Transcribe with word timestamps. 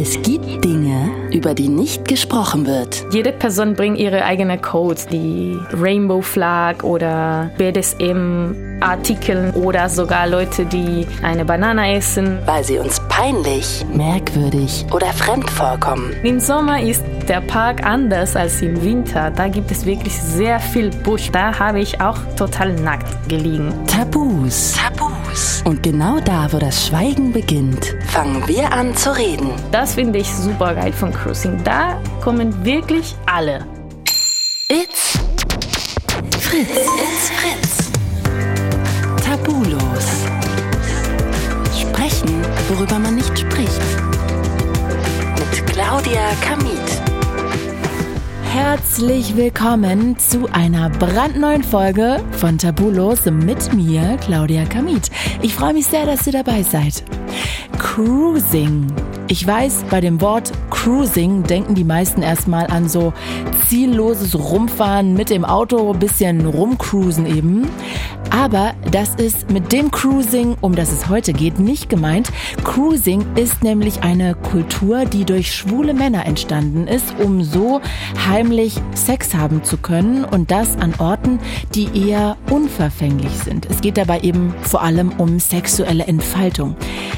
Es 0.00 0.22
gibt 0.22 0.64
Dinge, 0.64 1.10
über 1.32 1.54
die 1.54 1.66
nicht 1.66 2.06
gesprochen 2.06 2.68
wird. 2.68 3.04
Jede 3.10 3.32
Person 3.32 3.74
bringt 3.74 3.98
ihre 3.98 4.24
eigenen 4.24 4.62
Codes, 4.62 5.08
die 5.08 5.58
Rainbow 5.72 6.22
Flag 6.22 6.84
oder 6.84 7.50
BDSM-Artikel 7.58 9.50
oder 9.56 9.88
sogar 9.88 10.28
Leute, 10.28 10.66
die 10.66 11.04
eine 11.24 11.44
Banane 11.44 11.96
essen. 11.96 12.38
Weil 12.46 12.62
sie 12.62 12.78
uns 12.78 13.00
peinlich, 13.08 13.84
merkwürdig 13.92 14.86
oder 14.92 15.08
fremd 15.08 15.50
vorkommen. 15.50 16.12
Im 16.22 16.38
Sommer 16.38 16.80
ist 16.80 17.02
der 17.28 17.40
Park 17.40 17.84
anders 17.84 18.36
als 18.36 18.62
im 18.62 18.80
Winter. 18.80 19.32
Da 19.32 19.48
gibt 19.48 19.72
es 19.72 19.84
wirklich 19.84 20.16
sehr 20.16 20.60
viel 20.60 20.90
Busch. 20.90 21.28
Da 21.32 21.58
habe 21.58 21.80
ich 21.80 22.00
auch 22.00 22.18
total 22.36 22.72
nackt 22.72 23.28
gelegen. 23.28 23.74
Tabus. 23.88 24.76
Tabus. 24.76 25.17
Und 25.64 25.82
genau 25.82 26.20
da, 26.20 26.50
wo 26.52 26.58
das 26.58 26.86
Schweigen 26.86 27.32
beginnt, 27.32 27.94
fangen 28.06 28.46
wir 28.46 28.72
an 28.72 28.96
zu 28.96 29.16
reden. 29.16 29.50
Das 29.70 29.94
finde 29.94 30.18
ich 30.18 30.28
super 30.32 30.74
geil 30.74 30.92
von 30.92 31.12
Cruising. 31.12 31.62
Da 31.64 32.00
kommen 32.22 32.64
wirklich 32.64 33.14
alle. 33.26 33.66
It's 34.68 35.18
Fritz. 36.40 36.68
It's 36.70 37.30
Fritz. 37.30 37.90
Tabulos. 39.24 40.06
Sprechen, 41.78 42.42
worüber 42.68 42.98
man 42.98 43.16
nicht 43.16 43.38
spricht. 43.38 43.80
Mit 45.38 45.66
Claudia 45.66 46.30
Kamit. 46.40 47.07
Herzlich 48.50 49.36
willkommen 49.36 50.18
zu 50.18 50.48
einer 50.52 50.88
brandneuen 50.88 51.62
Folge 51.62 52.24
von 52.32 52.56
Tabulos 52.56 53.26
mit 53.26 53.74
mir, 53.74 54.16
Claudia 54.22 54.64
Kamit. 54.64 55.10
Ich 55.42 55.54
freue 55.54 55.74
mich 55.74 55.86
sehr, 55.86 56.06
dass 56.06 56.26
ihr 56.26 56.32
dabei 56.32 56.62
seid. 56.62 57.04
Cruising. 57.78 58.86
Ich 59.30 59.46
weiß, 59.46 59.84
bei 59.90 60.00
dem 60.00 60.22
Wort 60.22 60.52
Cruising 60.70 61.42
denken 61.42 61.74
die 61.74 61.84
meisten 61.84 62.22
erstmal 62.22 62.66
an 62.68 62.88
so 62.88 63.12
zielloses 63.68 64.34
Rumfahren 64.34 65.12
mit 65.12 65.28
dem 65.28 65.44
Auto, 65.44 65.92
bisschen 65.92 66.46
rumcruisen 66.46 67.26
eben. 67.26 67.68
Aber 68.30 68.74
das 68.90 69.14
ist 69.16 69.50
mit 69.50 69.70
dem 69.70 69.90
Cruising, 69.90 70.56
um 70.62 70.74
das 70.74 70.92
es 70.92 71.10
heute 71.10 71.34
geht, 71.34 71.58
nicht 71.58 71.90
gemeint. 71.90 72.30
Cruising 72.64 73.26
ist 73.36 73.62
nämlich 73.62 74.02
eine 74.02 74.34
Kultur, 74.34 75.04
die 75.04 75.26
durch 75.26 75.54
schwule 75.54 75.92
Männer 75.92 76.24
entstanden 76.24 76.86
ist, 76.86 77.14
um 77.22 77.42
so 77.42 77.82
heimlich 78.26 78.76
Sex 78.94 79.34
haben 79.34 79.62
zu 79.62 79.76
können 79.76 80.24
und 80.24 80.50
das 80.50 80.78
an 80.78 80.94
Orten, 80.98 81.38
die 81.74 82.08
eher 82.08 82.38
unverfänglich 82.50 83.32
sind. 83.44 83.66
Es 83.66 83.82
geht 83.82 83.98
dabei 83.98 84.20
eben 84.20 84.54
vor 84.62 84.82
allem 84.82 85.12
um 85.18 85.38
sexuelle 85.38 86.04
Entfaltung. 86.04 86.76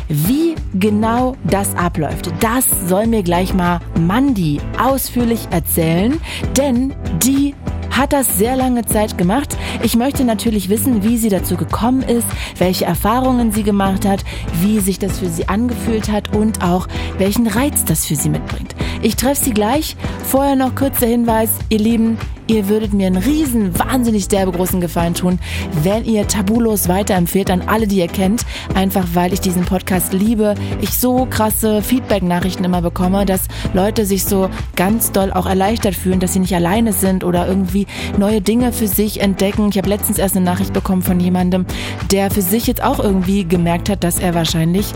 Wie 0.09 0.57
genau 0.75 1.37
das 1.45 1.75
abläuft, 1.77 2.00
das 2.41 2.67
soll 2.89 3.07
mir 3.07 3.23
gleich 3.23 3.55
mal 3.55 3.81
Mandy 3.99 4.61
ausführlich 4.79 5.49
erzählen, 5.51 6.21
denn 6.57 6.95
die 7.23 7.55
hat 7.91 8.13
das 8.13 8.39
sehr 8.39 8.57
lange 8.57 8.85
Zeit 8.85 9.19
gemacht. 9.19 9.57
Ich 9.83 9.97
möchte 9.97 10.25
natürlich 10.25 10.69
wissen, 10.69 11.03
wie 11.03 11.19
sie 11.19 11.29
dazu 11.29 11.57
gekommen 11.57 12.03
ist, 12.03 12.27
welche 12.57 12.85
Erfahrungen 12.85 13.53
sie 13.53 13.63
gemacht 13.63 14.07
hat, 14.07 14.25
wie 14.61 14.81
sich 14.81 14.99
das 14.99 15.19
für 15.19 15.29
sie 15.29 15.49
angefühlt 15.49 16.11
hat 16.11 16.35
und 16.35 16.63
auch 16.63 16.87
welchen 17.19 17.47
Reiz 17.47 17.85
das 17.85 18.07
für 18.07 18.17
sie 18.17 18.31
mitbringt. 18.31 18.75
Ich 19.03 19.17
treffe 19.17 19.45
sie 19.45 19.53
gleich. 19.53 19.97
Vorher 20.25 20.57
noch 20.57 20.75
kurzer 20.75 21.07
Hinweis, 21.07 21.51
ihr 21.69 21.79
Lieben, 21.79 22.19
ihr 22.51 22.69
würdet 22.69 22.93
mir 22.93 23.07
einen 23.07 23.23
riesen, 23.23 23.79
wahnsinnig 23.79 24.27
derbe 24.27 24.51
großen 24.51 24.81
Gefallen 24.81 25.15
tun, 25.15 25.39
wenn 25.85 26.05
ihr 26.05 26.27
Tabulos 26.27 26.89
weiterempfehlt 26.89 27.49
an 27.49 27.63
alle, 27.67 27.87
die 27.87 27.99
ihr 27.99 28.09
kennt. 28.09 28.45
Einfach 28.75 29.07
weil 29.15 29.33
ich 29.33 29.41
diesen 29.41 29.65
Podcast 29.65 30.13
liebe. 30.13 30.57
Ich 30.81 30.99
so 30.99 31.27
krasse 31.31 31.81
Feedback-Nachrichten 31.81 32.65
immer 32.65 32.83
bekomme, 32.83 33.25
dass 33.25 33.43
Leute 33.73 34.05
sich 34.05 34.25
so 34.25 34.51
ganz 34.75 35.13
doll 35.13 35.33
auch 35.33 35.47
erleichtert 35.47 35.95
fühlen, 35.95 36.19
dass 36.19 36.33
sie 36.33 36.41
nicht 36.41 36.55
alleine 36.55 36.93
sind 36.93 37.23
oder 37.23 37.47
irgendwie 37.47 37.87
neue 38.19 38.41
Dinge 38.41 38.73
für 38.73 38.89
sich 38.89 39.21
entdecken. 39.21 39.69
Ich 39.71 39.79
habe 39.79 39.89
letztens 39.89 40.19
erst 40.19 40.35
eine 40.35 40.45
Nachricht 40.45 40.73
bekommen 40.73 41.03
von 41.03 41.21
jemandem, 41.21 41.67
der 42.11 42.33
für 42.33 42.43
sich 42.43 42.67
jetzt 42.67 42.83
auch 42.83 42.99
irgendwie 42.99 43.45
gemerkt 43.45 43.89
hat, 43.89 44.03
dass 44.03 44.19
er 44.19 44.35
wahrscheinlich 44.35 44.93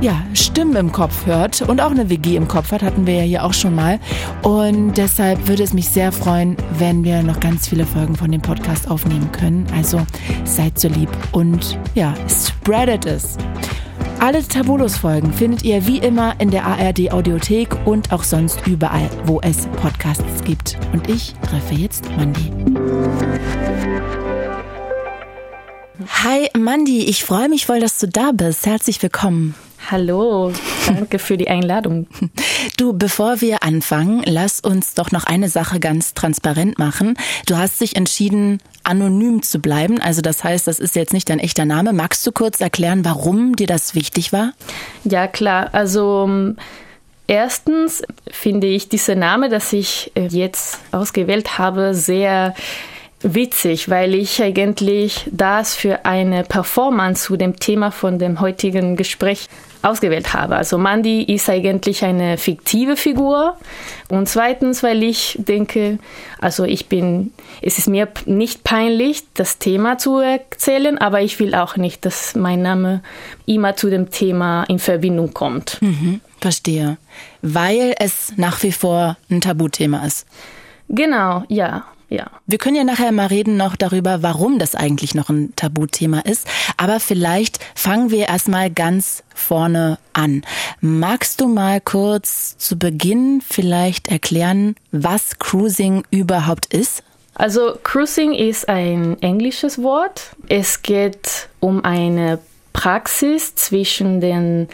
ja, 0.00 0.22
Stimmen 0.32 0.76
im 0.76 0.92
Kopf 0.92 1.26
hört 1.26 1.62
und 1.62 1.80
auch 1.80 1.90
eine 1.90 2.08
WG 2.08 2.36
im 2.36 2.46
Kopf 2.46 2.70
hat, 2.70 2.82
hatten 2.82 3.06
wir 3.06 3.14
ja 3.14 3.22
hier 3.22 3.44
auch 3.44 3.52
schon 3.52 3.74
mal. 3.74 3.98
Und 4.42 4.94
deshalb 4.96 5.48
würde 5.48 5.62
es 5.62 5.72
mich 5.72 5.88
sehr 5.88 6.12
freuen, 6.12 6.56
wenn 6.80 7.04
wir 7.04 7.22
noch 7.22 7.40
ganz 7.40 7.68
viele 7.68 7.86
Folgen 7.86 8.16
von 8.16 8.30
dem 8.30 8.42
Podcast 8.42 8.90
aufnehmen 8.90 9.30
können. 9.32 9.66
Also 9.74 10.04
seid 10.44 10.78
so 10.78 10.88
lieb 10.88 11.10
und 11.32 11.78
ja, 11.94 12.14
spreadet 12.28 13.06
es. 13.06 13.36
Alle 14.20 14.46
Tabulos-Folgen 14.46 15.32
findet 15.32 15.62
ihr 15.62 15.86
wie 15.86 15.98
immer 15.98 16.40
in 16.40 16.50
der 16.50 16.66
ARD 16.66 17.12
Audiothek 17.12 17.76
und 17.86 18.12
auch 18.12 18.24
sonst 18.24 18.66
überall, 18.66 19.08
wo 19.26 19.40
es 19.40 19.66
Podcasts 19.80 20.44
gibt. 20.44 20.76
Und 20.92 21.08
ich 21.08 21.34
treffe 21.42 21.74
jetzt 21.74 22.04
Mandy. 22.16 22.50
Hi 26.24 26.48
Mandy, 26.56 27.04
ich 27.04 27.24
freue 27.24 27.48
mich 27.48 27.66
voll, 27.66 27.80
dass 27.80 27.98
du 27.98 28.08
da 28.08 28.32
bist. 28.32 28.66
Herzlich 28.66 29.00
willkommen. 29.02 29.54
Hallo, 29.90 30.52
danke 30.86 31.18
für 31.18 31.38
die 31.38 31.48
Einladung. 31.48 32.06
Du, 32.76 32.92
bevor 32.92 33.40
wir 33.40 33.62
anfangen, 33.62 34.22
lass 34.26 34.60
uns 34.60 34.92
doch 34.92 35.12
noch 35.12 35.24
eine 35.24 35.48
Sache 35.48 35.80
ganz 35.80 36.12
transparent 36.12 36.78
machen. 36.78 37.16
Du 37.46 37.56
hast 37.56 37.80
dich 37.80 37.96
entschieden, 37.96 38.60
anonym 38.84 39.42
zu 39.42 39.60
bleiben. 39.60 39.98
Also 39.98 40.20
das 40.20 40.44
heißt, 40.44 40.66
das 40.66 40.78
ist 40.78 40.94
jetzt 40.94 41.14
nicht 41.14 41.30
dein 41.30 41.38
echter 41.38 41.64
Name. 41.64 41.94
Magst 41.94 42.26
du 42.26 42.32
kurz 42.32 42.60
erklären, 42.60 43.02
warum 43.06 43.56
dir 43.56 43.66
das 43.66 43.94
wichtig 43.94 44.30
war? 44.30 44.52
Ja, 45.04 45.26
klar. 45.26 45.70
Also 45.72 46.54
erstens 47.26 48.02
finde 48.30 48.66
ich 48.66 48.90
diese 48.90 49.16
Name, 49.16 49.48
das 49.48 49.72
ich 49.72 50.12
äh, 50.14 50.26
jetzt 50.26 50.80
ausgewählt 50.92 51.56
habe, 51.56 51.94
sehr 51.94 52.54
witzig, 53.20 53.88
weil 53.88 54.14
ich 54.14 54.42
eigentlich 54.42 55.26
das 55.30 55.74
für 55.74 56.04
eine 56.04 56.44
Performance 56.44 57.24
zu 57.24 57.36
dem 57.36 57.58
Thema 57.58 57.90
von 57.90 58.18
dem 58.18 58.40
heutigen 58.40 58.96
Gespräch 58.96 59.48
ausgewählt 59.82 60.34
habe. 60.34 60.56
Also 60.56 60.78
Mandy 60.78 61.22
ist 61.22 61.48
eigentlich 61.48 62.04
eine 62.04 62.38
fiktive 62.38 62.96
Figur 62.96 63.56
und 64.08 64.28
zweitens, 64.28 64.82
weil 64.82 65.02
ich 65.02 65.36
denke, 65.38 65.98
also 66.40 66.64
ich 66.64 66.88
bin, 66.88 67.32
es 67.62 67.78
ist 67.78 67.88
mir 67.88 68.08
nicht 68.26 68.64
peinlich, 68.64 69.24
das 69.34 69.58
Thema 69.58 69.98
zu 69.98 70.18
erzählen, 70.18 70.98
aber 70.98 71.22
ich 71.22 71.38
will 71.40 71.54
auch 71.54 71.76
nicht, 71.76 72.04
dass 72.04 72.34
mein 72.34 72.62
Name 72.62 73.02
immer 73.46 73.76
zu 73.76 73.90
dem 73.90 74.10
Thema 74.10 74.64
in 74.64 74.78
Verbindung 74.78 75.34
kommt. 75.34 75.78
Mhm, 75.80 76.20
verstehe. 76.40 76.98
Weil 77.42 77.94
es 77.98 78.32
nach 78.36 78.62
wie 78.62 78.72
vor 78.72 79.16
ein 79.30 79.40
Tabuthema 79.40 80.04
ist. 80.04 80.26
Genau, 80.88 81.44
ja 81.48 81.84
ja. 82.08 82.30
Wir 82.46 82.58
können 82.58 82.76
ja 82.76 82.84
nachher 82.84 83.12
mal 83.12 83.26
reden 83.26 83.56
noch 83.56 83.76
darüber, 83.76 84.22
warum 84.22 84.58
das 84.58 84.74
eigentlich 84.74 85.14
noch 85.14 85.28
ein 85.28 85.52
Tabuthema 85.56 86.20
ist. 86.20 86.48
Aber 86.76 87.00
vielleicht 87.00 87.58
fangen 87.74 88.10
wir 88.10 88.28
erstmal 88.28 88.70
ganz 88.70 89.22
vorne 89.34 89.98
an. 90.14 90.42
Magst 90.80 91.40
du 91.40 91.48
mal 91.48 91.80
kurz 91.80 92.56
zu 92.56 92.78
Beginn 92.78 93.42
vielleicht 93.46 94.08
erklären, 94.08 94.74
was 94.90 95.38
Cruising 95.38 96.04
überhaupt 96.10 96.72
ist? 96.72 97.02
Also 97.34 97.78
Cruising 97.82 98.32
ist 98.32 98.68
ein 98.68 99.20
englisches 99.20 99.82
Wort. 99.82 100.34
Es 100.48 100.82
geht 100.82 101.48
um 101.60 101.84
eine 101.84 102.38
Praxis 102.72 103.54
zwischen 103.54 104.20
den 104.20 104.68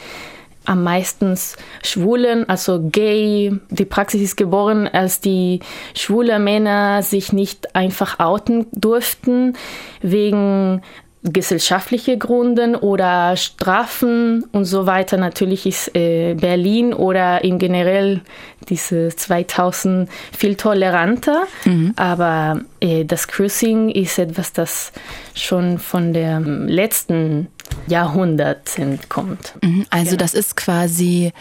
am 0.64 0.82
meisten 0.82 1.38
Schwulen, 1.82 2.48
also 2.48 2.88
gay. 2.90 3.52
Die 3.70 3.84
Praxis 3.84 4.22
ist 4.22 4.36
geboren, 4.36 4.88
als 4.88 5.20
die 5.20 5.60
schwule 5.94 6.38
Männer 6.38 7.02
sich 7.02 7.32
nicht 7.32 7.74
einfach 7.74 8.18
outen 8.18 8.66
durften 8.72 9.54
wegen 10.00 10.82
gesellschaftliche 11.24 12.18
Gründen 12.18 12.76
oder 12.76 13.36
Strafen 13.36 14.44
und 14.52 14.66
so 14.66 14.86
weiter. 14.86 15.16
Natürlich 15.16 15.64
ist 15.66 15.96
äh, 15.96 16.34
Berlin 16.34 16.92
oder 16.92 17.42
in 17.42 17.58
generell 17.58 18.20
diese 18.68 19.08
2000 19.08 20.08
viel 20.36 20.54
toleranter, 20.54 21.44
mhm. 21.64 21.94
aber 21.96 22.60
äh, 22.80 23.04
das 23.04 23.26
Cruising 23.28 23.88
ist 23.88 24.18
etwas, 24.18 24.52
das 24.52 24.92
schon 25.34 25.78
von 25.78 26.12
der 26.12 26.40
letzten 26.40 27.48
Jahrhundert 27.86 28.76
kommt. 29.08 29.54
Mhm. 29.62 29.86
Also 29.90 30.10
genau. 30.10 30.18
das 30.18 30.34
ist 30.34 30.56
quasi 30.56 31.32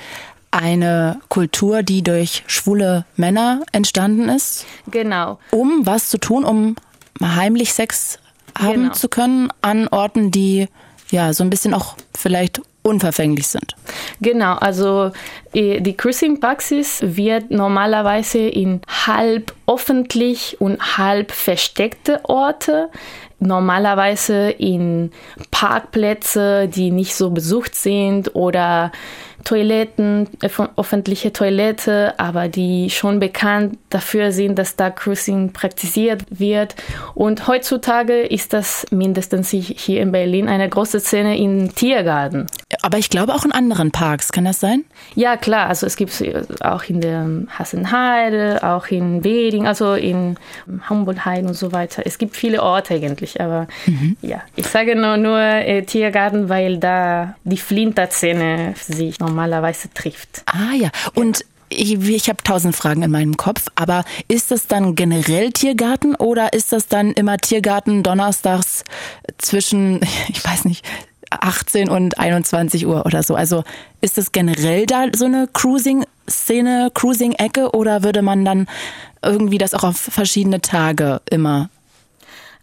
eine 0.52 1.20
Kultur, 1.30 1.84
die 1.84 2.04
durch 2.04 2.44
schwule 2.48 3.06
Männer 3.18 3.62
entstanden 3.72 4.30
ist. 4.30 4.66
Genau. 4.90 5.40
Um 5.52 5.86
was 5.86 6.10
zu 6.10 6.20
tun, 6.20 6.46
um 6.46 6.76
heimlich 7.22 7.74
Sex 7.74 8.20
haben 8.58 8.74
genau. 8.74 8.94
zu 8.94 9.10
können 9.10 9.50
an 9.62 9.88
Orten, 9.88 10.32
die 10.32 10.68
ja 11.12 11.34
so 11.34 11.44
ein 11.44 11.50
bisschen 11.50 11.74
auch 11.74 11.96
vielleicht 12.16 12.62
unverfänglich 12.84 13.48
sind. 13.48 13.76
Genau, 14.20 14.56
also 14.56 15.12
äh, 15.54 15.80
die 15.80 15.96
Cruising-Praxis 15.96 17.00
wird 17.02 17.50
normalerweise 17.50 18.40
in 18.40 18.82
halb 19.06 19.54
öffentlich 19.68 20.60
und 20.60 20.98
halb 20.98 21.32
versteckte 21.32 22.20
Orte 22.26 22.90
normalerweise 23.40 24.50
in 24.52 25.12
Parkplätze, 25.52 26.68
die 26.68 26.92
nicht 26.92 27.16
so 27.16 27.30
besucht 27.30 27.76
sind 27.76 28.36
oder 28.36 28.92
Toiletten, 29.44 30.28
öffentliche 30.76 31.34
Toilette, 31.34 32.14
aber 32.18 32.48
die 32.48 32.90
schon 32.90 33.20
bekannt 33.20 33.78
dafür 33.90 34.32
sind, 34.32 34.58
dass 34.58 34.76
da 34.76 34.90
Cruising 34.90 35.54
praktiziert 35.54 36.24
wird. 36.30 36.76
Und 37.14 37.48
heutzutage 37.48 38.22
ist 38.22 38.54
das 38.54 38.86
mindestens 38.92 39.50
hier 39.50 40.02
in 40.02 40.12
Berlin 40.12 40.48
eine 40.48 40.68
große 40.70 41.00
Szene 41.00 41.38
im 41.38 41.74
Tiergarten. 41.76 42.48
Aber 42.82 42.98
ich 42.98 43.10
glaube 43.10 43.34
auch 43.34 43.46
in 43.46 43.52
anderen 43.52 43.92
Parks, 43.92 44.32
kann 44.32 44.46
das 44.46 44.60
sein? 44.60 44.84
Ja, 45.16 45.38
klar. 45.38 45.68
Also 45.68 45.86
es 45.86 45.96
gibt 45.96 46.12
es 46.12 46.62
auch 46.62 46.84
in 46.84 47.02
der 47.02 47.28
Hassenheide, 47.50 48.60
auch 48.64 48.88
in 48.88 49.24
Weding, 49.24 49.68
also 49.68 49.94
in 49.94 50.38
Humboldt-Heide 50.90 51.48
und 51.48 51.54
so 51.54 51.72
weiter. 51.72 52.04
Es 52.06 52.18
gibt 52.18 52.36
viele 52.36 52.64
Orte 52.64 52.96
eigentlich, 52.96 53.40
aber 53.40 53.68
mhm. 53.86 54.18
ja, 54.22 54.42
ich 54.56 54.68
sage 54.68 54.96
nur, 54.96 55.18
nur 55.18 55.40
äh, 55.40 55.84
Tiergarten, 55.84 56.50
weil 56.50 56.78
da 56.78 57.36
die 57.44 57.58
Flinter-Szene 57.58 58.74
sich 58.76 59.20
normalerweise 59.34 59.90
trifft. 59.94 60.44
Ah 60.46 60.74
ja, 60.76 60.90
und 61.16 61.46
ich, 61.70 62.08
ich 62.08 62.30
habe 62.30 62.44
tausend 62.44 62.76
Fragen 62.76 63.02
in 63.02 63.10
meinem 63.10 63.36
Kopf, 63.36 63.66
aber 63.76 64.06
ist 64.28 64.52
das 64.52 64.68
dann 64.68 64.94
generell 64.94 65.52
Tiergarten 65.52 66.16
oder 66.16 66.54
ist 66.54 66.72
das 66.72 66.88
dann 66.88 67.14
immer 67.14 67.38
Tiergarten 67.38 68.04
donnerstags 68.04 68.84
zwischen, 69.40 70.02
ich 70.30 70.46
weiß 70.46 70.66
nicht, 70.66 70.86
18 71.32 71.90
und 71.90 72.20
21 72.20 72.86
Uhr 72.86 73.08
oder 73.08 73.24
so? 73.24 73.34
Also 73.34 73.64
ist 74.02 74.20
das 74.20 74.32
generell 74.32 74.86
da 74.86 75.08
so 75.16 75.26
eine 75.26 75.50
Cruising-Szene, 75.52 76.92
Cruising-Ecke 76.94 77.72
oder 77.72 78.04
würde 78.04 78.22
man 78.22 78.46
dann 78.46 78.68
irgendwie 79.24 79.58
das 79.58 79.74
auch 79.74 79.84
auf 79.84 79.98
verschiedene 79.98 80.62
Tage 80.62 81.22
immer 81.30 81.70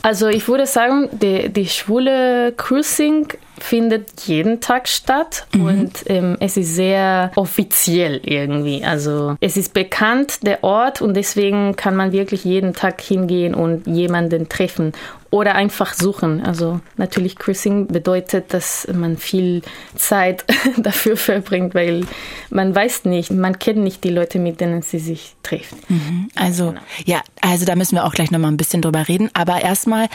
also 0.03 0.29
ich 0.29 0.49
würde 0.49 0.67
sagen, 0.67 1.11
die, 1.13 1.51
die 1.51 1.69
schwule 1.69 2.55
Cruising 2.57 3.29
findet 3.63 4.23
jeden 4.27 4.61
Tag 4.61 4.89
statt 4.89 5.47
mhm. 5.55 5.65
und 5.65 5.93
ähm, 6.07 6.37
es 6.41 6.57
ist 6.57 6.75
sehr 6.75 7.31
offiziell 7.37 8.21
irgendwie. 8.25 8.85
Also 8.85 9.37
es 9.41 9.57
ist 9.57 9.73
bekannt, 9.75 10.47
der 10.47 10.65
Ort 10.65 11.03
und 11.03 11.15
deswegen 11.15 11.77
kann 11.77 11.97
man 11.97 12.13
wirklich 12.13 12.45
jeden 12.45 12.75
Tag 12.75 13.01
hingehen 13.01 13.55
und 13.55 13.87
jemanden 13.87 14.49
treffen 14.49 14.93
oder 15.31 15.55
einfach 15.55 15.95
suchen. 15.95 16.45
Also 16.45 16.81
natürlich 16.97 17.37
Cruising 17.37 17.87
bedeutet, 17.87 18.53
dass 18.53 18.87
man 18.93 19.17
viel 19.17 19.63
Zeit 19.95 20.45
dafür 20.77 21.17
verbringt, 21.17 21.75
weil 21.75 22.05
man 22.51 22.75
weiß 22.75 23.05
nicht, 23.05 23.31
man 23.31 23.59
kennt 23.59 23.79
nicht 23.79 24.03
die 24.03 24.11
Leute, 24.11 24.39
mit 24.39 24.61
denen 24.61 24.83
sie 24.83 24.99
sich 24.99 25.37
trifft. 25.43 25.89
Mhm. 25.89 26.29
Also 26.35 26.69
genau. 26.71 26.81
ja, 27.05 27.23
also 27.41 27.65
da 27.65 27.77
müssen 27.77 27.95
wir 27.95 28.05
auch 28.05 28.13
gleich 28.13 28.31
nochmal 28.31 28.51
ein 28.51 28.57
bisschen 28.57 28.83
drüber 28.83 29.07
reden. 29.07 29.31
Aber 29.33 29.63
erstmal 29.63 30.09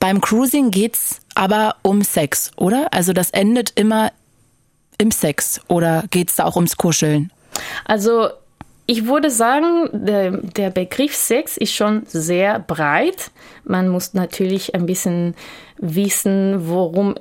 beim 0.00 0.20
Cruising 0.20 0.70
geht's 0.70 1.20
aber 1.38 1.76
um 1.82 2.02
Sex, 2.02 2.50
oder? 2.56 2.88
Also 2.92 3.12
das 3.12 3.30
endet 3.30 3.72
immer 3.76 4.10
im 4.98 5.12
Sex 5.12 5.60
oder 5.68 6.02
geht's 6.10 6.34
da 6.34 6.44
auch 6.44 6.56
ums 6.56 6.76
Kuscheln? 6.76 7.30
Also 7.84 8.30
ich 8.86 9.06
würde 9.06 9.30
sagen, 9.30 9.88
der, 9.92 10.32
der, 10.32 10.70
Begriff 10.70 11.14
Sex 11.14 11.56
ist 11.56 11.72
schon 11.72 12.02
sehr 12.06 12.58
breit. 12.58 13.30
Man 13.62 13.88
muss 13.88 14.14
natürlich 14.14 14.74
ein 14.74 14.86
bisschen 14.86 15.36
wissen, 15.76 16.68
worum 16.68 17.14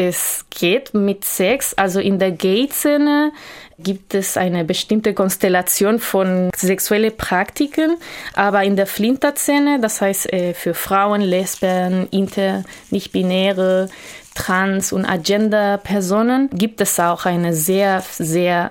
es 0.00 0.46
geht 0.48 0.94
mit 0.94 1.26
Sex. 1.26 1.74
Also 1.74 2.00
in 2.00 2.18
der 2.18 2.30
Gay-Szene 2.30 3.32
gibt 3.78 4.14
es 4.14 4.38
eine 4.38 4.64
bestimmte 4.64 5.12
Konstellation 5.12 5.98
von 5.98 6.50
sexuellen 6.56 7.14
Praktiken, 7.14 7.96
aber 8.34 8.64
in 8.64 8.76
der 8.76 8.86
Flinter-Szene, 8.86 9.78
das 9.80 10.00
heißt 10.00 10.32
äh, 10.32 10.54
für 10.54 10.72
Frauen, 10.72 11.20
Lesben, 11.20 12.08
Inter, 12.10 12.64
nicht-binäre, 12.90 13.90
Trans- 14.34 14.92
und 14.92 15.04
Agenda-Personen, 15.04 16.48
gibt 16.50 16.80
es 16.80 16.98
auch 16.98 17.26
eine 17.26 17.52
sehr, 17.52 18.02
sehr 18.18 18.70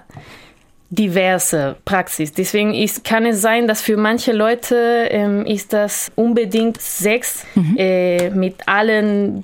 diverse 0.90 1.76
Praxis. 1.86 2.34
Deswegen 2.34 2.74
ist, 2.74 3.04
kann 3.04 3.28
es 3.28 3.42
sein, 3.42 3.68
dass 3.68 3.84
für 3.84 3.98
manche 3.98 4.32
Leute 4.32 5.08
ähm, 5.12 5.46
ist 5.46 5.74
das 5.74 6.12
unbedingt 6.16 6.82
Sex 6.82 7.46
mhm. 7.54 7.76
äh, 7.78 8.30
mit 8.32 8.68
allen 8.68 9.44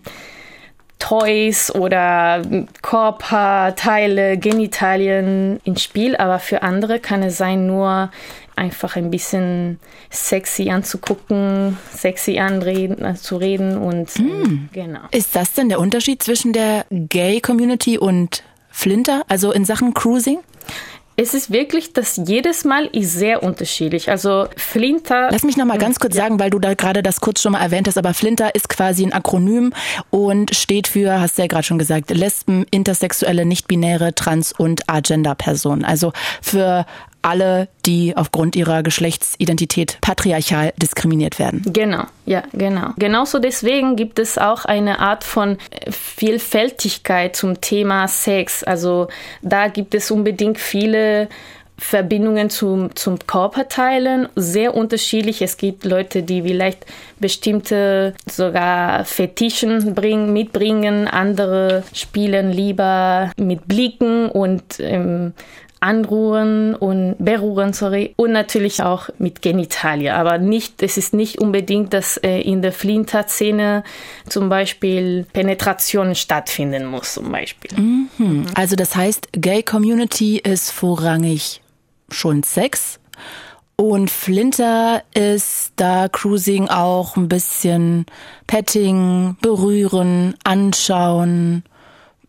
Toys 0.99 1.73
oder 1.73 2.41
Körperteile, 2.81 4.37
Genitalien 4.37 5.59
ins 5.63 5.83
Spiel, 5.83 6.15
aber 6.15 6.39
für 6.39 6.63
andere 6.63 6.99
kann 6.99 7.21
es 7.21 7.37
sein, 7.37 7.67
nur 7.67 8.11
einfach 8.55 8.95
ein 8.95 9.11
bisschen 9.11 9.79
sexy 10.09 10.69
anzugucken, 10.69 11.77
sexy 11.91 12.39
anreden, 12.39 13.03
äh, 13.03 13.15
zu 13.15 13.37
reden 13.37 13.77
und 13.77 14.17
mm. 14.17 14.69
genau. 14.71 15.01
Ist 15.11 15.35
das 15.35 15.53
denn 15.53 15.69
der 15.69 15.79
Unterschied 15.79 16.23
zwischen 16.23 16.53
der 16.53 16.85
Gay 16.89 17.41
Community 17.41 17.97
und 17.97 18.43
Flinter, 18.69 19.23
also 19.27 19.51
in 19.51 19.65
Sachen 19.65 19.93
Cruising? 19.93 20.39
Es 21.17 21.33
ist 21.33 21.51
wirklich, 21.51 21.93
dass 21.93 22.19
jedes 22.25 22.65
Mal 22.65 22.87
ist 22.87 23.13
sehr 23.13 23.41
unterschiedlich. 23.41 24.09
Also 24.09 24.47
Flinter. 24.57 25.29
Lass 25.31 25.43
mich 25.43 25.55
noch 25.55 25.65
mal 25.65 25.77
ganz 25.77 25.99
kurz 25.99 26.15
ja. 26.15 26.23
sagen, 26.23 26.39
weil 26.39 26.49
du 26.49 26.59
da 26.59 26.73
gerade 26.73 27.03
das 27.03 27.21
kurz 27.21 27.41
schon 27.41 27.53
mal 27.53 27.61
erwähnt 27.61 27.87
hast, 27.87 27.97
aber 27.97 28.13
Flinter 28.13 28.53
ist 28.53 28.67
quasi 28.67 29.05
ein 29.05 29.13
Akronym 29.13 29.71
und 30.09 30.53
steht 30.53 30.87
für, 30.87 31.21
hast 31.21 31.37
du 31.37 31.43
ja 31.43 31.47
gerade 31.47 31.63
schon 31.63 31.79
gesagt, 31.79 32.11
Lesben, 32.11 32.65
Intersexuelle, 32.69 33.45
Nichtbinäre, 33.45 34.13
Trans- 34.13 34.51
und 34.51 34.89
Agender-Personen. 34.89 35.85
Also 35.85 36.11
für 36.41 36.85
alle, 37.25 37.67
die 37.85 38.15
aufgrund 38.15 38.55
ihrer 38.55 38.83
Geschlechtsidentität 38.83 39.97
patriarchal 39.99 40.73
diskriminiert 40.77 41.39
werden. 41.39 41.63
Genau, 41.65 42.03
ja, 42.25 42.43
genau. 42.53 42.91
Genauso 42.97 43.39
deswegen 43.39 43.95
gibt 43.95 44.19
es 44.19 44.37
auch 44.37 44.65
eine 44.65 44.99
Art 44.99 45.23
von 45.23 45.57
äh, 45.71 45.91
Vielfältigkeit 45.91 47.35
zum 47.35 47.59
Thema 47.61 48.07
Sex. 48.07 48.63
Also 48.63 49.07
da 49.41 49.67
gibt 49.67 49.95
es 49.95 50.11
unbedingt 50.11 50.59
viele 50.59 51.27
Verbindungen 51.77 52.49
zum, 52.49 52.95
zum 52.95 53.19
Körperteilen, 53.19 54.29
sehr 54.35 54.75
unterschiedlich. 54.75 55.41
Es 55.41 55.57
gibt 55.57 55.83
Leute, 55.83 56.23
die 56.23 56.43
vielleicht 56.43 56.85
bestimmte 57.19 58.13
sogar 58.29 59.03
Fetischen 59.03 59.93
bringen, 59.93 60.31
mitbringen, 60.31 61.07
andere 61.07 61.83
spielen 61.91 62.51
lieber 62.51 63.31
mit 63.37 63.67
Blicken 63.67 64.29
und 64.29 64.63
ähm, 64.79 65.33
Anruhen 65.79 66.73
und 66.75 67.15
Berühren, 67.19 67.73
sorry, 67.73 68.13
und 68.17 68.31
natürlich 68.31 68.81
auch 68.81 69.09
mit 69.17 69.41
Genitalie. 69.41 70.13
Aber 70.13 70.37
nicht, 70.37 70.81
es 70.81 70.97
ist 70.97 71.13
nicht 71.13 71.39
unbedingt, 71.39 71.93
dass 71.93 72.17
äh, 72.17 72.41
in 72.41 72.61
der 72.61 72.71
Flinter-Szene 72.71 73.83
zum 74.27 74.49
Beispiel 74.49 75.25
Penetration 75.33 76.15
stattfinden 76.15 76.85
muss, 76.85 77.13
zum 77.13 77.31
Beispiel. 77.31 77.71
Mhm. 77.77 78.45
Also 78.55 78.75
das 78.75 78.95
heißt, 78.95 79.29
Gay 79.33 79.63
Community 79.63 80.37
ist 80.37 80.71
vorrangig 80.71 81.61
schon 82.09 82.43
Sex. 82.43 82.99
Und 83.77 84.09
Flinter 84.09 85.03
ist 85.13 85.73
da 85.75 86.07
Cruising 86.07 86.69
auch 86.69 87.17
ein 87.17 87.27
bisschen 87.27 88.05
Petting, 88.47 89.35
berühren, 89.41 90.35
anschauen, 90.45 91.63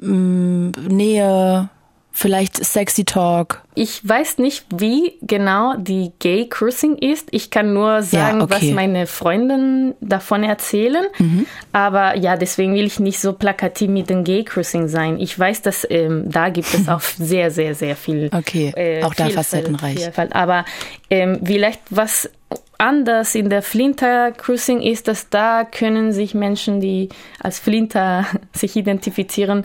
mm, 0.01 0.71
Nähe, 0.89 1.69
Vielleicht 2.19 2.65
Sexy 2.65 3.05
Talk. 3.05 3.61
Ich 3.75 4.01
weiß 4.09 4.39
nicht, 4.39 4.65
wie 4.75 5.19
genau 5.21 5.75
die 5.77 6.13
Gay 6.19 6.49
Cruising 6.49 6.97
ist. 6.97 7.29
Ich 7.31 7.51
kann 7.51 7.75
nur 7.75 8.03
sagen, 8.03 8.39
ja, 8.39 8.45
okay. 8.45 8.55
was 8.55 8.63
meine 8.71 9.07
Freundinnen 9.07 9.95
davon 10.01 10.43
erzählen. 10.43 11.05
Mhm. 11.19 11.45
Aber 11.73 12.17
ja, 12.17 12.39
deswegen 12.39 12.75
will 12.75 12.87
ich 12.87 13.01
nicht 13.01 13.21
so 13.21 13.35
plakativ 13.35 13.91
mit 13.91 14.09
dem 14.09 14.25
Gay 14.25 14.45
Cruising 14.45 14.89
sein. 14.89 15.21
Ich 15.21 15.39
weiß, 15.39 15.61
dass 15.61 15.87
ähm, 15.91 16.25
da 16.31 16.49
gibt 16.49 16.73
es 16.73 16.89
auch 16.89 17.01
sehr, 17.19 17.51
sehr, 17.51 17.75
sehr 17.75 17.95
viel. 17.97 18.31
Okay, 18.33 18.73
äh, 18.75 19.03
auch 19.03 19.13
da 19.13 19.29
facettenreich. 19.29 20.01
Vielfalt. 20.01 20.35
Aber 20.35 20.65
ähm, 21.11 21.41
vielleicht 21.45 21.83
was 21.91 22.31
anders 22.79 23.35
in 23.35 23.51
der 23.51 23.61
Flinter 23.61 24.33
Cruising 24.33 24.81
ist, 24.81 25.07
dass 25.07 25.29
da 25.29 25.65
können 25.65 26.13
sich 26.13 26.35
Menschen, 26.35 26.81
die 26.81 27.11
als 27.41 27.59
Flinter 27.59 28.25
sich 28.55 28.75
identifizieren, 28.75 29.65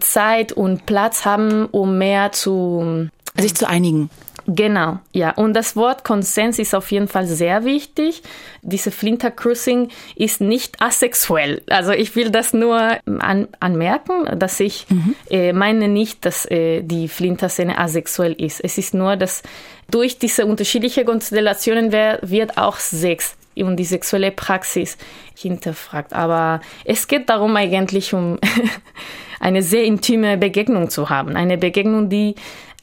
Zeit 0.00 0.52
und 0.52 0.86
Platz 0.86 1.24
haben, 1.24 1.66
um 1.66 1.98
mehr 1.98 2.32
zu 2.32 3.08
sich 3.36 3.54
zu 3.54 3.68
einigen. 3.68 4.10
Genau, 4.46 4.98
ja. 5.12 5.30
Und 5.30 5.54
das 5.54 5.74
Wort 5.74 6.04
Konsens 6.04 6.58
ist 6.58 6.74
auf 6.74 6.92
jeden 6.92 7.08
Fall 7.08 7.26
sehr 7.26 7.64
wichtig. 7.64 8.22
Diese 8.60 8.90
Flinter 8.90 9.30
Cruising 9.30 9.88
ist 10.16 10.40
nicht 10.40 10.82
asexuell. 10.82 11.62
Also 11.70 11.92
ich 11.92 12.14
will 12.14 12.30
das 12.30 12.52
nur 12.52 12.98
an, 13.06 13.48
anmerken, 13.60 14.38
dass 14.38 14.60
ich 14.60 14.86
mhm. 14.90 15.14
äh, 15.30 15.52
meine 15.54 15.88
nicht, 15.88 16.26
dass 16.26 16.44
äh, 16.50 16.82
die 16.82 17.08
Flinter-Szene 17.08 17.78
asexuell 17.78 18.34
ist. 18.34 18.60
Es 18.62 18.76
ist 18.76 18.92
nur, 18.92 19.16
dass 19.16 19.42
durch 19.90 20.18
diese 20.18 20.44
unterschiedlichen 20.44 21.06
Konstellationen 21.06 21.90
wird 21.92 22.58
auch 22.58 22.76
Sex 22.76 23.36
und 23.56 23.76
die 23.76 23.84
sexuelle 23.84 24.30
Praxis 24.30 24.98
hinterfragt. 25.36 26.12
Aber 26.12 26.60
es 26.84 27.06
geht 27.06 27.28
darum 27.28 27.56
eigentlich 27.56 28.12
um 28.12 28.38
eine 29.40 29.62
sehr 29.62 29.84
intime 29.84 30.36
Begegnung 30.38 30.90
zu 30.90 31.10
haben. 31.10 31.36
Eine 31.36 31.58
Begegnung, 31.58 32.08
die 32.08 32.34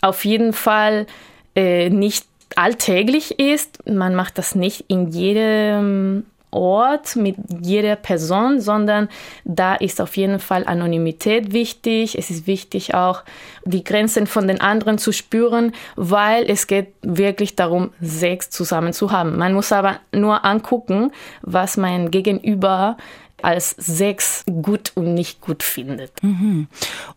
auf 0.01 0.25
jeden 0.25 0.53
Fall 0.53 1.07
äh, 1.55 1.89
nicht 1.89 2.25
alltäglich 2.55 3.39
ist. 3.39 3.87
Man 3.87 4.15
macht 4.15 4.37
das 4.37 4.55
nicht 4.55 4.85
in 4.87 5.07
jedem 5.07 6.25
Ort 6.51 7.15
mit 7.15 7.37
jeder 7.61 7.95
Person, 7.95 8.59
sondern 8.59 9.07
da 9.45 9.75
ist 9.75 10.01
auf 10.01 10.17
jeden 10.17 10.39
Fall 10.39 10.65
Anonymität 10.67 11.53
wichtig. 11.53 12.17
Es 12.17 12.29
ist 12.29 12.45
wichtig 12.45 12.93
auch 12.93 13.23
die 13.63 13.85
Grenzen 13.85 14.27
von 14.27 14.47
den 14.47 14.59
anderen 14.59 14.97
zu 14.97 15.13
spüren, 15.13 15.71
weil 15.95 16.49
es 16.49 16.67
geht 16.67 16.89
wirklich 17.01 17.55
darum, 17.55 17.91
Sex 18.01 18.49
zusammen 18.49 18.91
zu 18.91 19.11
haben. 19.11 19.37
Man 19.37 19.53
muss 19.53 19.71
aber 19.71 19.99
nur 20.11 20.43
angucken, 20.43 21.11
was 21.41 21.77
mein 21.77 22.11
Gegenüber 22.11 22.97
als 23.43 23.71
Sex 23.71 24.43
gut 24.45 24.91
und 24.95 25.13
nicht 25.13 25.41
gut 25.41 25.63
findet. 25.63 26.11
Mhm. 26.23 26.67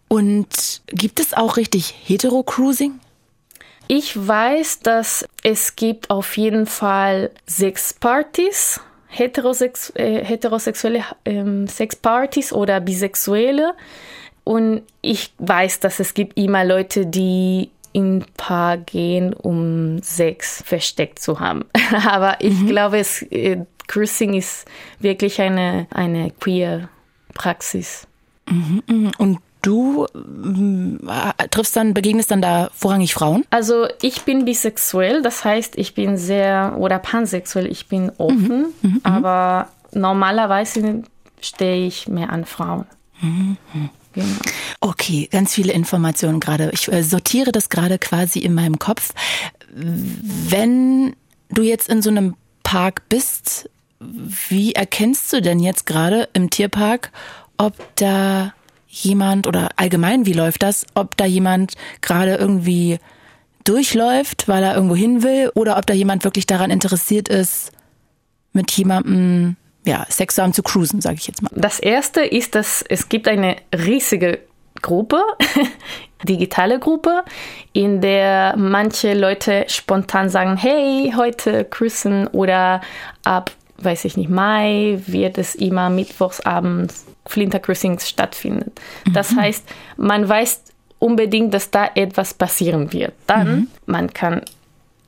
Und 0.08 0.82
gibt 0.86 1.20
es 1.20 1.34
auch 1.34 1.56
richtig 1.56 1.94
Hetero-Cruising? 2.04 3.00
Ich 3.86 4.16
weiß, 4.16 4.80
dass 4.80 5.26
es 5.42 5.76
gibt 5.76 6.10
auf 6.10 6.36
jeden 6.36 6.66
Fall 6.66 7.30
Sexpartys, 7.46 8.80
heterosex 9.08 9.92
äh, 9.94 10.24
heterosexuelle 10.24 11.04
ähm, 11.24 11.66
Sexpartys 11.66 12.52
oder 12.52 12.80
bisexuelle. 12.80 13.74
Und 14.42 14.82
ich 15.00 15.32
weiß, 15.38 15.80
dass 15.80 16.00
es 16.00 16.14
gibt 16.14 16.38
immer 16.38 16.64
Leute, 16.64 17.06
die 17.06 17.70
in 17.92 18.24
Paar 18.36 18.76
gehen, 18.76 19.32
um 19.32 20.02
Sex 20.02 20.62
versteckt 20.66 21.20
zu 21.20 21.40
haben. 21.40 21.64
Aber 22.06 22.36
ich 22.40 22.58
mhm. 22.58 22.66
glaube, 22.66 22.98
es, 22.98 23.24
Cruising 23.86 24.34
ist 24.34 24.66
wirklich 24.98 25.40
eine, 25.40 25.86
eine 25.90 26.30
queer 26.30 26.88
Praxis. 27.34 28.06
Mhm, 28.48 28.82
mhm. 28.86 29.10
Und 29.18 29.38
du 29.62 30.06
äh, 30.06 31.48
triffst 31.48 31.76
dann, 31.76 31.94
begegnest 31.94 32.30
dann 32.30 32.42
da 32.42 32.70
vorrangig 32.74 33.14
Frauen? 33.14 33.44
Also 33.50 33.86
ich 34.02 34.22
bin 34.22 34.44
bisexuell, 34.44 35.22
das 35.22 35.44
heißt, 35.44 35.76
ich 35.76 35.94
bin 35.94 36.16
sehr, 36.16 36.76
oder 36.78 36.98
pansexuell, 36.98 37.66
ich 37.66 37.88
bin 37.88 38.10
offen, 38.18 38.66
mhm, 38.82 38.88
mhm, 38.88 38.90
mhm. 38.90 39.00
aber 39.02 39.68
normalerweise 39.92 41.02
stehe 41.40 41.86
ich 41.86 42.08
mehr 42.08 42.30
an 42.30 42.44
Frauen. 42.44 42.86
Mhm. 43.20 43.56
Genau. 44.12 44.36
Okay, 44.80 45.28
ganz 45.30 45.54
viele 45.54 45.72
Informationen 45.72 46.38
gerade. 46.38 46.70
Ich 46.72 46.90
äh, 46.90 47.02
sortiere 47.02 47.50
das 47.50 47.68
gerade 47.68 47.98
quasi 47.98 48.38
in 48.38 48.54
meinem 48.54 48.78
Kopf. 48.78 49.12
Wenn 49.72 51.16
du 51.48 51.62
jetzt 51.62 51.88
in 51.88 52.00
so 52.00 52.10
einem 52.10 52.36
Park 52.62 53.02
bist, 53.08 53.68
wie 54.48 54.72
erkennst 54.72 55.32
du 55.32 55.40
denn 55.40 55.60
jetzt 55.60 55.86
gerade 55.86 56.28
im 56.32 56.50
Tierpark, 56.50 57.10
ob 57.56 57.74
da 57.96 58.52
jemand 58.88 59.46
oder 59.46 59.70
allgemein, 59.76 60.26
wie 60.26 60.32
läuft 60.32 60.62
das, 60.62 60.86
ob 60.94 61.16
da 61.16 61.24
jemand 61.24 61.74
gerade 62.00 62.36
irgendwie 62.36 62.98
durchläuft, 63.64 64.46
weil 64.46 64.62
er 64.62 64.74
irgendwo 64.74 64.94
hin 64.94 65.22
will, 65.22 65.50
oder 65.54 65.78
ob 65.78 65.86
da 65.86 65.94
jemand 65.94 66.24
wirklich 66.24 66.46
daran 66.46 66.70
interessiert 66.70 67.28
ist, 67.28 67.72
mit 68.52 68.70
jemandem 68.72 69.56
ja, 69.86 70.06
Sex 70.08 70.36
zu 70.36 70.42
haben, 70.42 70.52
zu 70.52 70.62
cruisen, 70.62 71.00
sage 71.00 71.16
ich 71.16 71.26
jetzt 71.26 71.42
mal. 71.42 71.50
Das 71.54 71.80
erste 71.80 72.22
ist, 72.22 72.54
dass 72.54 72.84
es 72.88 73.08
gibt 73.08 73.28
eine 73.28 73.56
riesige 73.74 74.40
Gruppe, 74.80 75.22
digitale 76.24 76.78
Gruppe, 76.78 77.24
in 77.72 78.00
der 78.00 78.54
manche 78.56 79.14
Leute 79.14 79.64
spontan 79.68 80.28
sagen, 80.28 80.56
hey, 80.56 81.12
heute 81.16 81.64
cruisen 81.64 82.26
oder 82.28 82.80
ab 83.24 83.50
weiß 83.84 84.04
ich 84.04 84.16
nicht, 84.16 84.30
Mai 84.30 84.98
wird 85.06 85.38
es 85.38 85.54
immer 85.54 85.90
mittwochsabends 85.90 87.06
Flintercruisings 87.26 88.08
stattfinden. 88.08 88.72
Das 89.12 89.32
mhm. 89.32 89.40
heißt, 89.40 89.64
man 89.96 90.28
weiß 90.28 90.62
unbedingt, 90.98 91.52
dass 91.54 91.70
da 91.70 91.90
etwas 91.94 92.34
passieren 92.34 92.92
wird. 92.92 93.12
Dann, 93.26 93.48
mhm. 93.48 93.68
man 93.86 94.12
kann 94.12 94.42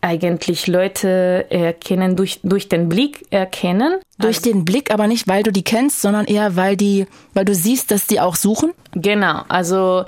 eigentlich 0.00 0.66
Leute 0.66 1.46
erkennen, 1.50 2.16
durch, 2.16 2.40
durch 2.42 2.68
den 2.68 2.88
Blick 2.88 3.26
erkennen. 3.30 3.98
Durch 4.18 4.38
also, 4.38 4.52
den 4.52 4.64
Blick, 4.64 4.92
aber 4.92 5.06
nicht, 5.06 5.26
weil 5.26 5.42
du 5.42 5.50
die 5.50 5.64
kennst, 5.64 6.00
sondern 6.00 6.26
eher, 6.26 6.54
weil 6.54 6.76
die, 6.76 7.06
weil 7.34 7.44
du 7.44 7.54
siehst, 7.54 7.90
dass 7.90 8.06
die 8.06 8.20
auch 8.20 8.36
suchen? 8.36 8.72
Genau, 8.92 9.42
also 9.48 10.04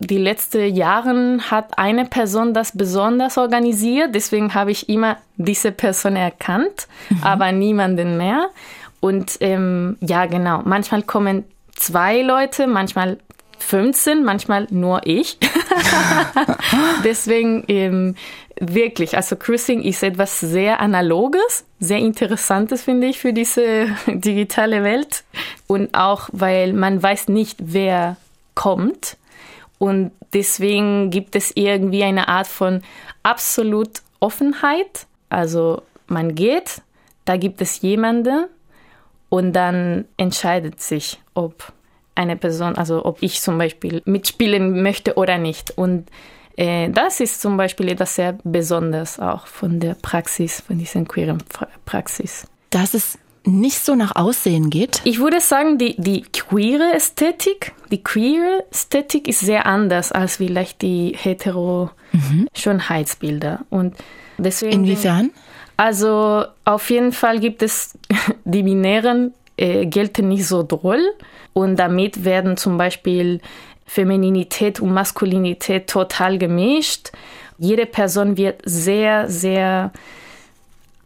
die 0.00 0.16
letzten 0.16 0.74
Jahren 0.74 1.50
hat 1.50 1.78
eine 1.78 2.06
Person 2.06 2.54
das 2.54 2.76
besonders 2.76 3.36
organisiert, 3.36 4.14
deswegen 4.14 4.54
habe 4.54 4.70
ich 4.70 4.88
immer 4.88 5.18
diese 5.36 5.72
Person 5.72 6.16
erkannt, 6.16 6.88
mhm. 7.10 7.22
aber 7.22 7.52
niemanden 7.52 8.16
mehr. 8.16 8.48
Und 9.00 9.36
ähm, 9.40 9.98
ja, 10.00 10.24
genau, 10.26 10.62
manchmal 10.64 11.02
kommen 11.02 11.44
zwei 11.74 12.22
Leute, 12.22 12.66
manchmal 12.66 13.18
15, 13.58 14.24
manchmal 14.24 14.66
nur 14.70 15.02
ich. 15.04 15.36
deswegen 17.04 17.64
ähm, 17.68 18.14
wirklich, 18.58 19.16
also 19.16 19.36
Cruising 19.36 19.82
ist 19.82 20.02
etwas 20.02 20.40
sehr 20.40 20.80
Analoges, 20.80 21.64
sehr 21.78 21.98
Interessantes, 21.98 22.84
finde 22.84 23.08
ich, 23.08 23.18
für 23.18 23.34
diese 23.34 23.88
digitale 24.06 24.82
Welt. 24.82 25.24
Und 25.66 25.94
auch, 25.94 26.30
weil 26.32 26.72
man 26.72 27.02
weiß 27.02 27.28
nicht, 27.28 27.58
wer 27.60 28.16
kommt 28.54 29.18
und 29.80 30.12
deswegen 30.34 31.08
gibt 31.08 31.34
es 31.34 31.52
irgendwie 31.56 32.04
eine 32.04 32.28
Art 32.28 32.46
von 32.46 32.82
absolut 33.22 34.02
Offenheit. 34.20 35.06
Also 35.30 35.82
man 36.06 36.34
geht, 36.34 36.82
da 37.24 37.38
gibt 37.38 37.62
es 37.62 37.80
jemanden 37.80 38.44
und 39.30 39.54
dann 39.54 40.04
entscheidet 40.18 40.82
sich, 40.82 41.18
ob 41.32 41.72
eine 42.14 42.36
Person, 42.36 42.76
also 42.76 43.06
ob 43.06 43.22
ich 43.22 43.40
zum 43.40 43.56
Beispiel 43.56 44.02
mitspielen 44.04 44.82
möchte 44.82 45.14
oder 45.14 45.38
nicht. 45.38 45.70
Und 45.78 46.10
äh, 46.56 46.90
das 46.90 47.20
ist 47.20 47.40
zum 47.40 47.56
Beispiel 47.56 47.88
etwas 47.88 48.16
sehr 48.16 48.36
Besonderes 48.44 49.18
auch 49.18 49.46
von 49.46 49.80
der 49.80 49.94
Praxis, 49.94 50.60
von 50.60 50.76
dieser 50.76 51.02
queeren 51.06 51.42
Praxis. 51.86 52.46
Das 52.68 52.92
ist 52.92 53.18
nicht 53.44 53.78
so 53.78 53.94
nach 53.94 54.16
Aussehen 54.16 54.70
geht? 54.70 55.00
Ich 55.04 55.18
würde 55.18 55.40
sagen, 55.40 55.78
die, 55.78 55.96
die 55.98 56.22
queere 56.22 56.92
Ästhetik, 56.94 57.72
die 57.90 58.02
queere 58.02 58.64
Ästhetik 58.70 59.28
ist 59.28 59.40
sehr 59.40 59.66
anders 59.66 60.12
als 60.12 60.36
vielleicht 60.36 60.82
die 60.82 61.16
hetero 61.16 61.90
mhm. 62.12 62.48
Schönheitsbilder. 62.54 63.60
Und 63.70 63.94
deswegen. 64.38 64.84
Inwiefern? 64.84 65.30
Also 65.76 66.44
auf 66.64 66.90
jeden 66.90 67.12
Fall 67.12 67.40
gibt 67.40 67.62
es 67.62 67.98
die 68.44 68.62
binären 68.62 69.32
äh, 69.56 69.86
gelten 69.86 70.28
nicht 70.28 70.46
so 70.46 70.62
doll 70.62 71.00
und 71.52 71.76
damit 71.76 72.24
werden 72.24 72.56
zum 72.56 72.78
Beispiel 72.78 73.40
Femininität 73.86 74.80
und 74.80 74.92
Maskulinität 74.92 75.88
total 75.88 76.38
gemischt. 76.38 77.10
Jede 77.58 77.86
Person 77.86 78.36
wird 78.36 78.62
sehr, 78.64 79.28
sehr 79.28 79.92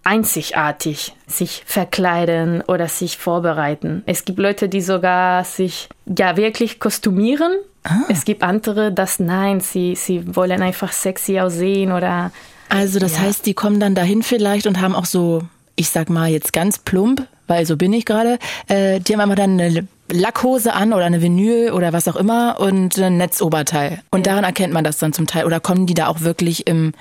einzigartig 0.05 1.15
sich 1.27 1.63
verkleiden 1.67 2.61
oder 2.63 2.89
sich 2.89 3.17
vorbereiten. 3.17 4.03
Es 4.07 4.25
gibt 4.25 4.39
Leute, 4.39 4.69
die 4.69 4.83
sogar 4.83 5.45
sich 5.45 5.89
ja 6.07 6.37
wirklich 6.37 6.79
kostümieren. 6.79 7.53
Ah. 7.83 8.01
Es 8.09 8.25
gibt 8.25 8.43
andere, 8.43 8.93
das 8.93 9.19
nein, 9.19 9.61
sie, 9.61 9.97
sie 9.97 10.37
wollen 10.37 10.63
einfach 10.63 10.93
sexy 10.93 11.41
aussehen 11.41 11.93
oder. 11.93 12.31
Also 12.69 12.99
das 12.99 13.15
ja. 13.17 13.23
heißt, 13.23 13.47
die 13.47 13.55
kommen 13.55 13.81
dann 13.81 13.95
dahin 13.95 14.23
vielleicht 14.23 14.67
und 14.67 14.81
haben 14.81 14.95
auch 14.95 15.05
so, 15.07 15.43
ich 15.77 15.91
sag 15.91 16.11
mal 16.11 16.31
jetzt 16.31 16.53
ganz 16.53 16.79
plump, 16.79 17.27
weil 17.47 17.67
so 17.67 17.77
bin 17.77 17.93
ich 17.93 18.05
gerade, 18.05 18.39
äh, 18.69 19.01
die 19.01 19.13
haben 19.13 19.21
einfach 19.21 19.37
dann 19.37 19.61
eine 19.61 19.87
Lackhose 20.11 20.73
an 20.75 20.93
oder 20.93 21.05
eine 21.05 21.23
Vinyl 21.23 21.73
oder 21.73 21.93
was 21.93 22.09
auch 22.09 22.17
immer 22.17 22.61
und 22.61 22.99
ein 22.99 23.17
Netzoberteil. 23.17 24.03
Und 24.11 24.27
ja. 24.27 24.33
daran 24.33 24.45
erkennt 24.45 24.73
man 24.73 24.85
das 24.85 24.99
dann 24.99 25.13
zum 25.13 25.27
Teil. 25.27 25.45
Oder 25.45 25.61
kommen 25.61 25.87
die 25.87 25.95
da 25.95 26.09
auch 26.09 26.21
wirklich 26.21 26.67
im 26.67 26.93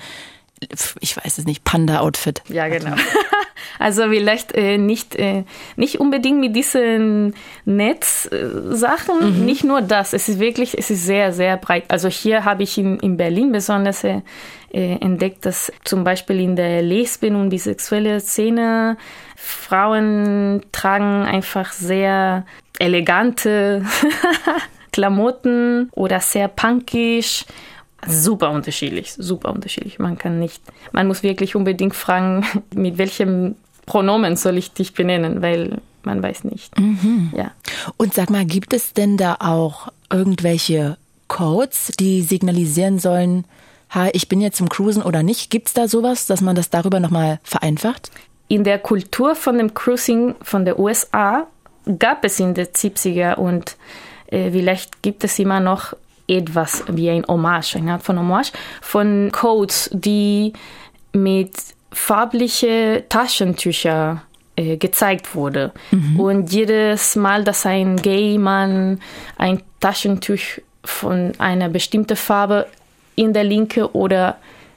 ich 1.00 1.16
weiß 1.16 1.38
es 1.38 1.44
nicht, 1.44 1.64
Panda-Outfit. 1.64 2.42
Ja, 2.48 2.68
genau. 2.68 2.96
Also 3.78 4.08
vielleicht 4.08 4.52
äh, 4.52 4.78
nicht, 4.78 5.16
äh, 5.16 5.44
nicht 5.76 5.98
unbedingt 5.98 6.38
mit 6.38 6.54
diesen 6.54 7.34
Netzsachen, 7.64 9.20
äh, 9.20 9.24
mhm. 9.24 9.44
nicht 9.44 9.64
nur 9.64 9.80
das. 9.82 10.12
Es 10.12 10.28
ist 10.28 10.38
wirklich, 10.38 10.78
es 10.78 10.90
ist 10.90 11.04
sehr, 11.04 11.32
sehr 11.32 11.56
breit. 11.56 11.84
Also 11.88 12.08
hier 12.08 12.44
habe 12.44 12.62
ich 12.62 12.78
in, 12.78 12.98
in 13.00 13.16
Berlin 13.16 13.52
besonders 13.52 14.04
äh, 14.04 14.20
entdeckt, 14.70 15.46
dass 15.46 15.72
zum 15.84 16.04
Beispiel 16.04 16.40
in 16.40 16.56
der 16.56 16.82
Lesben- 16.82 17.36
und 17.36 17.48
bisexuelle 17.48 18.20
Szene 18.20 18.96
Frauen 19.36 20.62
tragen 20.72 21.22
einfach 21.24 21.72
sehr 21.72 22.46
elegante 22.78 23.84
Klamotten 24.92 25.90
oder 25.92 26.20
sehr 26.20 26.48
punkisch 26.48 27.44
super 28.08 28.50
unterschiedlich, 28.50 29.12
super 29.12 29.52
unterschiedlich. 29.52 29.98
Man 29.98 30.18
kann 30.18 30.38
nicht, 30.38 30.62
man 30.92 31.06
muss 31.06 31.22
wirklich 31.22 31.56
unbedingt 31.56 31.94
fragen, 31.94 32.44
mit 32.74 32.98
welchem 32.98 33.56
Pronomen 33.86 34.36
soll 34.36 34.56
ich 34.58 34.72
dich 34.72 34.94
benennen, 34.94 35.42
weil 35.42 35.78
man 36.02 36.22
weiß 36.22 36.44
nicht. 36.44 36.78
Mhm. 36.78 37.32
Ja. 37.36 37.50
Und 37.96 38.14
sag 38.14 38.30
mal, 38.30 38.44
gibt 38.44 38.72
es 38.72 38.92
denn 38.92 39.16
da 39.16 39.36
auch 39.40 39.88
irgendwelche 40.10 40.96
Codes, 41.28 41.92
die 41.98 42.22
signalisieren 42.22 42.98
sollen, 42.98 43.44
ha, 43.90 44.08
ich 44.12 44.28
bin 44.28 44.40
jetzt 44.40 44.58
zum 44.58 44.68
Cruisen 44.68 45.02
oder 45.02 45.22
nicht? 45.22 45.50
Gibt 45.50 45.68
es 45.68 45.74
da 45.74 45.88
sowas, 45.88 46.26
dass 46.26 46.40
man 46.40 46.56
das 46.56 46.70
darüber 46.70 47.00
nochmal 47.00 47.40
vereinfacht? 47.42 48.10
In 48.48 48.64
der 48.64 48.78
Kultur 48.78 49.34
von 49.34 49.58
dem 49.58 49.74
Cruising 49.74 50.34
von 50.42 50.64
der 50.64 50.78
USA 50.78 51.46
gab 51.98 52.24
es 52.24 52.40
in 52.40 52.54
den 52.54 52.66
70er 52.66 53.34
und 53.34 53.76
äh, 54.26 54.50
vielleicht 54.50 55.02
gibt 55.02 55.24
es 55.24 55.38
immer 55.38 55.60
noch 55.60 55.94
etwas 56.26 56.84
wie 56.88 57.10
ein 57.10 57.24
Hommage, 57.26 57.76
eine 57.76 57.92
Art 57.92 58.02
von 58.02 58.18
Hommage, 58.18 58.52
von 58.80 59.30
Codes, 59.32 59.90
die 59.92 60.52
mit 61.12 61.52
farbliche 61.92 63.04
Taschentücher 63.08 64.22
äh, 64.56 64.76
gezeigt 64.76 65.34
wurde. 65.34 65.72
Mhm. 65.90 66.20
Und 66.20 66.52
jedes 66.52 67.16
Mal, 67.16 67.44
dass 67.44 67.66
ein 67.66 67.96
Gay-Mann 67.96 69.00
ein 69.36 69.62
Taschentuch 69.80 70.60
von 70.84 71.32
einer 71.38 71.68
bestimmten 71.68 72.16
Farbe 72.16 72.66
in 73.16 73.32
der 73.32 73.44
linke 73.44 73.94
oder 73.94 74.36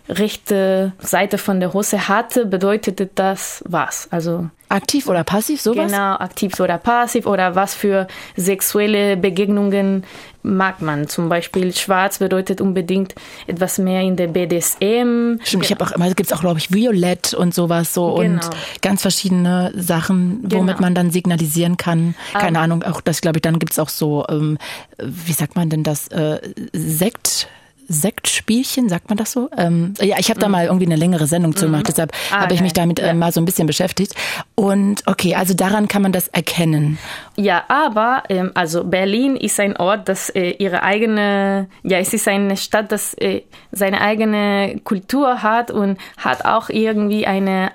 rechte 0.10 0.94
Seite 1.00 1.38
von 1.38 1.60
der 1.60 1.74
Hose 1.74 2.08
hatte, 2.08 2.46
bedeutete 2.46 3.10
das 3.14 3.64
was. 3.68 4.08
Also 4.12 4.50
aktiv 4.70 5.08
oder 5.08 5.24
passiv 5.24 5.62
sowas? 5.62 5.92
Genau, 5.92 6.16
aktiv 6.16 6.60
oder 6.60 6.78
passiv 6.78 7.26
oder 7.26 7.56
was 7.56 7.74
für 7.74 8.08
sexuelle 8.36 9.18
Begegnungen 9.18 10.04
mag 10.44 10.82
man. 10.82 11.08
Zum 11.08 11.30
Beispiel 11.30 11.74
schwarz 11.74 12.20
bedeutet 12.20 12.62
unbedingt 12.62 13.16
etwas 13.48 13.78
mehr 13.78 14.02
in 14.02 14.16
der 14.16 14.28
BDSM. 14.28 15.40
Stimmt, 15.44 15.66
ich 15.66 15.72
habe 15.72 15.84
auch 15.84 15.92
immer, 15.92 16.08
gibt 16.08 16.32
es 16.32 16.34
auch, 16.34 16.42
glaube 16.42 16.60
ich, 16.60 16.72
Violett 16.72 17.34
und 17.34 17.54
sowas 17.54 17.94
so 17.94 18.16
genau. 18.16 18.46
und 18.46 18.50
ganz 18.82 19.02
verschiedene 19.02 19.72
Sachen, 19.76 20.40
womit 20.44 20.78
genau. 20.78 20.82
man 20.82 20.96
dann 20.96 21.12
signalisieren 21.12 21.78
kann. 21.78 22.16
Keine 22.34 22.58
um, 22.58 22.64
Ahnung, 22.64 22.84
auch 22.84 23.02
das, 23.02 23.22
glaube 23.22 23.38
ich, 23.38 23.42
dann 23.42 23.60
gibt 23.60 23.74
es 23.74 23.80
auch 23.80 23.90
so, 23.90 24.26
ähm, 24.30 24.58
wie 24.98 25.34
sagt 25.34 25.56
man 25.56 25.70
denn 25.70 25.84
das, 25.84 26.08
äh, 26.10 26.40
Sekt. 26.74 27.50
Sektspielchen, 27.88 28.90
sagt 28.90 29.10
man 29.10 29.18
das 29.18 29.32
so? 29.32 29.50
Ähm, 29.58 29.94
ja, 30.00 30.18
ich 30.20 30.30
habe 30.30 30.40
da 30.40 30.48
mhm. 30.48 30.52
mal 30.52 30.66
irgendwie 30.66 30.86
eine 30.86 30.96
längere 30.96 31.28
Sendung 31.28 31.56
zu 31.56 31.66
gemacht, 31.66 31.84
mhm. 31.84 31.88
deshalb 31.88 32.12
ah, 32.32 32.42
habe 32.42 32.54
ich 32.54 32.62
mich 32.62 32.74
damit 32.74 33.00
äh, 33.00 33.14
mal 33.14 33.32
so 33.32 33.42
ein 33.42 33.46
bisschen 33.46 33.68
beschäftigt. 33.68 34.14
Und 34.56 35.04
okay, 35.06 35.36
also 35.36 35.54
daran 35.54 35.88
kann 35.88 36.02
man 36.02 36.12
das 36.12 36.28
erkennen. 36.28 36.98
Ja, 37.36 37.64
aber 37.68 38.24
ähm, 38.30 38.52
also 38.54 38.84
Berlin 38.84 39.36
ist 39.36 39.60
ein 39.60 39.78
Ort, 39.78 40.10
das 40.10 40.30
äh, 40.30 40.52
ihre 40.52 40.84
eigene, 40.84 41.68
ja, 41.84 41.98
es 42.00 42.14
ist 42.14 42.28
eine 42.28 42.58
Stadt, 42.58 42.92
das 42.92 43.14
äh, 43.16 43.42
seine 43.72 44.02
eigene 44.02 44.80
Kultur 44.84 45.44
hat 45.44 45.72
und 45.72 45.98
hat 46.18 46.46
auch 46.46 46.70
irgendwie 46.70 47.26
eine 47.26 47.72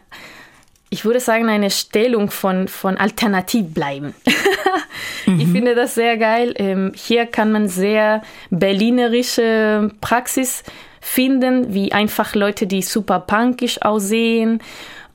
ich 0.92 1.06
würde 1.06 1.20
sagen, 1.20 1.48
eine 1.48 1.70
Stellung 1.70 2.30
von, 2.30 2.68
von 2.68 2.98
alternativ 2.98 3.72
bleiben. 3.72 4.14
mhm. 5.26 5.40
Ich 5.40 5.48
finde 5.48 5.74
das 5.74 5.94
sehr 5.94 6.18
geil. 6.18 6.52
Ähm, 6.56 6.92
hier 6.94 7.24
kann 7.24 7.50
man 7.50 7.66
sehr 7.66 8.20
berlinerische 8.50 9.90
Praxis 10.02 10.62
finden, 11.00 11.72
wie 11.72 11.92
einfach 11.92 12.34
Leute, 12.34 12.66
die 12.66 12.82
super 12.82 13.20
punkisch 13.20 13.80
aussehen. 13.80 14.60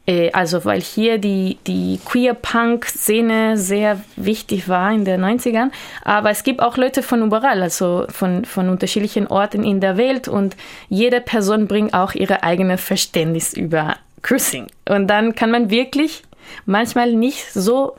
Äh, 0.08 0.32
also, 0.32 0.66
weil 0.66 0.82
hier 0.82 1.20
die, 1.20 1.60
die 1.68 2.00
Queer-Punk-Szene 2.04 3.56
sehr 3.56 4.02
wichtig 4.16 4.68
war 4.68 4.92
in 4.92 5.06
den 5.06 5.24
90ern. 5.24 5.70
Aber 6.04 6.32
es 6.32 6.42
gibt 6.42 6.60
auch 6.60 6.78
Leute 6.78 7.04
von 7.04 7.22
überall, 7.22 7.62
also 7.62 8.08
von, 8.10 8.46
von 8.46 8.70
unterschiedlichen 8.70 9.28
Orten 9.28 9.64
in 9.64 9.80
der 9.80 9.96
Welt 9.96 10.28
und 10.28 10.56
jede 10.90 11.22
Person 11.22 11.68
bringt 11.68 11.94
auch 11.94 12.16
ihre 12.16 12.42
eigene 12.42 12.80
Verständnis 12.80 13.54
über 13.54 13.98
Cruising. 14.22 14.68
Und 14.90 15.08
dann 15.08 15.36
kann 15.36 15.52
man 15.52 15.70
wirklich 15.70 16.24
manchmal 16.66 17.14
nicht 17.14 17.52
so 17.54 17.96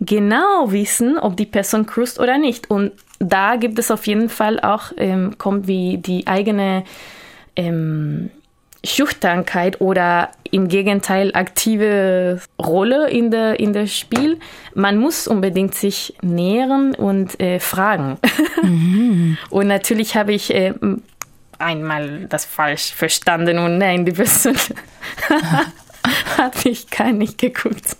genau 0.00 0.70
wissen, 0.70 1.18
ob 1.18 1.36
die 1.36 1.46
Person 1.46 1.86
cruist 1.86 2.20
oder 2.20 2.38
nicht. 2.38 2.70
Und 2.70 2.92
da 3.18 3.56
gibt 3.56 3.78
es 3.78 3.90
auf 3.90 4.06
jeden 4.06 4.28
Fall 4.28 4.60
auch, 4.60 4.92
ähm, 4.96 5.38
kommt 5.38 5.66
wie 5.66 5.98
die 5.98 6.26
eigene 6.26 6.84
ähm, 7.56 8.30
Schüchternkeit 8.84 9.80
oder 9.80 10.30
im 10.50 10.68
Gegenteil 10.68 11.32
aktive 11.34 12.40
Rolle 12.60 13.10
in 13.10 13.30
der 13.30 13.58
in 13.58 13.72
der 13.72 13.86
Spiel. 13.86 14.38
Man 14.74 14.98
muss 14.98 15.26
unbedingt 15.26 15.74
sich 15.74 16.14
nähern 16.22 16.94
und 16.94 17.40
äh, 17.40 17.58
fragen. 17.58 18.18
Mhm. 18.62 19.36
und 19.50 19.66
natürlich 19.68 20.16
habe 20.16 20.32
ich 20.32 20.52
äh, 20.52 20.72
einmal 21.58 22.26
das 22.28 22.44
falsch 22.44 22.92
verstanden 22.92 23.58
und 23.58 23.78
nein, 23.78 24.04
die 24.04 24.12
Person 24.12 24.56
hat 26.38 26.64
mich 26.64 26.88
gar 26.90 27.12
nicht 27.12 27.38
geguckt. 27.38 27.96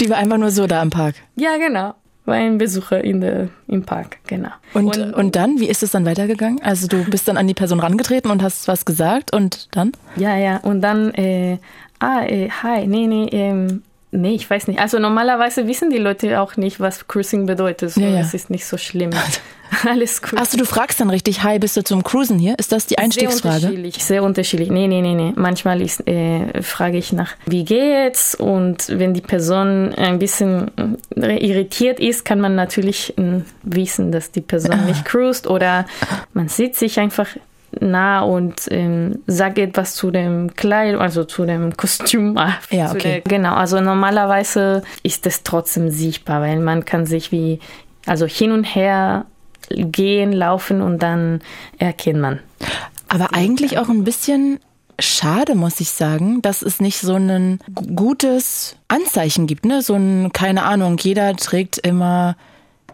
die 0.00 0.10
war 0.10 0.18
einfach 0.18 0.38
nur 0.38 0.50
so 0.50 0.66
da 0.66 0.82
im 0.82 0.90
Park. 0.90 1.16
Ja, 1.36 1.56
genau. 1.56 1.94
War 2.24 2.34
ein 2.34 2.58
Besucher 2.58 3.02
in 3.02 3.22
der, 3.22 3.48
im 3.68 3.84
Park, 3.84 4.18
genau. 4.26 4.50
Und, 4.74 4.98
und, 4.98 5.14
und 5.14 5.36
dann, 5.36 5.60
wie 5.60 5.68
ist 5.68 5.82
es 5.82 5.92
dann 5.92 6.04
weitergegangen? 6.04 6.60
Also 6.62 6.86
du 6.86 7.04
bist 7.04 7.26
dann 7.26 7.38
an 7.38 7.46
die 7.46 7.54
Person 7.54 7.80
rangetreten 7.80 8.30
und 8.30 8.42
hast 8.42 8.68
was 8.68 8.84
gesagt 8.84 9.32
und 9.32 9.68
dann? 9.70 9.92
Ja, 10.16 10.36
ja, 10.36 10.58
und 10.58 10.82
dann, 10.82 11.14
äh, 11.14 11.58
ah, 12.00 12.22
äh, 12.26 12.50
hi, 12.50 12.86
nee, 12.86 13.06
nee, 13.06 13.28
ähm, 13.32 13.82
Nee, 14.10 14.34
ich 14.34 14.48
weiß 14.48 14.68
nicht. 14.68 14.80
Also 14.80 14.98
normalerweise 14.98 15.66
wissen 15.66 15.90
die 15.90 15.98
Leute 15.98 16.40
auch 16.40 16.56
nicht, 16.56 16.80
was 16.80 17.08
Cruising 17.08 17.46
bedeutet. 17.46 17.90
So, 17.90 18.00
ja, 18.00 18.08
ja. 18.08 18.20
Es 18.20 18.32
ist 18.32 18.48
nicht 18.48 18.64
so 18.64 18.78
schlimm. 18.78 19.10
Alles 19.86 20.22
gut. 20.22 20.38
Achso, 20.38 20.56
du 20.56 20.64
fragst 20.64 20.98
dann 20.98 21.10
richtig, 21.10 21.42
hi, 21.42 21.58
bist 21.58 21.76
du 21.76 21.84
zum 21.84 22.02
Cruisen 22.02 22.38
hier? 22.38 22.58
Ist 22.58 22.72
das 22.72 22.86
die 22.86 22.98
Einstiegsfrage? 22.98 23.60
Sehr 23.60 23.68
unterschiedlich, 23.68 24.04
sehr 24.04 24.22
unterschiedlich. 24.22 24.70
Nee, 24.70 24.86
nee, 24.86 25.02
nee, 25.02 25.14
nee. 25.14 25.32
Manchmal 25.36 25.82
ist, 25.82 26.06
äh, 26.08 26.62
frage 26.62 26.96
ich 26.96 27.12
nach, 27.12 27.34
wie 27.44 27.64
geht's? 27.64 28.34
Und 28.34 28.88
wenn 28.88 29.12
die 29.12 29.20
Person 29.20 29.94
ein 29.94 30.18
bisschen 30.18 30.70
äh, 31.16 31.36
irritiert 31.46 32.00
ist, 32.00 32.24
kann 32.24 32.40
man 32.40 32.54
natürlich 32.54 33.16
äh, 33.18 33.42
wissen, 33.62 34.10
dass 34.10 34.30
die 34.32 34.40
Person 34.40 34.84
nicht 34.86 35.04
cruist 35.04 35.46
oder 35.46 35.84
man 36.32 36.48
sieht 36.48 36.76
sich 36.76 36.98
einfach 36.98 37.28
nah 37.80 38.22
und 38.22 38.66
ähm, 38.70 39.20
sage 39.26 39.62
etwas 39.62 39.94
zu 39.94 40.10
dem 40.10 40.54
Kleid, 40.54 40.96
also 40.96 41.24
zu 41.24 41.44
dem 41.44 41.76
Kostüm. 41.76 42.38
Ja, 42.70 42.90
okay. 42.90 43.22
Der, 43.24 43.38
genau, 43.38 43.54
also 43.54 43.80
normalerweise 43.80 44.82
ist 45.02 45.26
es 45.26 45.42
trotzdem 45.42 45.90
sichtbar, 45.90 46.40
weil 46.40 46.58
man 46.60 46.84
kann 46.84 47.06
sich 47.06 47.32
wie, 47.32 47.60
also 48.06 48.26
hin 48.26 48.52
und 48.52 48.64
her 48.64 49.26
gehen, 49.68 50.32
laufen 50.32 50.80
und 50.82 51.02
dann 51.02 51.40
erkennt 51.78 52.20
man. 52.20 52.40
Aber 53.08 53.34
eigentlich 53.34 53.78
auch 53.78 53.88
ein 53.88 54.04
bisschen 54.04 54.60
schade, 54.98 55.54
muss 55.54 55.80
ich 55.80 55.90
sagen, 55.90 56.42
dass 56.42 56.62
es 56.62 56.80
nicht 56.80 56.98
so 56.98 57.14
ein 57.14 57.60
gutes 57.94 58.76
Anzeichen 58.88 59.46
gibt, 59.46 59.64
ne? 59.64 59.82
So 59.82 59.94
ein, 59.94 60.32
keine 60.32 60.64
Ahnung, 60.64 60.98
jeder 60.98 61.36
trägt 61.36 61.78
immer, 61.78 62.36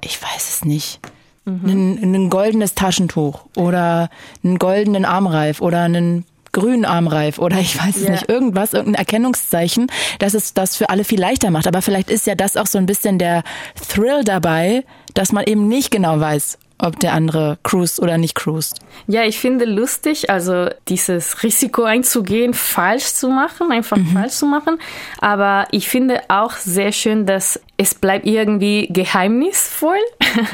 ich 0.03 0.21
weiß 0.23 0.49
es 0.49 0.65
nicht, 0.65 1.01
Mhm. 1.45 1.69
Ein, 1.69 2.15
ein 2.15 2.31
goldenes 2.31 2.75
Taschentuch 2.75 3.45
oder 3.57 4.09
einen 4.43 4.59
goldenen 4.59 5.05
Armreif 5.05 5.61
oder 5.61 5.83
einen 5.83 6.25
grünen 6.53 6.87
Armreif 6.87 7.39
oder 7.39 7.59
ich 7.59 7.79
weiß 7.79 7.97
es 7.97 8.03
yeah. 8.03 8.13
nicht, 8.13 8.29
irgendwas, 8.31 8.73
irgendein 8.73 9.01
Erkennungszeichen, 9.01 9.89
dass 10.21 10.33
es 10.33 10.55
das 10.55 10.77
für 10.77 10.89
alle 10.89 11.05
viel 11.05 11.21
leichter 11.21 11.51
macht. 11.51 11.67
Aber 11.67 11.83
vielleicht 11.83 12.09
ist 12.09 12.27
ja 12.27 12.35
das 12.35 12.57
auch 12.57 12.67
so 12.67 12.79
ein 12.79 12.87
bisschen 12.87 13.19
der 13.19 13.43
Thrill 13.89 14.25
dabei, 14.25 14.85
dass 15.13 15.33
man 15.33 15.45
eben 15.45 15.69
nicht 15.69 15.91
genau 15.91 16.19
weiß, 16.19 16.59
ob 16.79 16.99
der 17.01 17.13
andere 17.13 17.59
cruist 17.63 18.01
oder 18.01 18.19
nicht 18.19 18.35
cruist. 18.35 18.81
Ja, 19.07 19.25
ich 19.25 19.39
finde 19.39 19.65
lustig, 19.65 20.29
also 20.31 20.69
dieses 20.89 21.43
Risiko 21.43 21.85
einzugehen, 21.85 22.53
falsch 22.53 23.07
zu 23.07 23.29
machen, 23.29 23.71
einfach 23.71 23.97
mhm. 23.97 24.09
falsch 24.09 24.35
zu 24.35 24.47
machen. 24.47 24.79
Aber 25.21 25.67
ich 25.71 25.89
finde 25.89 26.23
auch 26.29 26.53
sehr 26.53 26.93
schön, 26.93 27.27
dass 27.27 27.61
es 27.77 27.95
bleibt 27.95 28.27
irgendwie 28.27 28.89
geheimnisvoll 28.91 29.99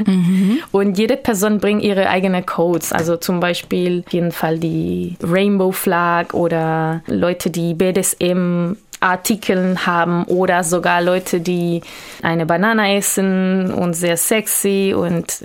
mhm. 0.07 0.59
und 0.73 0.99
jede 0.99 1.17
Person 1.17 1.59
bringt 1.59 1.83
ihre 1.83 2.09
eigenen 2.09 2.45
Codes. 2.45 2.93
Also 2.93 3.17
zum 3.17 3.41
Beispiel 3.41 4.05
auf 4.07 4.13
jeden 4.13 4.33
Fall 4.33 4.59
die 4.59 5.17
Rainbow 5.23 5.73
Flag 5.73 6.35
oder 6.35 7.03
Leute, 7.07 7.51
die 7.51 7.75
BDSM 7.75 8.77
Artikeln 9.01 9.87
haben 9.87 10.25
oder 10.25 10.63
sogar 10.63 11.03
Leute, 11.03 11.41
die 11.41 11.81
eine 12.23 12.47
Banane 12.47 12.97
essen 12.97 13.73
und 13.73 13.95
sehr 13.95 14.17
sexy 14.17 14.95
und 14.97 15.45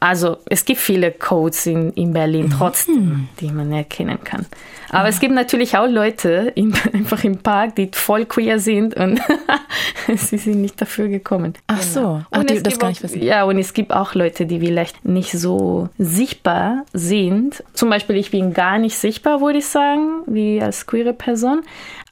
also 0.00 0.36
es 0.50 0.66
gibt 0.66 0.80
viele 0.80 1.12
Codes 1.12 1.64
in, 1.64 1.90
in 1.92 2.12
Berlin 2.12 2.52
trotzdem, 2.58 2.94
mhm. 2.94 3.28
die 3.40 3.50
man 3.50 3.72
erkennen 3.72 4.18
kann. 4.22 4.44
Aber 4.90 5.04
ja. 5.04 5.08
es 5.08 5.18
gibt 5.18 5.34
natürlich 5.34 5.76
auch 5.76 5.88
Leute 5.88 6.52
in, 6.54 6.74
einfach 6.92 7.24
im 7.24 7.38
Park, 7.38 7.76
die 7.76 7.90
voll 7.92 8.26
queer 8.26 8.58
sind 8.58 8.94
und 8.96 9.18
sie 10.14 10.36
sind 10.36 10.60
nicht 10.60 10.80
dafür 10.80 11.08
gekommen. 11.08 11.54
Ach 11.66 11.80
genau. 11.80 11.90
so, 11.90 12.22
Ach, 12.30 12.44
die, 12.44 12.62
das 12.62 12.78
kann 12.78 12.92
ich 12.92 13.02
wissen. 13.02 13.22
Ja, 13.22 13.44
und 13.44 13.58
es 13.58 13.72
gibt 13.72 13.92
auch 13.92 14.14
Leute, 14.14 14.46
die 14.46 14.60
vielleicht 14.60 15.04
nicht 15.04 15.32
so 15.32 15.88
sichtbar 15.98 16.84
sind. 16.92 17.64
Zum 17.72 17.88
Beispiel, 17.88 18.16
ich 18.16 18.30
bin 18.30 18.52
gar 18.52 18.78
nicht 18.78 18.98
sichtbar, 18.98 19.40
würde 19.40 19.58
ich 19.58 19.66
sagen, 19.66 20.22
wie 20.26 20.60
als 20.60 20.86
queere 20.86 21.14
Person. 21.14 21.62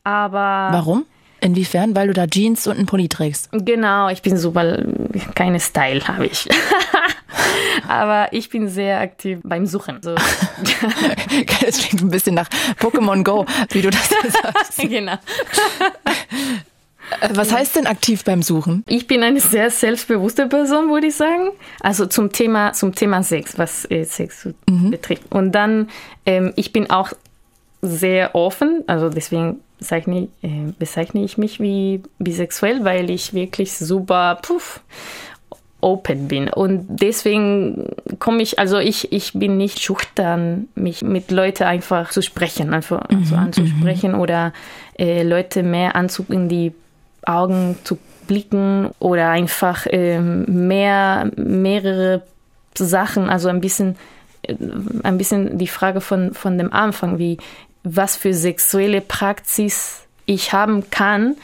Aber. 0.05 0.69
Warum? 0.73 1.05
Inwiefern? 1.41 1.97
Weil 1.97 2.07
du 2.07 2.13
da 2.13 2.27
Jeans 2.27 2.67
und 2.67 2.77
einen 2.77 2.87
Pulli 2.87 3.09
trägst. 3.09 3.49
Genau, 3.53 4.09
ich 4.09 4.23
bin 4.23 4.37
super, 4.37 4.79
keine 5.35 5.59
Style 5.59 6.07
habe 6.07 6.27
ich. 6.27 6.49
Aber 7.89 8.33
ich 8.33 8.49
bin 8.49 8.69
sehr 8.69 9.01
aktiv 9.01 9.41
beim 9.43 9.67
Suchen. 9.67 9.99
So. 10.03 10.15
das 11.65 11.79
klingt 11.79 12.03
ein 12.03 12.11
bisschen 12.11 12.35
nach 12.35 12.49
Pokémon 12.79 13.25
Go, 13.25 13.45
wie 13.71 13.83
du 13.83 13.91
das 13.91 14.09
sagst. 14.09 14.79
genau. 14.89 15.15
Äh, 17.21 17.29
was 17.35 17.53
heißt 17.53 17.77
denn 17.77 17.87
aktiv 17.87 18.25
beim 18.25 18.43
Suchen? 18.43 18.85
Ich 18.87 19.07
bin 19.07 19.23
eine 19.23 19.41
sehr 19.41 19.71
selbstbewusste 19.71 20.47
Person, 20.47 20.91
würde 20.91 21.09
ich 21.09 21.17
sagen. 21.17 21.51
Also 21.81 22.07
zum 22.07 22.33
Thema, 22.33 22.73
zum 22.73 22.95
Thema 22.95 23.23
Sex, 23.23 23.59
was 23.59 23.91
äh, 23.91 24.05
Sex 24.05 24.49
mhm. 24.69 24.91
betrifft. 24.91 25.25
Und 25.31 25.53
dann, 25.53 25.89
ähm, 26.25 26.53
ich 26.57 26.73
bin 26.73 26.89
auch 26.91 27.13
sehr 27.83 28.35
offen, 28.35 28.85
also 28.87 29.09
deswegen 29.09 29.61
bezeichne, 29.83 30.29
äh, 30.43 30.73
bezeichne 30.79 31.25
ich 31.25 31.39
mich 31.39 31.61
wie 31.61 32.03
bisexuell, 32.19 32.85
weil 32.85 33.11
ich 33.11 33.35
wirklich 33.35 33.73
super 33.73 34.39
puff, 34.41 34.81
open 35.81 36.29
bin. 36.29 36.49
Und 36.49 36.87
deswegen 36.89 37.89
komme 38.21 38.43
ich, 38.43 38.59
also 38.59 38.79
ich, 38.79 39.13
ich 39.13 39.33
bin 39.35 39.57
nicht 39.57 39.81
schüchtern, 39.81 40.69
mich 40.77 41.03
mit 41.03 41.31
Leuten 41.33 41.65
einfach 41.65 42.11
zu 42.11 42.23
sprechen, 42.23 42.73
einfach 42.73 43.09
mhm, 43.11 43.19
also 43.19 43.35
anzusprechen 43.35 44.13
mhm. 44.13 44.21
oder 44.21 44.53
äh, 44.99 45.25
Leute 45.25 45.65
mehr 45.65 45.97
anzugucken, 45.97 46.49
die 46.49 46.73
Augen 47.27 47.77
zu 47.83 47.99
blicken 48.29 48.91
oder 49.01 49.31
einfach 49.31 49.87
ähm, 49.91 50.67
mehr, 50.67 51.31
mehrere 51.37 52.23
Sachen, 52.79 53.29
also 53.29 53.49
ein 53.49 53.61
bisschen, 53.61 53.97
äh, 54.43 54.55
ein 55.03 55.19
bisschen 55.19 55.59
die 55.59 55.67
Frage 55.67 56.01
von, 56.01 56.33
von 56.33 56.57
dem 56.57 56.73
Anfang, 56.73 57.19
wie 57.19 57.39
was 57.85 58.17
für 58.17 58.35
sexuelle 58.35 59.01
Praxis 59.01 60.03
ich 60.27 60.53
haben 60.53 60.91
kann. 60.91 61.37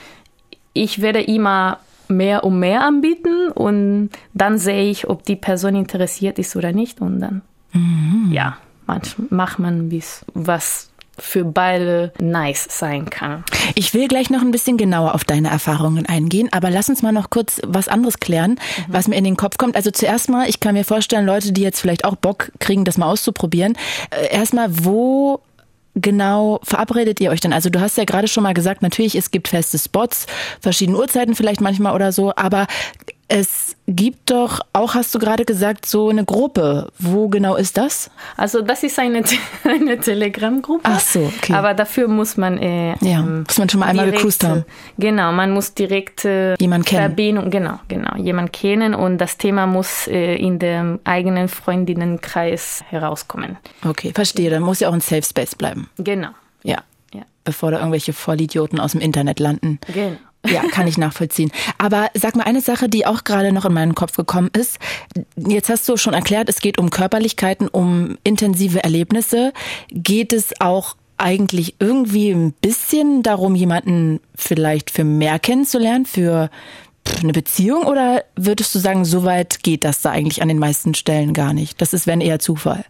Ich 0.72 1.00
werde 1.00 1.22
immer 1.22 1.78
mehr 2.08 2.44
und 2.44 2.58
mehr 2.58 2.82
anbieten 2.82 3.50
und 3.52 4.10
dann 4.34 4.58
sehe 4.58 4.90
ich, 4.90 5.08
ob 5.08 5.24
die 5.24 5.36
Person 5.36 5.74
interessiert 5.74 6.38
ist 6.38 6.56
oder 6.56 6.72
nicht 6.72 7.00
und 7.00 7.20
dann, 7.20 7.42
mhm. 7.72 8.30
ja, 8.32 8.56
manchmal 8.86 9.26
macht 9.30 9.58
man 9.58 9.88
bis 9.88 10.24
was 10.34 10.90
für 11.18 11.44
beide 11.44 12.12
nice 12.20 12.68
sein 12.70 13.10
kann. 13.10 13.44
Ich 13.74 13.92
will 13.92 14.08
gleich 14.08 14.30
noch 14.30 14.40
ein 14.40 14.52
bisschen 14.52 14.76
genauer 14.76 15.14
auf 15.14 15.24
deine 15.24 15.48
Erfahrungen 15.48 16.06
eingehen, 16.06 16.48
aber 16.52 16.70
lass 16.70 16.88
uns 16.88 17.02
mal 17.02 17.12
noch 17.12 17.30
kurz 17.30 17.60
was 17.66 17.88
anderes 17.88 18.20
klären, 18.20 18.52
mhm. 18.52 18.84
was 18.88 19.08
mir 19.08 19.16
in 19.16 19.24
den 19.24 19.36
Kopf 19.36 19.58
kommt. 19.58 19.76
Also 19.76 19.90
zuerst 19.90 20.30
mal, 20.30 20.48
ich 20.48 20.60
kann 20.60 20.74
mir 20.74 20.84
vorstellen, 20.84 21.26
Leute, 21.26 21.52
die 21.52 21.62
jetzt 21.62 21.80
vielleicht 21.80 22.04
auch 22.04 22.16
Bock 22.16 22.52
kriegen, 22.60 22.84
das 22.84 22.98
mal 22.98 23.10
auszuprobieren. 23.10 23.76
Äh, 24.10 24.34
erstmal, 24.34 24.68
wo 24.84 25.40
genau 26.00 26.60
verabredet 26.62 27.20
ihr 27.20 27.30
euch 27.30 27.40
denn? 27.40 27.52
Also 27.52 27.70
du 27.70 27.80
hast 27.80 27.96
ja 27.98 28.04
gerade 28.04 28.28
schon 28.28 28.42
mal 28.42 28.54
gesagt, 28.54 28.82
natürlich, 28.82 29.14
es 29.14 29.30
gibt 29.30 29.48
feste 29.48 29.78
Spots, 29.78 30.26
verschiedene 30.60 30.98
Uhrzeiten 30.98 31.34
vielleicht 31.34 31.60
manchmal 31.60 31.94
oder 31.94 32.12
so, 32.12 32.32
aber 32.36 32.66
es 33.28 33.76
gibt 33.86 34.30
doch 34.30 34.60
auch, 34.72 34.94
hast 34.94 35.14
du 35.14 35.18
gerade 35.18 35.44
gesagt, 35.44 35.84
so 35.84 36.08
eine 36.08 36.24
Gruppe. 36.24 36.90
Wo 36.98 37.28
genau 37.28 37.56
ist 37.56 37.76
das? 37.76 38.10
Also 38.38 38.62
das 38.62 38.82
ist 38.82 38.98
eine, 38.98 39.22
eine 39.64 40.00
Telegram-Gruppe. 40.00 40.80
Ach 40.84 41.00
so, 41.00 41.20
okay. 41.36 41.52
Aber 41.52 41.74
dafür 41.74 42.08
muss 42.08 42.38
man 42.38 42.56
äh, 42.58 42.94
ja, 43.00 43.20
ähm, 43.20 43.44
muss 43.46 43.58
man 43.58 43.68
schon 43.68 43.80
mal 43.80 43.86
einmal 43.86 44.06
direkt, 44.06 44.22
gecruised 44.22 44.44
haben. 44.44 44.64
Genau, 44.96 45.30
man 45.32 45.52
muss 45.52 45.74
direkt 45.74 46.24
äh, 46.24 46.54
jemand 46.58 46.86
kennen. 46.86 47.02
Verbindung, 47.02 47.50
genau, 47.50 47.78
genau, 47.88 48.16
jemand 48.16 48.54
kennen 48.54 48.94
und 48.94 49.18
das 49.18 49.36
Thema 49.36 49.66
muss 49.66 50.06
äh, 50.08 50.36
in 50.36 50.58
dem 50.58 50.98
eigenen 51.04 51.48
Freundinnenkreis 51.48 52.82
herauskommen. 52.88 53.58
Okay, 53.84 54.12
verstehe. 54.14 54.48
Dann 54.48 54.62
muss 54.62 54.80
ja 54.80 54.88
auch 54.88 54.94
ein 54.94 55.02
Safe 55.02 55.22
Space 55.22 55.54
bleiben. 55.54 55.90
Genau. 55.98 56.30
Ja. 56.62 56.78
ja. 57.12 57.22
Bevor 57.44 57.72
da 57.72 57.78
irgendwelche 57.78 58.14
Vollidioten 58.14 58.80
aus 58.80 58.92
dem 58.92 59.02
Internet 59.02 59.38
landen. 59.38 59.80
Genau. 59.92 60.16
Ja, 60.52 60.62
kann 60.70 60.86
ich 60.86 60.98
nachvollziehen. 60.98 61.50
Aber 61.78 62.10
sag 62.14 62.36
mal 62.36 62.44
eine 62.44 62.60
Sache, 62.60 62.88
die 62.88 63.06
auch 63.06 63.24
gerade 63.24 63.52
noch 63.52 63.64
in 63.64 63.72
meinen 63.72 63.94
Kopf 63.94 64.16
gekommen 64.16 64.50
ist. 64.52 64.78
Jetzt 65.36 65.68
hast 65.68 65.88
du 65.88 65.96
schon 65.96 66.14
erklärt, 66.14 66.48
es 66.48 66.60
geht 66.60 66.78
um 66.78 66.90
Körperlichkeiten, 66.90 67.68
um 67.68 68.18
intensive 68.24 68.82
Erlebnisse. 68.82 69.52
Geht 69.90 70.32
es 70.32 70.60
auch 70.60 70.96
eigentlich 71.16 71.74
irgendwie 71.80 72.30
ein 72.30 72.52
bisschen 72.52 73.22
darum, 73.22 73.54
jemanden 73.54 74.20
vielleicht 74.34 74.90
für 74.90 75.04
mehr 75.04 75.38
kennenzulernen, 75.38 76.06
für 76.06 76.50
eine 77.20 77.32
Beziehung? 77.32 77.84
Oder 77.84 78.24
würdest 78.36 78.74
du 78.74 78.78
sagen, 78.78 79.04
so 79.04 79.24
weit 79.24 79.62
geht 79.62 79.84
das 79.84 80.00
da 80.00 80.10
eigentlich 80.10 80.42
an 80.42 80.48
den 80.48 80.58
meisten 80.58 80.94
Stellen 80.94 81.34
gar 81.34 81.52
nicht? 81.52 81.80
Das 81.80 81.92
ist, 81.92 82.06
wenn 82.06 82.20
eher 82.20 82.38
Zufall. 82.38 82.84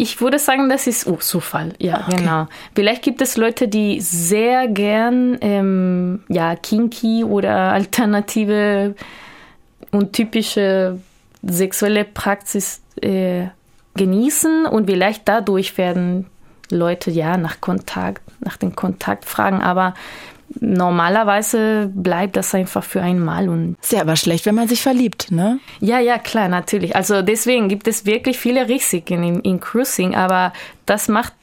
Ich 0.00 0.22
würde 0.22 0.38
sagen, 0.38 0.70
das 0.70 0.86
ist 0.86 1.06
oh, 1.06 1.16
Zufall. 1.16 1.74
Ja, 1.78 1.96
ah, 1.96 2.04
okay. 2.06 2.16
genau. 2.16 2.48
Vielleicht 2.74 3.02
gibt 3.02 3.20
es 3.20 3.36
Leute, 3.36 3.68
die 3.68 4.00
sehr 4.00 4.66
gern 4.66 5.36
ähm, 5.42 6.22
ja, 6.28 6.56
kinky 6.56 7.22
oder 7.22 7.54
alternative 7.72 8.94
und 9.90 10.14
typische 10.14 10.98
sexuelle 11.42 12.04
Praxis 12.04 12.80
äh, 13.02 13.48
genießen 13.94 14.64
und 14.64 14.86
vielleicht 14.86 15.28
dadurch 15.28 15.76
werden 15.76 16.24
Leute 16.70 17.10
ja 17.10 17.36
nach 17.36 17.60
Kontakt, 17.60 18.22
nach 18.40 18.56
dem 18.56 18.74
Kontakt 18.74 19.26
fragen. 19.26 19.60
Aber 19.60 19.92
normalerweise 20.58 21.90
bleibt 21.94 22.36
das 22.36 22.54
einfach 22.54 22.82
für 22.82 23.00
einmal 23.00 23.48
und 23.48 23.76
ist 23.80 23.92
ja 23.92 24.00
aber 24.00 24.16
schlecht, 24.16 24.46
wenn 24.46 24.54
man 24.54 24.68
sich 24.68 24.82
verliebt, 24.82 25.30
ne? 25.30 25.60
Ja, 25.80 26.00
ja, 26.00 26.18
klar, 26.18 26.48
natürlich. 26.48 26.96
Also 26.96 27.22
deswegen 27.22 27.68
gibt 27.68 27.86
es 27.86 28.06
wirklich 28.06 28.38
viele 28.38 28.68
Risiken 28.68 29.22
in, 29.22 29.40
in 29.40 29.60
Cruising, 29.60 30.14
aber 30.14 30.52
das 30.86 31.08
macht 31.08 31.34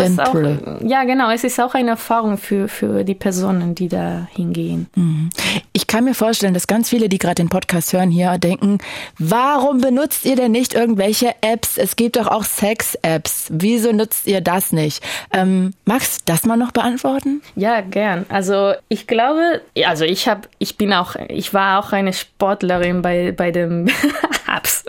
das 0.00 0.18
auch, 0.18 0.34
ja, 0.82 1.04
genau. 1.04 1.30
Es 1.30 1.44
ist 1.44 1.60
auch 1.60 1.74
eine 1.74 1.90
Erfahrung 1.90 2.38
für, 2.38 2.68
für 2.68 3.04
die 3.04 3.14
Personen, 3.14 3.74
die 3.74 3.88
da 3.88 4.28
hingehen. 4.32 4.88
Mhm. 4.94 5.30
Ich 5.72 5.86
kann 5.86 6.04
mir 6.04 6.14
vorstellen, 6.14 6.54
dass 6.54 6.66
ganz 6.66 6.88
viele, 6.88 7.08
die 7.08 7.18
gerade 7.18 7.36
den 7.36 7.48
Podcast 7.48 7.92
hören, 7.92 8.10
hier 8.10 8.38
denken, 8.38 8.78
warum 9.18 9.80
benutzt 9.80 10.24
ihr 10.24 10.36
denn 10.36 10.52
nicht 10.52 10.74
irgendwelche 10.74 11.34
Apps? 11.40 11.78
Es 11.78 11.96
gibt 11.96 12.16
doch 12.16 12.26
auch 12.26 12.44
Sex-Apps. 12.44 13.46
Wieso 13.50 13.92
nutzt 13.92 14.26
ihr 14.26 14.40
das 14.40 14.72
nicht? 14.72 15.02
Ähm, 15.32 15.72
magst 15.84 16.20
du 16.20 16.32
das 16.32 16.44
mal 16.44 16.56
noch 16.56 16.72
beantworten? 16.72 17.42
Ja, 17.56 17.80
gern. 17.80 18.26
Also 18.28 18.72
ich 18.88 19.06
glaube, 19.06 19.60
also 19.84 20.04
ich 20.04 20.28
habe, 20.28 20.42
ich 20.58 20.76
bin 20.76 20.92
auch, 20.92 21.16
ich 21.28 21.54
war 21.54 21.78
auch 21.78 21.92
eine 21.92 22.12
Sportlerin 22.12 23.02
bei, 23.02 23.32
bei 23.32 23.50
den 23.50 23.90
Apps. 24.56 24.84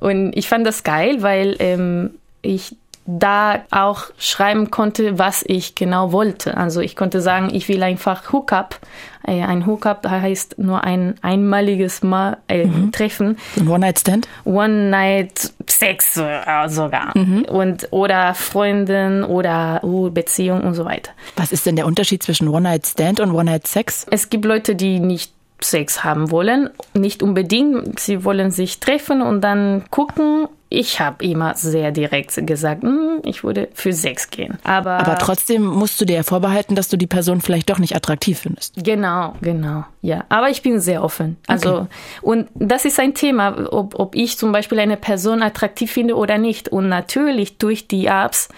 Und 0.00 0.36
ich 0.36 0.48
fand 0.48 0.66
das 0.66 0.82
geil, 0.82 1.22
weil 1.22 1.56
ähm, 1.60 2.10
ich 2.42 2.76
da 3.06 3.62
auch 3.70 4.04
schreiben 4.18 4.70
konnte, 4.70 5.18
was 5.18 5.44
ich 5.46 5.74
genau 5.74 6.12
wollte. 6.12 6.56
Also 6.56 6.80
ich 6.80 6.96
konnte 6.96 7.20
sagen, 7.20 7.50
ich 7.52 7.68
will 7.68 7.82
einfach 7.82 8.32
Hookup. 8.32 8.80
Äh, 9.26 9.42
ein 9.42 9.66
Hookup 9.66 10.08
heißt 10.08 10.58
nur 10.58 10.84
ein 10.84 11.14
einmaliges 11.20 12.02
Mal 12.02 12.38
äh, 12.48 12.64
mhm. 12.64 12.92
Treffen. 12.92 13.36
Ein 13.56 13.68
One-Night-Stand? 13.68 14.28
One-Night-Sex 14.44 16.16
äh, 16.16 16.68
sogar. 16.68 17.16
Mhm. 17.16 17.44
Und, 17.44 17.88
oder 17.90 18.34
Freundin 18.34 19.22
oder 19.22 19.82
uh, 19.84 20.10
Beziehung 20.10 20.62
und 20.62 20.74
so 20.74 20.84
weiter. 20.84 21.12
Was 21.36 21.52
ist 21.52 21.66
denn 21.66 21.76
der 21.76 21.86
Unterschied 21.86 22.22
zwischen 22.22 22.48
One-Night-Stand 22.48 23.20
und 23.20 23.32
One-Night-Sex? 23.32 24.06
Es 24.10 24.30
gibt 24.30 24.44
Leute, 24.46 24.74
die 24.74 25.00
nicht 25.00 25.32
Sex 25.64 26.04
haben 26.04 26.30
wollen. 26.30 26.70
Nicht 26.94 27.22
unbedingt. 27.22 27.98
Sie 27.98 28.24
wollen 28.24 28.50
sich 28.50 28.80
treffen 28.80 29.22
und 29.22 29.40
dann 29.40 29.84
gucken. 29.90 30.48
Ich 30.70 30.98
habe 30.98 31.24
immer 31.24 31.54
sehr 31.54 31.92
direkt 31.92 32.34
gesagt, 32.46 32.82
hm, 32.82 33.20
ich 33.22 33.44
würde 33.44 33.68
für 33.74 33.92
Sex 33.92 34.30
gehen. 34.30 34.58
Aber, 34.64 34.94
Aber 34.94 35.18
trotzdem 35.18 35.64
musst 35.64 36.00
du 36.00 36.04
dir 36.04 36.16
ja 36.16 36.22
vorbehalten, 36.24 36.74
dass 36.74 36.88
du 36.88 36.96
die 36.96 37.06
Person 37.06 37.40
vielleicht 37.40 37.70
doch 37.70 37.78
nicht 37.78 37.94
attraktiv 37.94 38.40
findest. 38.40 38.82
Genau, 38.82 39.34
genau. 39.40 39.84
Ja, 40.02 40.24
aber 40.30 40.50
ich 40.50 40.62
bin 40.62 40.80
sehr 40.80 41.04
offen. 41.04 41.36
Also, 41.46 41.76
okay. 41.76 41.86
und 42.22 42.48
das 42.54 42.84
ist 42.84 42.98
ein 42.98 43.14
Thema, 43.14 43.72
ob, 43.72 43.98
ob 43.98 44.16
ich 44.16 44.36
zum 44.36 44.50
Beispiel 44.50 44.80
eine 44.80 44.96
Person 44.96 45.42
attraktiv 45.42 45.92
finde 45.92 46.16
oder 46.16 46.38
nicht. 46.38 46.70
Und 46.70 46.88
natürlich 46.88 47.58
durch 47.58 47.86
die 47.86 48.06
Apps 48.06 48.48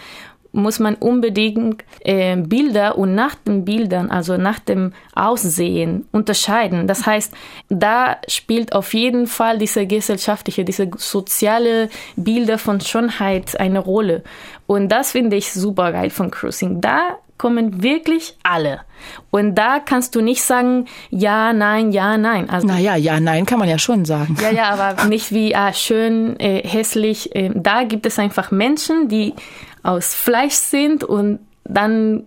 muss 0.56 0.78
man 0.78 0.94
unbedingt 0.96 1.84
äh, 2.00 2.36
Bilder 2.36 2.98
und 2.98 3.14
nach 3.14 3.34
den 3.34 3.64
Bildern, 3.64 4.10
also 4.10 4.36
nach 4.36 4.58
dem 4.58 4.92
Aussehen 5.14 6.08
unterscheiden. 6.12 6.86
Das 6.86 7.06
heißt, 7.06 7.32
da 7.68 8.16
spielt 8.26 8.72
auf 8.72 8.94
jeden 8.94 9.26
Fall 9.26 9.58
diese 9.58 9.86
gesellschaftliche, 9.86 10.64
diese 10.64 10.90
soziale 10.96 11.88
Bilder 12.16 12.58
von 12.58 12.80
Schönheit 12.80 13.58
eine 13.60 13.78
Rolle. 13.78 14.22
Und 14.66 14.88
das 14.88 15.12
finde 15.12 15.36
ich 15.36 15.52
super 15.52 15.92
geil 15.92 16.10
von 16.10 16.30
Cruising. 16.30 16.80
Da 16.80 17.18
kommen 17.38 17.82
wirklich 17.82 18.36
alle. 18.42 18.80
Und 19.30 19.56
da 19.56 19.78
kannst 19.78 20.14
du 20.14 20.20
nicht 20.22 20.42
sagen, 20.42 20.86
ja, 21.10 21.52
nein, 21.52 21.92
ja, 21.92 22.16
nein. 22.16 22.48
Also, 22.48 22.66
naja, 22.66 22.96
ja, 22.96 23.20
nein 23.20 23.44
kann 23.44 23.58
man 23.58 23.68
ja 23.68 23.78
schon 23.78 24.04
sagen. 24.04 24.36
Ja, 24.40 24.50
ja, 24.50 24.70
aber 24.70 25.04
nicht 25.08 25.32
wie 25.32 25.54
ah, 25.54 25.72
schön, 25.72 26.38
äh, 26.40 26.66
hässlich. 26.66 27.34
Äh, 27.34 27.50
da 27.54 27.84
gibt 27.84 28.06
es 28.06 28.18
einfach 28.18 28.50
Menschen, 28.50 29.08
die 29.08 29.34
aus 29.86 30.14
Fleisch 30.14 30.54
sind 30.54 31.04
und 31.04 31.40
dann 31.64 32.24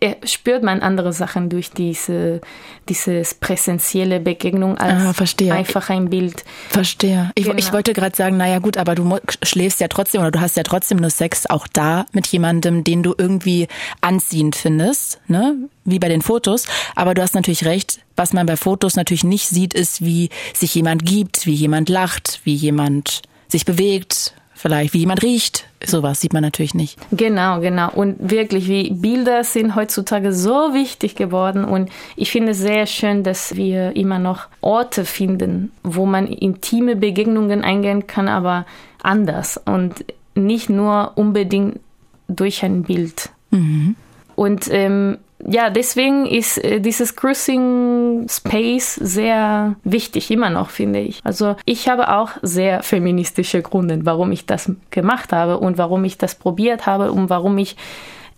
äh, 0.00 0.16
spürt 0.26 0.62
man 0.62 0.80
andere 0.80 1.12
Sachen 1.12 1.48
durch 1.48 1.70
diese 1.70 2.40
dieses 2.88 3.34
präsentielle 3.34 4.18
Begegnung 4.18 4.76
als 4.76 5.16
ah, 5.16 5.52
einfach 5.54 5.90
ein 5.90 6.10
Bild. 6.10 6.44
Verstehe. 6.70 7.30
Ich, 7.36 7.44
genau. 7.44 7.56
ich 7.56 7.72
wollte 7.72 7.92
gerade 7.92 8.16
sagen, 8.16 8.36
naja 8.36 8.58
gut, 8.58 8.76
aber 8.76 8.96
du 8.96 9.18
schläfst 9.44 9.80
ja 9.80 9.86
trotzdem 9.86 10.20
oder 10.20 10.32
du 10.32 10.40
hast 10.40 10.56
ja 10.56 10.64
trotzdem 10.64 10.98
nur 10.98 11.10
Sex 11.10 11.46
auch 11.46 11.68
da 11.68 12.06
mit 12.12 12.26
jemandem, 12.26 12.82
den 12.82 13.04
du 13.04 13.14
irgendwie 13.16 13.68
anziehend 14.00 14.56
findest, 14.56 15.20
ne? 15.28 15.54
Wie 15.84 16.00
bei 16.00 16.08
den 16.08 16.22
Fotos. 16.22 16.66
Aber 16.96 17.14
du 17.14 17.22
hast 17.22 17.34
natürlich 17.34 17.64
recht, 17.64 18.00
was 18.16 18.32
man 18.32 18.46
bei 18.46 18.56
Fotos 18.56 18.96
natürlich 18.96 19.24
nicht 19.24 19.48
sieht, 19.48 19.74
ist, 19.74 20.04
wie 20.04 20.30
sich 20.52 20.74
jemand 20.74 21.04
gibt, 21.04 21.46
wie 21.46 21.54
jemand 21.54 21.88
lacht, 21.88 22.40
wie 22.42 22.54
jemand 22.54 23.22
sich 23.46 23.64
bewegt, 23.64 24.34
vielleicht, 24.62 24.94
wie 24.94 24.98
jemand 24.98 25.22
riecht. 25.22 25.66
Sowas 25.84 26.20
sieht 26.20 26.32
man 26.32 26.42
natürlich 26.42 26.74
nicht. 26.74 26.96
Genau, 27.10 27.60
genau. 27.60 27.90
Und 27.90 28.16
wirklich, 28.30 28.68
wie 28.68 28.90
Bilder 28.92 29.42
sind 29.42 29.74
heutzutage 29.74 30.32
so 30.32 30.72
wichtig 30.72 31.16
geworden. 31.16 31.64
Und 31.64 31.90
ich 32.16 32.30
finde 32.30 32.52
es 32.52 32.58
sehr 32.58 32.86
schön, 32.86 33.24
dass 33.24 33.56
wir 33.56 33.96
immer 33.96 34.20
noch 34.20 34.46
Orte 34.60 35.04
finden, 35.04 35.72
wo 35.82 36.06
man 36.06 36.28
intime 36.28 36.94
Begegnungen 36.94 37.62
eingehen 37.64 38.06
kann, 38.06 38.28
aber 38.28 38.64
anders 39.02 39.60
und 39.64 40.04
nicht 40.34 40.70
nur 40.70 41.12
unbedingt 41.16 41.80
durch 42.28 42.64
ein 42.64 42.84
Bild. 42.84 43.30
Mhm. 43.50 43.96
Und 44.36 44.68
ähm, 44.70 45.18
ja, 45.44 45.70
deswegen 45.70 46.26
ist 46.26 46.62
äh, 46.62 46.80
dieses 46.80 47.16
Cruising 47.16 48.26
Space 48.28 48.94
sehr 48.94 49.74
wichtig, 49.82 50.30
immer 50.30 50.50
noch, 50.50 50.70
finde 50.70 51.00
ich. 51.00 51.20
Also 51.24 51.56
ich 51.64 51.88
habe 51.88 52.14
auch 52.14 52.30
sehr 52.42 52.82
feministische 52.82 53.60
Gründe, 53.60 54.00
warum 54.04 54.30
ich 54.30 54.46
das 54.46 54.70
gemacht 54.90 55.32
habe 55.32 55.58
und 55.58 55.78
warum 55.78 56.04
ich 56.04 56.16
das 56.16 56.36
probiert 56.36 56.86
habe 56.86 57.10
und 57.10 57.28
warum 57.28 57.58
ich 57.58 57.76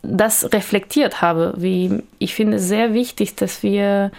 das 0.02 0.50
reflektiert 0.52 1.20
habe. 1.20 1.54
Wie 1.56 2.02
ich 2.18 2.34
finde 2.34 2.56
es 2.56 2.68
sehr 2.68 2.94
wichtig, 2.94 3.34
dass 3.36 3.62
wir 3.62 4.10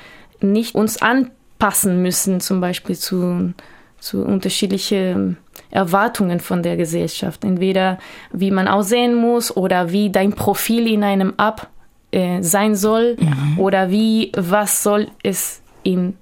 nicht 0.42 0.76
uns 0.76 1.02
anpassen 1.02 2.04
müssen, 2.04 2.40
zum 2.40 2.62
Beispiel 2.62 2.96
zu, 2.96 3.54
zu 4.00 4.24
unterschiedlichen 4.24 5.38
Erwartungen 5.72 6.40
von 6.40 6.62
der 6.62 6.78
Gesellschaft. 6.78 7.44
Entweder 7.44 7.98
wie 8.32 8.52
man 8.52 8.68
aussehen 8.68 9.16
muss 9.16 9.56
oder 9.56 9.92
wie 9.92 10.12
dein 10.12 10.34
Profil 10.34 10.88
in 10.88 11.04
einem 11.04 11.34
App 11.38 11.68
äh, 12.16 12.42
sein 12.42 12.76
soll 12.76 13.18
mhm. 13.20 13.60
oder 13.60 13.92
wie, 13.92 14.32
was 14.36 14.82
soll 14.82 15.08
es 15.22 15.62
in 15.84 16.16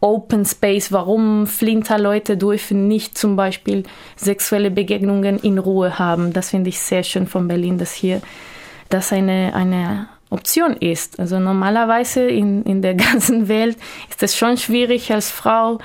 Open 0.00 0.44
Space, 0.44 0.92
warum 0.92 1.46
Flinterleute 1.46 2.36
dürfen 2.36 2.86
nicht 2.86 3.18
zum 3.18 3.36
Beispiel 3.36 3.82
sexuelle 4.16 4.70
Begegnungen 4.70 5.38
in 5.38 5.58
Ruhe 5.58 5.98
haben. 5.98 6.32
Das 6.32 6.50
finde 6.50 6.70
ich 6.70 6.78
sehr 6.78 7.02
schön 7.02 7.26
von 7.26 7.48
Berlin, 7.48 7.78
dass 7.78 7.92
hier 7.92 8.22
das 8.90 9.12
eine, 9.12 9.54
eine 9.54 10.08
Option 10.30 10.76
ist. 10.76 11.18
Also 11.18 11.40
normalerweise 11.40 12.22
in, 12.22 12.62
in 12.62 12.80
der 12.80 12.94
ganzen 13.10 13.48
Welt 13.48 13.76
ist 14.08 14.22
es 14.22 14.36
schon 14.36 14.56
schwierig 14.56 15.12
als 15.12 15.30
Frau 15.30 15.78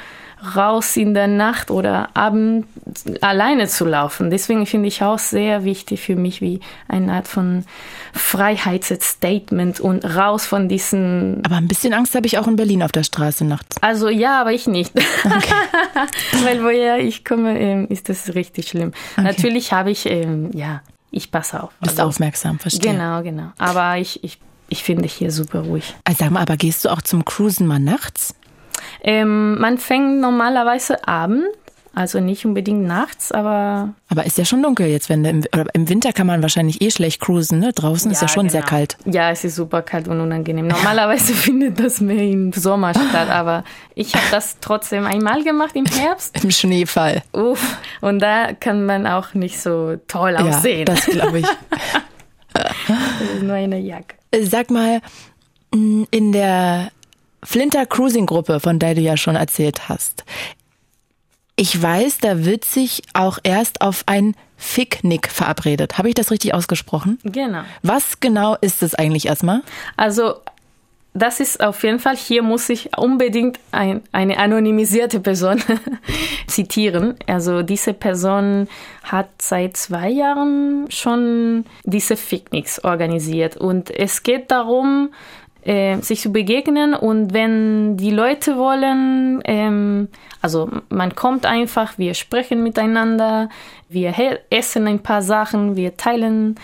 raus 0.56 0.98
in 0.98 1.14
der 1.14 1.28
Nacht 1.28 1.72
oder 1.72 2.10
Abend 2.16 2.66
alleine 3.22 3.68
zu 3.68 3.86
laufen. 3.86 4.30
Deswegen 4.30 4.66
finde 4.66 4.88
ich 4.88 5.02
auch 5.02 5.20
sehr 5.20 5.64
wichtig 5.64 6.02
für 6.02 6.16
mich 6.16 6.42
wie 6.42 6.60
eine 6.88 7.14
Art 7.14 7.28
von 7.28 7.66
Freiheitsstatement 8.14 9.80
und 9.80 10.06
raus 10.06 10.46
von 10.46 10.70
diesen. 10.70 11.42
Aber 11.46 11.56
ein 11.56 11.68
bisschen 11.68 11.94
Angst 11.94 12.16
habe 12.16 12.28
ich 12.28 12.38
auch 12.38 12.48
in 12.48 12.56
Berlin 12.56 12.84
auf 12.84 12.92
der 12.92 13.04
Straße 13.04 13.46
nachts. 13.46 13.78
Also 13.82 14.10
ja, 14.10 14.42
aber 14.42 14.54
ich 14.54 14.68
nicht. 14.68 14.94
Okay. 15.24 15.54
Weil 16.44 16.64
woher 16.64 17.00
ich 17.00 17.26
komme, 17.26 17.60
ähm, 17.60 17.88
ist 17.90 18.10
das 18.10 18.36
richtig 18.36 18.68
schlimm. 18.68 18.92
Okay. 19.14 19.24
Natürlich 19.24 19.72
habe 19.72 19.92
ich, 19.92 20.06
ähm, 20.06 20.52
ja, 20.54 20.82
ich 21.12 21.32
passe 21.32 21.64
auf. 21.64 21.72
Bist 21.80 22.00
also, 22.00 22.10
aufmerksam, 22.10 22.60
verstehe. 22.60 22.92
Genau, 22.92 23.22
genau. 23.24 23.52
Aber 23.58 23.98
ich, 23.98 24.24
ich, 24.24 24.40
ich 24.70 24.84
finde 24.84 25.08
hier 25.08 25.32
super 25.32 25.62
ruhig. 25.62 25.96
Also 26.04 26.24
sag 26.24 26.32
mal, 26.32 26.42
aber 26.42 26.58
gehst 26.58 26.86
du 26.86 26.90
auch 26.90 27.02
zum 27.02 27.24
Cruisen 27.24 27.68
mal 27.68 27.80
nachts? 27.80 28.36
Ähm, 29.02 29.60
man 29.60 29.78
fängt 29.78 30.20
normalerweise 30.20 31.08
abends, 31.08 31.48
also 31.96 32.20
nicht 32.20 32.44
unbedingt 32.44 32.86
nachts, 32.88 33.32
aber. 33.32 33.94
Aber 34.10 34.26
ist 34.26 34.40
ja 34.40 34.46
schon 34.46 34.64
dunkel 34.64 34.88
jetzt, 34.88 35.10
wenn 35.10 35.24
im, 35.26 35.44
im 35.74 35.90
Winter 35.90 36.12
kann 36.12 36.26
man 36.26 36.42
wahrscheinlich 36.42 36.82
eh 36.82 36.90
schlecht 36.90 37.22
cruisen, 37.22 37.60
ne? 37.60 37.72
Draußen 37.72 38.10
ja, 38.10 38.14
ist 38.16 38.22
ja 38.22 38.28
schon 38.28 38.48
genau. 38.48 38.52
sehr 38.54 38.62
kalt. 38.64 38.98
Ja, 39.06 39.30
es 39.30 39.44
ist 39.44 39.56
super 39.56 39.84
kalt 39.84 40.08
und 40.08 40.20
unangenehm. 40.20 40.66
Normalerweise 40.66 41.34
findet 41.36 41.80
das 41.80 42.02
mehr 42.02 42.24
im 42.24 42.52
Sommer 42.52 42.94
statt, 42.96 43.30
aber 43.30 43.64
ich 43.94 44.16
habe 44.16 44.26
das 44.32 44.58
trotzdem 44.60 45.06
einmal 45.06 45.44
gemacht 45.44 45.76
im 45.76 45.86
Herbst. 45.86 46.36
Im 46.44 46.50
Schneefall. 46.50 47.22
Uff, 47.32 47.78
und 48.02 48.20
da 48.20 48.54
kann 48.54 48.88
man 48.88 49.06
auch 49.06 49.36
nicht 49.36 49.62
so 49.62 49.98
toll 50.08 50.36
aussehen. 50.36 50.80
Ja, 50.80 50.86
das 50.86 51.06
glaube 51.06 51.40
ich. 51.40 51.46
das 52.54 53.36
ist 53.36 53.44
nur 53.44 53.54
eine 53.54 53.78
Jacke. 53.78 54.16
Sag 54.42 54.72
mal, 54.72 55.00
in 55.72 56.32
der 56.32 56.92
Flinter 57.44 57.86
Cruising 57.86 58.26
Gruppe, 58.26 58.60
von 58.60 58.80
der 58.80 58.96
du 58.96 59.02
ja 59.02 59.18
schon 59.18 59.36
erzählt 59.36 59.90
hast. 59.90 60.24
Ich 61.56 61.80
weiß, 61.80 62.18
da 62.20 62.46
wird 62.46 62.66
sich 62.66 63.04
auch 63.14 63.38
erst 63.44 63.82
auf 63.82 64.04
ein 64.08 64.36
Ficknick 64.58 65.30
verabredet. 65.30 65.98
Habe 65.98 66.10
ich 66.10 66.16
das 66.16 66.32
richtig 66.32 66.54
ausgesprochen? 66.54 67.20
Genau. 67.24 67.62
Was 67.84 68.20
genau 68.20 68.56
ist 68.62 68.82
es 68.82 68.96
eigentlich 68.96 69.28
erstmal? 69.28 69.62
Also 69.96 70.36
das 71.14 71.40
ist 71.40 71.64
auf 71.64 71.84
jeden 71.84 72.00
Fall, 72.00 72.16
hier 72.16 72.42
muss 72.42 72.70
ich 72.70 72.98
unbedingt 72.98 73.60
ein, 73.72 74.02
eine 74.12 74.40
anonymisierte 74.40 75.20
Person 75.20 75.62
zitieren. 76.48 77.16
Also 77.28 77.62
diese 77.62 77.94
Person 77.94 78.68
hat 79.04 79.30
seit 79.40 79.78
zwei 79.78 80.10
Jahren 80.10 80.88
schon 80.90 81.66
diese 81.84 82.18
Ficknicks 82.18 82.84
organisiert 82.84 83.58
und 83.58 83.92
es 83.92 84.24
geht 84.24 84.50
darum, 84.50 85.14
äh, 85.66 85.98
sich 86.02 86.22
zu 86.22 86.32
begegnen 86.32 86.94
und 86.94 87.34
wenn 87.34 87.98
die 87.98 88.12
Leute 88.12 88.58
wollen, 88.58 89.42
ähm, 89.46 90.10
also 90.42 90.70
man 90.90 91.16
kommt 91.16 91.46
einfach, 91.46 91.98
wir 91.98 92.14
sprechen 92.14 92.64
miteinander, 92.64 93.50
wir 93.90 94.14
essen 94.50 94.88
ein 94.88 95.00
paar 95.00 95.22
Sachen, 95.22 95.76
wir 95.76 95.98
teilen 95.98 96.56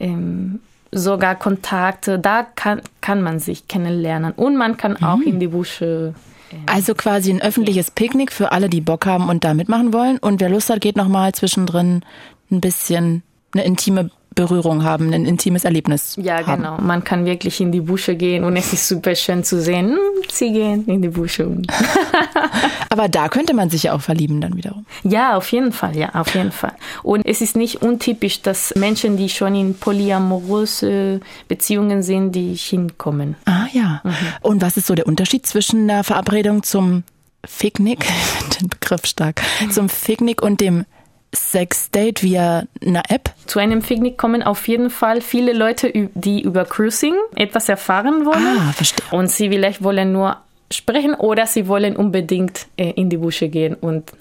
ähm, 0.00 0.60
sogar 0.90 1.34
Kontakte, 1.34 2.18
da 2.18 2.42
kann, 2.42 2.80
kann 3.00 3.22
man 3.22 3.38
sich 3.40 3.68
kennenlernen 3.68 4.32
und 4.32 4.56
man 4.56 4.76
kann 4.76 4.96
auch 5.02 5.16
mhm. 5.18 5.26
in 5.26 5.40
die 5.40 5.48
Busche 5.48 6.14
ähm, 6.52 6.62
also 6.66 6.94
quasi 6.94 7.30
ein 7.30 7.42
öffentliches 7.42 7.90
Picknick 7.90 8.32
für 8.32 8.52
alle, 8.52 8.68
die 8.68 8.80
Bock 8.80 9.06
haben 9.06 9.28
und 9.28 9.44
da 9.44 9.54
mitmachen 9.54 9.92
wollen. 9.92 10.18
Und 10.18 10.40
wer 10.40 10.48
Lust 10.48 10.70
hat, 10.70 10.80
geht 10.80 10.96
nochmal 10.96 11.32
zwischendrin 11.32 12.02
ein 12.50 12.60
bisschen 12.62 13.22
eine 13.52 13.64
intime 13.64 14.10
Berührung 14.38 14.84
haben, 14.84 15.12
ein 15.12 15.26
intimes 15.26 15.64
Erlebnis. 15.64 16.14
Ja, 16.16 16.46
haben. 16.46 16.62
genau. 16.62 16.78
Man 16.80 17.02
kann 17.02 17.24
wirklich 17.24 17.60
in 17.60 17.72
die 17.72 17.80
Busche 17.80 18.14
gehen 18.14 18.44
und 18.44 18.56
es 18.56 18.72
ist 18.72 18.86
super 18.86 19.16
schön 19.16 19.42
zu 19.42 19.60
sehen. 19.60 19.88
Hm, 19.88 19.98
sie 20.30 20.52
gehen 20.52 20.86
in 20.86 21.02
die 21.02 21.08
Busche. 21.08 21.48
Aber 22.88 23.08
da 23.08 23.28
könnte 23.28 23.52
man 23.52 23.68
sich 23.68 23.82
ja 23.82 23.94
auch 23.94 24.00
verlieben 24.00 24.40
dann 24.40 24.56
wiederum. 24.56 24.86
Ja, 25.02 25.36
auf 25.36 25.50
jeden 25.50 25.72
Fall, 25.72 25.96
ja, 25.96 26.14
auf 26.14 26.32
jeden 26.36 26.52
Fall. 26.52 26.74
Und 27.02 27.26
es 27.26 27.40
ist 27.40 27.56
nicht 27.56 27.82
untypisch, 27.82 28.40
dass 28.40 28.72
Menschen, 28.76 29.16
die 29.16 29.28
schon 29.28 29.56
in 29.56 29.74
polyamoröse 29.74 31.18
Beziehungen 31.48 32.04
sind, 32.04 32.30
die 32.30 32.54
hinkommen. 32.54 33.34
Ah 33.44 33.66
ja. 33.72 34.00
Mhm. 34.04 34.12
Und 34.42 34.62
was 34.62 34.76
ist 34.76 34.86
so 34.86 34.94
der 34.94 35.08
Unterschied 35.08 35.46
zwischen 35.46 35.90
einer 35.90 36.04
Verabredung 36.04 36.62
zum 36.62 37.02
Ficknick, 37.44 38.06
den 38.60 38.68
Begriff 38.68 39.04
stark, 39.04 39.42
zum 39.72 39.88
Ficknick 39.88 40.42
und 40.42 40.60
dem 40.60 40.84
Sexdate 41.34 42.22
via 42.22 42.64
einer 42.84 43.02
App? 43.08 43.30
Zu 43.46 43.58
einem 43.58 43.82
Picknick 43.82 44.16
kommen 44.16 44.42
auf 44.42 44.66
jeden 44.68 44.90
Fall 44.90 45.20
viele 45.20 45.52
Leute, 45.52 45.92
die 46.14 46.42
über 46.42 46.64
Cruising 46.64 47.14
etwas 47.34 47.68
erfahren 47.68 48.24
wollen. 48.24 48.46
Ah, 48.58 48.72
verstehe. 48.72 49.04
Und 49.10 49.30
sie 49.30 49.48
vielleicht 49.50 49.82
wollen 49.82 50.12
nur 50.12 50.38
sprechen 50.72 51.14
oder 51.14 51.46
sie 51.46 51.66
wollen 51.66 51.96
unbedingt 51.96 52.66
äh, 52.76 52.90
in 52.90 53.08
die 53.08 53.16
Busche 53.16 53.48
gehen 53.48 53.74
und 53.74 54.12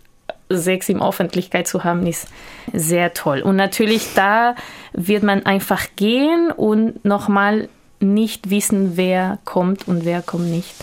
Sex 0.49 0.87
in 0.87 1.01
Öffentlichkeit 1.01 1.67
zu 1.67 1.83
haben, 1.83 2.07
ist 2.07 2.27
sehr 2.71 3.13
toll. 3.13 3.41
Und 3.41 3.57
natürlich 3.57 4.13
da 4.15 4.55
wird 4.93 5.23
man 5.23 5.45
einfach 5.45 5.87
gehen 5.95 6.51
und 6.51 7.03
nochmal 7.03 7.67
nicht 7.99 8.49
wissen, 8.49 8.95
wer 8.95 9.39
kommt 9.43 9.87
und 9.87 10.05
wer 10.05 10.21
kommt 10.21 10.49
nicht, 10.49 10.73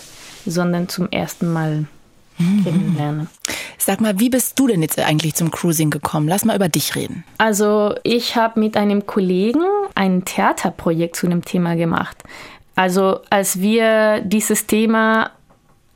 sondern 0.45 0.87
zum 0.87 1.09
ersten 1.09 1.51
Mal 1.51 1.85
mhm. 2.37 2.63
kennenlernen. 2.63 3.27
Sag 3.77 4.01
mal, 4.01 4.19
wie 4.19 4.29
bist 4.29 4.57
du 4.57 4.67
denn 4.67 4.81
jetzt 4.81 4.97
eigentlich 4.97 5.35
zum 5.35 5.51
Cruising 5.51 5.91
gekommen? 5.91 6.27
Lass 6.27 6.43
mal 6.43 6.55
über 6.55 6.69
dich 6.69 6.95
reden. 6.95 7.23
Also 7.37 7.93
ich 8.03 8.35
habe 8.35 8.59
mit 8.59 8.77
einem 8.77 9.05
Kollegen 9.05 9.61
ein 9.93 10.25
Theaterprojekt 10.25 11.15
zu 11.15 11.27
dem 11.27 11.45
Thema 11.45 11.75
gemacht. 11.75 12.23
Also 12.75 13.19
als 13.29 13.61
wir 13.61 14.21
dieses 14.21 14.67
Thema 14.67 15.31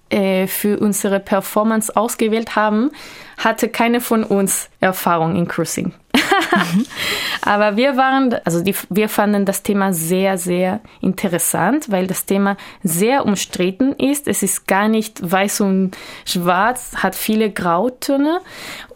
äh, 0.10 0.48
für 0.48 0.80
unsere 0.80 1.20
Performance 1.20 1.96
ausgewählt 1.96 2.56
haben, 2.56 2.92
hatte 3.38 3.70
keine 3.70 4.02
von 4.02 4.24
uns 4.24 4.70
Erfahrung 4.80 5.36
in 5.36 5.48
Cruising. 5.48 5.94
mhm. 6.14 6.86
Aber 7.42 7.78
wir 7.78 7.96
waren, 7.96 8.36
also 8.44 8.62
die, 8.62 8.76
wir 8.90 9.10
fanden 9.10 9.46
das 9.46 9.64
Thema 9.64 9.94
sehr, 9.94 10.38
sehr 10.38 10.82
interessant, 11.02 11.92
weil 11.92 12.08
das 12.08 12.26
Thema 12.26 12.58
sehr 12.84 13.26
umstritten 13.26 13.94
ist. 13.94 14.28
Es 14.28 14.44
ist 14.44 14.68
gar 14.68 14.88
nicht 14.88 15.20
weiß 15.22 15.62
und 15.62 15.98
schwarz, 16.26 16.94
hat 16.98 17.16
viele 17.16 17.52
Grautöne 17.52 18.42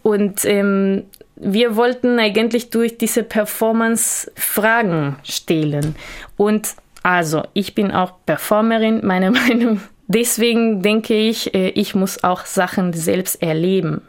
und 0.02 0.44
ähm, 0.46 1.04
wir 1.36 1.76
wollten 1.76 2.20
eigentlich 2.20 2.70
durch 2.70 2.98
diese 2.98 3.24
Performance 3.24 4.32
Fragen 4.36 5.18
stellen. 5.24 5.96
Und 6.38 6.76
also, 7.04 7.44
ich 7.54 7.76
bin 7.76 7.92
auch 7.92 8.14
Performerin, 8.26 9.02
meine 9.04 9.32
Meinung. 9.32 9.82
Deswegen 10.08 10.82
denke 10.82 11.14
ich, 11.14 11.54
äh, 11.54 11.70
ich 11.70 11.96
muss 11.96 12.24
auch 12.24 12.46
Sachen 12.46 12.94
selbst 12.94 13.42
erleben. 13.42 14.02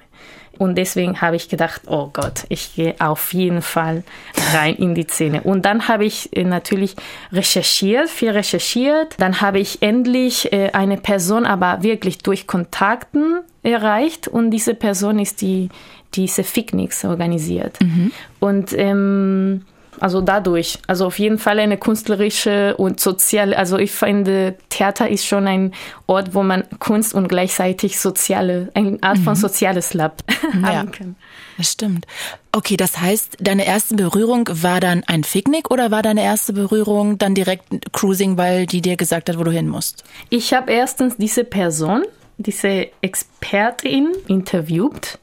Und 0.58 0.76
deswegen 0.76 1.20
habe 1.20 1.36
ich 1.36 1.48
gedacht, 1.48 1.82
oh 1.86 2.10
Gott, 2.12 2.44
ich 2.48 2.74
gehe 2.74 2.94
auf 3.00 3.32
jeden 3.32 3.62
Fall 3.62 4.04
rein 4.52 4.76
in 4.76 4.94
die 4.94 5.06
Szene. 5.06 5.42
Und 5.42 5.64
dann 5.64 5.88
habe 5.88 6.04
ich 6.04 6.36
äh, 6.36 6.44
natürlich 6.44 6.94
recherchiert, 7.32 8.08
viel 8.08 8.30
recherchiert. 8.30 9.14
Dann 9.18 9.40
habe 9.40 9.58
ich 9.58 9.82
endlich 9.82 10.52
äh, 10.52 10.70
eine 10.72 10.96
Person, 10.96 11.44
aber 11.44 11.82
wirklich 11.82 12.18
durch 12.18 12.46
Kontakten 12.46 13.40
erreicht. 13.62 14.28
Und 14.28 14.50
diese 14.50 14.74
Person 14.74 15.18
ist 15.18 15.40
die, 15.40 15.70
diese 16.14 16.44
Ficknicks 16.44 17.04
organisiert. 17.04 17.80
Mhm. 17.80 18.12
Und 18.38 18.72
ähm, 18.76 19.64
also 20.00 20.20
dadurch, 20.20 20.78
also 20.86 21.06
auf 21.06 21.18
jeden 21.18 21.38
Fall 21.38 21.58
eine 21.58 21.76
künstlerische 21.76 22.76
und 22.76 23.00
soziale, 23.00 23.56
also 23.56 23.78
ich 23.78 23.92
finde, 23.92 24.56
Theater 24.70 25.08
ist 25.08 25.26
schon 25.26 25.46
ein 25.46 25.72
Ort, 26.06 26.34
wo 26.34 26.42
man 26.42 26.64
Kunst 26.78 27.14
und 27.14 27.28
gleichzeitig 27.28 27.98
soziale, 27.98 28.70
eine 28.74 28.98
Art 29.02 29.18
von 29.18 29.34
mhm. 29.34 29.38
soziales 29.38 29.94
Lab 29.94 30.22
ja, 30.62 30.74
haben 30.74 30.92
kann. 30.92 31.16
Das 31.56 31.70
stimmt. 31.70 32.06
Okay, 32.52 32.76
das 32.76 33.00
heißt, 33.00 33.38
deine 33.40 33.66
erste 33.66 33.94
Berührung 33.94 34.48
war 34.50 34.80
dann 34.80 35.02
ein 35.06 35.22
Picknick 35.22 35.70
oder 35.70 35.90
war 35.90 36.02
deine 36.02 36.22
erste 36.22 36.52
Berührung 36.52 37.18
dann 37.18 37.34
direkt 37.34 37.92
Cruising, 37.92 38.36
weil 38.36 38.66
die 38.66 38.80
dir 38.80 38.96
gesagt 38.96 39.28
hat, 39.28 39.38
wo 39.38 39.44
du 39.44 39.50
hin 39.50 39.68
musst? 39.68 40.04
Ich 40.30 40.52
habe 40.52 40.72
erstens 40.72 41.16
diese 41.16 41.44
Person, 41.44 42.04
diese 42.38 42.88
Expertin 43.00 44.12
interviewt 44.26 45.18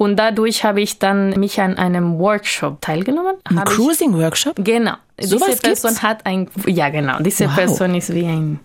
und 0.00 0.16
dadurch 0.16 0.64
habe 0.64 0.80
ich 0.80 0.98
dann 0.98 1.38
mich 1.38 1.60
an 1.60 1.76
einem 1.76 2.18
Workshop 2.18 2.80
teilgenommen. 2.80 3.36
Ein 3.44 3.62
Cruising-Workshop? 3.66 4.54
Genau. 4.56 4.94
So 5.20 5.36
diese 5.36 5.60
Person 5.60 5.90
gibt's? 5.90 6.02
hat 6.02 6.24
ein, 6.24 6.48
ja 6.64 6.88
genau, 6.88 7.18
diese 7.20 7.44
wow. 7.44 7.54
Person 7.54 7.94
ist 7.94 8.14
wie 8.14 8.24
ein 8.24 8.60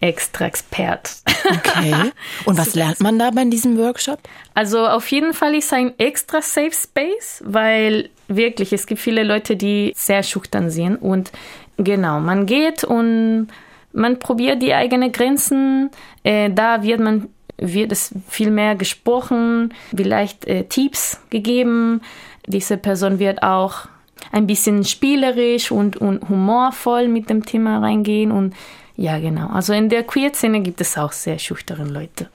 extra 0.00 0.46
Expert. 0.46 1.16
Okay. 1.44 1.94
Und 2.46 2.56
was 2.56 2.74
lernt 2.74 3.00
man 3.00 3.18
da 3.18 3.30
bei 3.32 3.44
diesem 3.44 3.76
Workshop? 3.76 4.18
Also 4.54 4.86
auf 4.86 5.06
jeden 5.10 5.34
Fall 5.34 5.54
ist 5.54 5.74
ein 5.74 5.92
extra 5.98 6.40
Safe 6.40 6.72
Space, 6.72 7.42
weil 7.44 8.08
wirklich, 8.28 8.72
es 8.72 8.86
gibt 8.86 9.02
viele 9.02 9.24
Leute, 9.24 9.56
die 9.56 9.92
sehr 9.94 10.22
schüchtern 10.22 10.70
sind. 10.70 10.96
Und 10.96 11.32
genau, 11.76 12.18
man 12.18 12.46
geht 12.46 12.82
und 12.82 13.48
man 13.92 14.18
probiert 14.18 14.62
die 14.62 14.72
eigenen 14.72 15.12
Grenzen. 15.12 15.90
Äh, 16.24 16.50
da 16.50 16.82
wird 16.82 17.00
man 17.00 17.28
wird 17.58 17.92
es 17.92 18.12
viel 18.28 18.50
mehr 18.50 18.74
gesprochen, 18.74 19.72
vielleicht 19.94 20.46
äh, 20.46 20.64
Tipps 20.64 21.20
gegeben. 21.30 22.00
Diese 22.46 22.76
Person 22.76 23.18
wird 23.18 23.42
auch 23.42 23.88
ein 24.32 24.46
bisschen 24.46 24.84
spielerisch 24.84 25.70
und, 25.70 25.96
und 25.96 26.28
humorvoll 26.28 27.08
mit 27.08 27.30
dem 27.30 27.44
Thema 27.44 27.78
reingehen 27.78 28.30
und 28.30 28.54
ja, 28.98 29.18
genau. 29.18 29.48
Also 29.48 29.74
in 29.74 29.90
der 29.90 30.04
Queer-Szene 30.04 30.62
gibt 30.62 30.80
es 30.80 30.96
auch 30.96 31.12
sehr 31.12 31.38
schüchterne 31.38 31.84
Leute. 31.84 32.30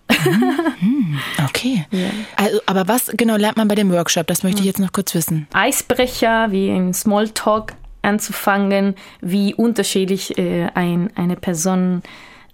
Mhm. 0.79 1.19
Okay. 1.47 1.85
Ja. 1.89 2.09
Also, 2.35 2.59
aber 2.67 2.87
was 2.87 3.07
genau 3.17 3.35
lernt 3.35 3.57
man 3.57 3.67
bei 3.67 3.75
dem 3.75 3.91
Workshop? 3.91 4.27
Das 4.27 4.43
möchte 4.43 4.59
ich 4.61 4.67
jetzt 4.67 4.79
noch 4.79 4.91
kurz 4.91 5.15
wissen. 5.15 5.47
Eisbrecher, 5.53 6.51
wie 6.51 6.69
im 6.69 6.93
Smalltalk 6.93 7.73
anzufangen, 8.03 8.95
wie 9.21 9.53
unterschiedlich 9.53 10.37
äh, 10.37 10.69
ein, 10.73 11.09
eine 11.15 11.35
Person 11.35 12.03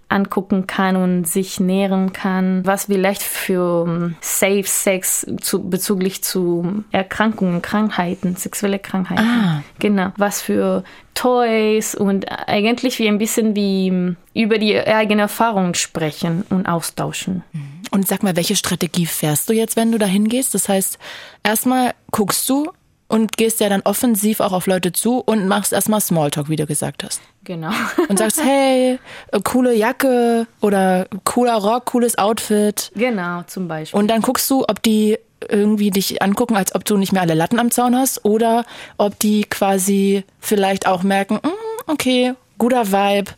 angucken 0.08 0.66
kann 0.66 0.96
und 0.96 1.26
sich 1.26 1.60
nähren 1.60 2.12
kann, 2.12 2.64
was 2.64 2.86
vielleicht 2.86 3.22
für 3.22 3.84
ähm, 3.86 4.16
Safe 4.20 4.64
Sex 4.64 5.26
zu, 5.40 5.68
bezüglich 5.68 6.24
zu 6.24 6.84
Erkrankungen, 6.92 7.60
Krankheiten, 7.62 8.36
sexuelle 8.36 8.78
Krankheiten. 8.78 9.22
Ah. 9.22 9.62
Genau. 9.78 10.12
Was 10.16 10.40
für 10.40 10.82
Toys 11.14 11.94
und 11.94 12.26
eigentlich 12.48 12.98
wie 12.98 13.08
ein 13.08 13.18
bisschen 13.18 13.54
wie 13.54 13.88
ähm, 13.88 14.16
über 14.34 14.58
die 14.58 14.78
eigene 14.78 15.22
Erfahrung 15.22 15.74
sprechen 15.74 16.44
und 16.48 16.66
austauschen. 16.66 17.42
Und 17.90 18.06
sag 18.06 18.22
mal, 18.22 18.36
welche 18.36 18.56
Strategie 18.56 19.06
fährst 19.06 19.48
du 19.48 19.52
jetzt, 19.52 19.76
wenn 19.76 19.92
du 19.92 19.98
da 19.98 20.06
hingehst? 20.06 20.54
Das 20.54 20.68
heißt, 20.68 20.98
erstmal 21.42 21.92
guckst 22.10 22.48
du, 22.48 22.70
und 23.08 23.36
gehst 23.36 23.60
ja 23.60 23.68
dann 23.68 23.82
offensiv 23.82 24.40
auch 24.40 24.52
auf 24.52 24.66
Leute 24.66 24.92
zu 24.92 25.18
und 25.18 25.48
machst 25.48 25.72
erstmal 25.72 26.00
Smalltalk, 26.00 26.48
wie 26.48 26.56
du 26.56 26.66
gesagt 26.66 27.02
hast. 27.02 27.20
Genau. 27.44 27.70
Und 28.08 28.18
sagst, 28.18 28.42
hey, 28.42 28.98
äh, 29.32 29.40
coole 29.42 29.74
Jacke 29.74 30.46
oder 30.60 31.06
cooler 31.24 31.56
Rock, 31.56 31.86
cooles 31.86 32.18
Outfit. 32.18 32.92
Genau, 32.94 33.42
zum 33.46 33.68
Beispiel. 33.68 33.98
Und 33.98 34.08
dann 34.08 34.20
guckst 34.20 34.50
du, 34.50 34.64
ob 34.68 34.82
die 34.82 35.18
irgendwie 35.48 35.90
dich 35.90 36.20
angucken, 36.20 36.56
als 36.56 36.74
ob 36.74 36.84
du 36.84 36.96
nicht 36.96 37.12
mehr 37.12 37.22
alle 37.22 37.34
Latten 37.34 37.58
am 37.58 37.70
Zaun 37.70 37.96
hast 37.96 38.24
oder 38.24 38.64
ob 38.96 39.18
die 39.18 39.44
quasi 39.44 40.24
vielleicht 40.40 40.86
auch 40.86 41.02
merken, 41.02 41.36
mm, 41.36 41.90
okay, 41.90 42.34
guter 42.58 42.90
Vibe, 42.90 43.30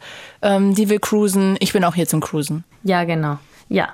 ähm, 0.43 0.75
die 0.75 0.89
will 0.89 0.99
cruisen, 0.99 1.57
ich 1.61 1.73
bin 1.73 1.85
auch 1.85 1.95
hier 1.95 2.09
zum 2.09 2.21
Cruisen. 2.21 2.65
Ja, 2.83 3.05
genau. 3.05 3.39
Ja, 3.69 3.93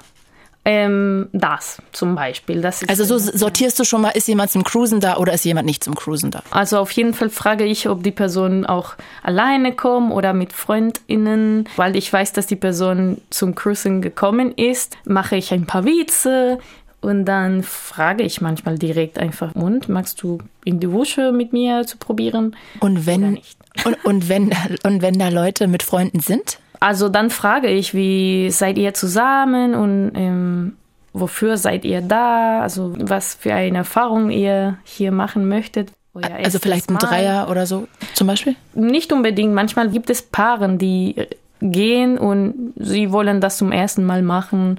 ähm, 0.67 1.29
das 1.33 1.81
zum 1.93 2.17
Beispiel. 2.17 2.61
Das 2.61 2.87
also 2.89 3.05
so 3.05 3.19
sortierst 3.19 3.79
du 3.79 3.85
schon 3.85 4.03
mal, 4.03 4.11
ist 4.11 4.27
jemand 4.27 4.51
zum 4.51 4.65
Cruisen 4.65 4.99
da 4.99 5.17
oder 5.17 5.33
ist 5.33 5.45
jemand 5.45 5.65
nicht 5.65 5.85
zum 5.85 5.95
Cruisen 5.95 6.33
da? 6.33 6.43
Also 6.51 6.79
auf 6.79 6.91
jeden 6.91 7.15
Fall 7.15 7.31
frage 7.31 7.65
ich, 7.65 7.89
ob 7.89 8.03
die 8.03 8.11
Person 8.11 8.67
auch 8.67 8.95
alleine 9.23 9.73
kommt 9.73 10.13
oder 10.13 10.33
mit 10.33 10.53
FreundInnen, 10.53 11.69
weil 11.77 11.95
ich 11.95 12.13
weiß, 12.13 12.33
dass 12.33 12.49
die 12.49 12.57
Person 12.57 13.19
zum 13.31 13.55
Cruisen 13.55 14.03
gekommen 14.03 14.53
ist. 14.57 14.99
Mache 15.05 15.37
ich 15.37 15.53
ein 15.53 15.67
paar 15.67 15.85
Witze, 15.85 16.59
und 17.01 17.25
dann 17.27 17.63
frage 17.63 18.25
ich 18.25 18.41
manchmal 18.41 18.79
direkt 18.79 19.19
einfach, 19.19 19.55
und 19.55 19.89
magst 19.89 20.21
du 20.23 20.39
in 20.65 20.81
die 20.81 20.91
Wusche 20.91 21.31
mit 21.31 21.53
mir 21.53 21.87
zu 21.87 21.99
probieren? 21.99 22.57
Und 22.81 23.07
wenn, 23.07 23.39
und, 23.85 24.05
und, 24.05 24.29
wenn, 24.29 24.53
und 24.83 25.03
wenn 25.03 25.17
da 25.17 25.29
Leute 25.29 25.69
mit 25.69 25.85
Freunden 25.85 26.19
sind? 26.19 26.59
Also 26.87 27.09
dann 27.09 27.31
frage 27.31 27.67
ich, 27.67 27.95
wie 27.95 28.49
seid 28.53 28.79
ihr 28.79 28.95
zusammen 28.95 29.75
und 29.75 30.13
ähm, 30.15 30.77
wofür 31.13 31.57
seid 31.57 31.85
ihr 31.85 32.01
da? 32.01 32.61
Also 32.61 32.95
was 32.97 33.35
für 33.35 33.53
eine 33.53 33.79
Erfahrung 33.79 34.31
ihr 34.31 34.79
hier 34.85 35.11
machen 35.11 35.49
möchtet. 35.49 35.91
Also 36.15 36.61
vielleicht 36.61 36.89
ein 36.89 36.99
Dreier 36.99 37.51
oder 37.51 37.67
so 37.67 37.89
zum 38.15 38.29
Beispiel? 38.29 38.55
Nicht 38.75 39.13
unbedingt. 39.13 39.53
Manchmal 39.53 39.91
gibt 39.91 40.11
es 40.11 40.23
Paaren, 40.23 40.79
die 40.79 41.27
gehen 41.61 42.19
und 42.19 42.73
sie 42.77 43.11
wollen 43.11 43.41
das 43.41 43.57
zum 43.57 43.73
ersten 43.73 44.05
Mal 44.05 44.23
machen. 44.23 44.79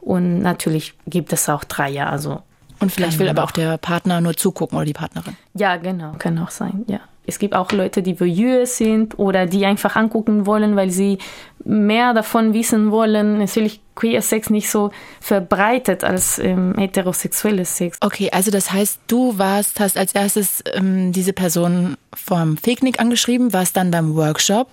Und 0.00 0.38
natürlich 0.42 0.94
gibt 1.08 1.32
es 1.32 1.48
auch 1.48 1.64
Dreier. 1.64 2.08
Also 2.08 2.40
und 2.78 2.92
vielleicht 2.92 3.18
will 3.18 3.28
aber 3.28 3.42
auch 3.42 3.50
der 3.50 3.78
Partner 3.78 4.20
nur 4.20 4.36
zugucken 4.36 4.78
oder 4.78 4.86
die 4.86 4.92
Partnerin. 4.92 5.36
Ja, 5.54 5.76
genau, 5.76 6.12
kann 6.20 6.38
auch 6.38 6.50
sein, 6.50 6.84
ja. 6.86 7.00
Es 7.28 7.38
gibt 7.38 7.54
auch 7.54 7.72
Leute, 7.72 8.02
die 8.02 8.18
Voyeur 8.18 8.64
sind 8.64 9.18
oder 9.18 9.44
die 9.44 9.66
einfach 9.66 9.96
angucken 9.96 10.46
wollen, 10.46 10.76
weil 10.76 10.88
sie 10.88 11.18
mehr 11.62 12.14
davon 12.14 12.54
wissen 12.54 12.90
wollen. 12.90 13.36
Natürlich 13.36 13.82
Queer 13.94 14.22
Sex 14.22 14.48
nicht 14.48 14.70
so 14.70 14.92
verbreitet 15.20 16.04
als 16.04 16.38
ähm, 16.38 16.74
heterosexuelles 16.78 17.76
Sex. 17.76 17.98
Okay, 18.00 18.30
also 18.32 18.50
das 18.50 18.72
heißt, 18.72 19.00
du 19.08 19.36
warst, 19.36 19.78
hast 19.78 19.98
als 19.98 20.14
erstes 20.14 20.64
ähm, 20.72 21.12
diese 21.12 21.34
Person 21.34 21.98
vom 22.14 22.56
Picknick 22.56 22.98
angeschrieben, 22.98 23.52
warst 23.52 23.76
dann 23.76 23.90
beim 23.90 24.14
Workshop 24.14 24.68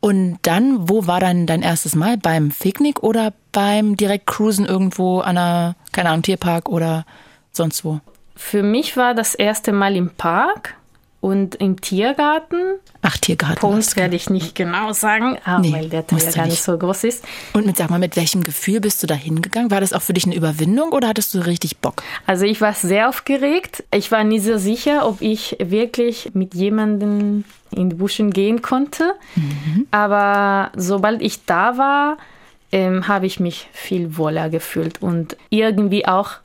und 0.00 0.38
dann, 0.42 0.88
wo 0.88 1.06
war 1.06 1.20
dann 1.20 1.46
dein 1.46 1.62
erstes 1.62 1.94
Mal? 1.94 2.16
Beim 2.16 2.50
Picknick 2.50 3.04
oder 3.04 3.32
beim 3.52 3.96
direkt 3.96 4.26
Cruisen 4.26 4.66
irgendwo 4.66 5.20
an 5.20 5.38
einer, 5.38 5.76
keine 5.92 6.08
Ahnung, 6.08 6.22
Tierpark 6.22 6.68
oder 6.68 7.06
sonst 7.52 7.84
wo? 7.84 8.00
Für 8.34 8.64
mich 8.64 8.96
war 8.96 9.14
das 9.14 9.36
erste 9.36 9.70
Mal 9.70 9.94
im 9.94 10.10
Park 10.10 10.74
und 11.20 11.54
im 11.56 11.80
Tiergarten. 11.80 12.78
Ach, 13.02 13.16
Tiergarten. 13.18 13.60
Punkt 13.60 13.96
werde 13.96 14.16
ich 14.16 14.30
nicht 14.30 14.54
genau 14.54 14.92
sagen, 14.92 15.36
nee, 15.60 15.72
weil 15.72 15.88
der 15.88 16.06
Tiergarten 16.06 16.48
nicht 16.48 16.62
so 16.62 16.76
groß 16.76 17.04
ist. 17.04 17.24
Und 17.52 17.66
mit, 17.66 17.76
sag 17.76 17.90
mal, 17.90 17.98
mit 17.98 18.16
welchem 18.16 18.42
Gefühl 18.42 18.80
bist 18.80 19.02
du 19.02 19.06
da 19.06 19.14
hingegangen? 19.14 19.70
War 19.70 19.80
das 19.80 19.92
auch 19.92 20.02
für 20.02 20.14
dich 20.14 20.24
eine 20.24 20.34
Überwindung 20.34 20.92
oder 20.92 21.08
hattest 21.08 21.34
du 21.34 21.40
richtig 21.40 21.78
Bock? 21.78 22.02
Also 22.26 22.44
ich 22.46 22.60
war 22.60 22.72
sehr 22.72 23.08
aufgeregt. 23.08 23.84
Ich 23.94 24.10
war 24.10 24.24
nie 24.24 24.40
so 24.40 24.56
sicher, 24.56 25.06
ob 25.06 25.20
ich 25.20 25.56
wirklich 25.60 26.30
mit 26.34 26.54
jemandem 26.54 27.44
in 27.70 27.90
die 27.90 27.96
Buschen 27.96 28.30
gehen 28.30 28.62
konnte. 28.62 29.14
Mhm. 29.36 29.86
Aber 29.90 30.72
sobald 30.74 31.20
ich 31.22 31.44
da 31.44 31.76
war, 31.76 32.16
ähm, 32.72 33.08
habe 33.08 33.26
ich 33.26 33.40
mich 33.40 33.68
viel 33.72 34.16
wohler 34.16 34.48
gefühlt 34.48 35.02
und 35.02 35.36
irgendwie 35.50 36.06
auch 36.06 36.36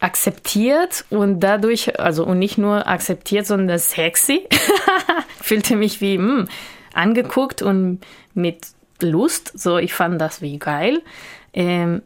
akzeptiert 0.00 1.04
und 1.10 1.40
dadurch, 1.40 2.00
also 2.00 2.24
und 2.24 2.38
nicht 2.38 2.58
nur 2.58 2.88
akzeptiert, 2.88 3.46
sondern 3.46 3.78
sexy. 3.78 4.46
Fühlte 5.40 5.76
mich 5.76 6.00
wie 6.00 6.18
mh, 6.18 6.38
hm, 6.38 6.48
angeguckt 6.94 7.62
und 7.62 8.00
mit 8.34 8.66
Lust. 9.02 9.58
So, 9.58 9.78
ich 9.78 9.94
fand 9.94 10.20
das 10.20 10.42
wie 10.42 10.58
geil. 10.58 11.02
Ähm, 11.52 12.02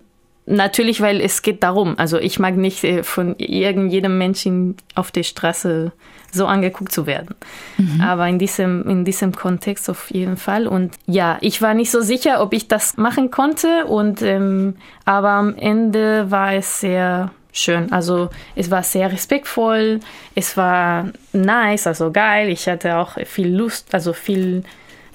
natürlich, 0.46 1.00
weil 1.00 1.20
es 1.20 1.42
geht 1.42 1.62
darum. 1.62 1.98
Also 1.98 2.18
ich 2.18 2.38
mag 2.38 2.56
nicht 2.56 2.82
äh, 2.84 3.02
von 3.04 3.36
irgendjedem 3.38 4.18
Menschen 4.18 4.76
auf 4.94 5.10
der 5.10 5.22
Straße 5.22 5.92
so 6.32 6.46
angeguckt 6.46 6.90
zu 6.90 7.06
werden. 7.06 7.36
Mhm. 7.78 8.00
Aber 8.00 8.26
in 8.26 8.40
diesem, 8.40 8.88
in 8.88 9.04
diesem 9.04 9.32
Kontext 9.36 9.88
auf 9.88 10.10
jeden 10.10 10.36
Fall. 10.36 10.66
Und 10.66 10.96
ja, 11.06 11.38
ich 11.40 11.62
war 11.62 11.74
nicht 11.74 11.92
so 11.92 12.00
sicher, 12.00 12.42
ob 12.42 12.52
ich 12.54 12.66
das 12.66 12.96
machen 12.96 13.30
konnte. 13.30 13.86
Und 13.86 14.20
ähm, 14.22 14.74
aber 15.04 15.30
am 15.30 15.54
Ende 15.54 16.30
war 16.32 16.54
es 16.54 16.80
sehr 16.80 17.30
schön. 17.54 17.90
Also 17.92 18.28
es 18.54 18.70
war 18.70 18.82
sehr 18.82 19.10
respektvoll, 19.10 20.00
es 20.34 20.56
war 20.58 21.08
nice, 21.32 21.86
also 21.86 22.10
geil. 22.12 22.50
Ich 22.50 22.68
hatte 22.68 22.98
auch 22.98 23.16
viel 23.24 23.48
Lust, 23.48 23.94
also 23.94 24.12
viel, 24.12 24.64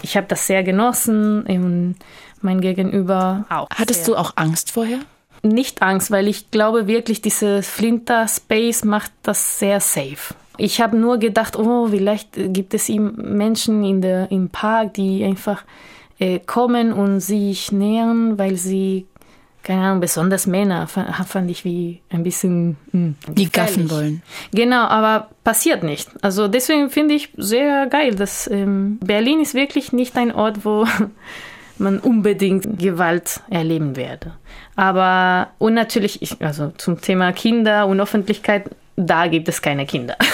ich 0.01 0.17
habe 0.17 0.25
das 0.27 0.47
sehr 0.47 0.63
genossen 0.63 1.43
und 1.43 1.95
mein 2.41 2.61
Gegenüber 2.61 3.45
auch. 3.49 3.67
Hattest 3.69 4.05
sehr. 4.05 4.15
du 4.15 4.19
auch 4.19 4.31
Angst 4.37 4.71
vorher? 4.71 4.99
Nicht 5.43 5.81
Angst, 5.81 6.11
weil 6.11 6.27
ich 6.27 6.51
glaube 6.51 6.87
wirklich, 6.87 7.21
diese 7.21 7.61
Flinter 7.61 8.27
Space 8.27 8.83
macht 8.83 9.11
das 9.23 9.59
sehr 9.59 9.79
safe. 9.79 10.33
Ich 10.57 10.81
habe 10.81 10.97
nur 10.97 11.19
gedacht, 11.19 11.55
oh, 11.57 11.87
vielleicht 11.87 12.31
gibt 12.33 12.73
es 12.73 12.89
Menschen 12.89 13.85
in 13.85 14.01
der, 14.01 14.29
im 14.31 14.49
Park, 14.49 14.95
die 14.95 15.23
einfach 15.23 15.63
äh, 16.19 16.39
kommen 16.39 16.91
und 16.91 17.21
sich 17.21 17.71
nähern, 17.71 18.37
weil 18.37 18.57
sie 18.57 19.07
keine 19.69 19.83
Ahnung, 19.83 19.99
besonders 19.99 20.47
Männer 20.47 20.87
fand 20.87 21.51
ich 21.51 21.63
wie 21.63 22.01
ein 22.09 22.23
bisschen 22.23 22.75
mh, 22.91 23.13
hm, 23.27 23.35
die 23.35 23.51
gaffen 23.51 23.91
wollen. 23.91 24.23
Genau, 24.51 24.85
aber 24.85 25.29
passiert 25.43 25.83
nicht. 25.83 26.09
Also 26.23 26.47
deswegen 26.47 26.89
finde 26.89 27.13
ich 27.13 27.29
sehr 27.37 27.85
geil, 27.85 28.15
dass 28.15 28.49
ähm, 28.49 28.97
Berlin 28.97 29.39
ist 29.39 29.53
wirklich 29.53 29.93
nicht 29.93 30.17
ein 30.17 30.33
Ort, 30.33 30.65
wo 30.65 30.87
man 31.77 31.99
unbedingt 31.99 32.79
Gewalt 32.79 33.41
erleben 33.51 33.95
werde. 33.95 34.33
Aber 34.75 35.49
und 35.59 35.75
natürlich, 35.75 36.23
ich, 36.23 36.41
also 36.41 36.73
zum 36.79 36.99
Thema 36.99 37.31
Kinder 37.31 37.85
und 37.85 38.01
Öffentlichkeit 38.01 38.71
da 38.99 39.27
gibt 39.27 39.47
es 39.47 39.61
keine 39.61 39.85
Kinder. 39.85 40.15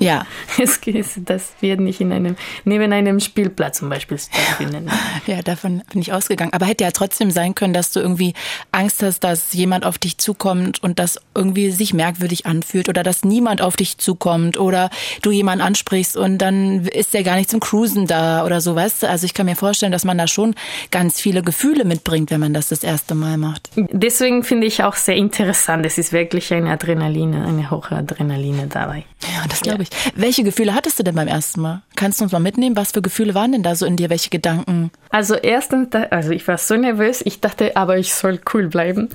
Ja. 0.00 0.26
Es, 0.58 0.80
das 1.16 1.52
wird 1.60 1.80
nicht 1.80 2.00
in 2.00 2.12
einem, 2.12 2.36
neben 2.64 2.92
einem 2.92 3.18
Spielplatz 3.18 3.78
zum 3.78 3.88
Beispiel 3.88 4.18
stattfinden. 4.18 4.88
Ja, 5.26 5.42
davon 5.42 5.82
bin 5.90 6.00
ich 6.00 6.12
ausgegangen. 6.12 6.52
Aber 6.52 6.66
hätte 6.66 6.84
ja 6.84 6.92
trotzdem 6.92 7.30
sein 7.32 7.54
können, 7.54 7.74
dass 7.74 7.90
du 7.92 8.00
irgendwie 8.00 8.34
Angst 8.70 9.02
hast, 9.02 9.20
dass 9.24 9.52
jemand 9.54 9.84
auf 9.84 9.98
dich 9.98 10.18
zukommt 10.18 10.80
und 10.82 11.00
das 11.00 11.18
irgendwie 11.34 11.70
sich 11.70 11.94
merkwürdig 11.94 12.46
anfühlt 12.46 12.88
oder 12.88 13.02
dass 13.02 13.24
niemand 13.24 13.60
auf 13.60 13.76
dich 13.76 13.98
zukommt 13.98 14.56
oder 14.56 14.90
du 15.22 15.32
jemanden 15.32 15.64
ansprichst 15.64 16.16
und 16.16 16.38
dann 16.38 16.86
ist 16.86 17.12
der 17.12 17.24
gar 17.24 17.36
nicht 17.36 17.50
zum 17.50 17.60
Cruisen 17.60 18.06
da 18.06 18.44
oder 18.44 18.60
so, 18.60 18.76
weißt 18.76 19.02
du? 19.02 19.08
Also 19.08 19.24
ich 19.24 19.34
kann 19.34 19.46
mir 19.46 19.56
vorstellen, 19.56 19.92
dass 19.92 20.04
man 20.04 20.18
da 20.18 20.28
schon 20.28 20.54
ganz 20.90 21.20
viele 21.20 21.42
Gefühle 21.42 21.84
mitbringt, 21.84 22.30
wenn 22.30 22.40
man 22.40 22.54
das 22.54 22.68
das 22.68 22.84
erste 22.84 23.14
Mal 23.14 23.36
macht. 23.36 23.70
Deswegen 23.74 24.44
finde 24.44 24.66
ich 24.66 24.84
auch 24.84 24.94
sehr 24.94 25.16
interessant. 25.16 25.84
Es 25.84 25.98
ist 25.98 26.12
wirklich 26.12 26.52
eine 26.54 26.70
Adrenaline, 26.70 27.44
eine 27.44 27.70
hohe 27.70 27.97
Adrenaline 27.98 28.66
dabei. 28.66 29.04
Ja, 29.22 29.46
das 29.48 29.62
glaube 29.62 29.82
ich. 29.82 29.88
Welche 30.14 30.44
Gefühle 30.44 30.74
hattest 30.74 30.98
du 30.98 31.02
denn 31.02 31.14
beim 31.14 31.28
ersten 31.28 31.60
Mal? 31.60 31.82
Kannst 31.96 32.20
du 32.20 32.24
uns 32.24 32.32
mal 32.32 32.38
mitnehmen? 32.38 32.76
Was 32.76 32.92
für 32.92 33.02
Gefühle 33.02 33.34
waren 33.34 33.52
denn 33.52 33.62
da 33.62 33.74
so 33.74 33.84
in 33.84 33.96
dir? 33.96 34.10
Welche 34.10 34.30
Gedanken? 34.30 34.90
Also 35.10 35.34
erstens, 35.34 35.94
also 36.10 36.30
ich 36.30 36.46
war 36.46 36.58
so 36.58 36.76
nervös. 36.76 37.22
Ich 37.24 37.40
dachte, 37.40 37.76
aber 37.76 37.98
ich 37.98 38.14
soll 38.14 38.40
cool 38.52 38.68
bleiben. 38.68 39.08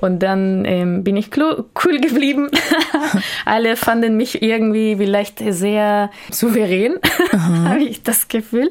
Und 0.00 0.20
dann 0.20 0.64
ähm, 0.64 1.04
bin 1.04 1.16
ich 1.16 1.30
cool 1.36 2.00
geblieben. 2.00 2.48
Alle 3.44 3.76
fanden 3.76 4.16
mich 4.16 4.42
irgendwie 4.42 4.96
vielleicht 4.96 5.40
sehr 5.40 6.10
souverän, 6.30 6.94
habe 7.32 7.82
ich 7.82 8.02
das 8.02 8.28
Gefühl. 8.28 8.70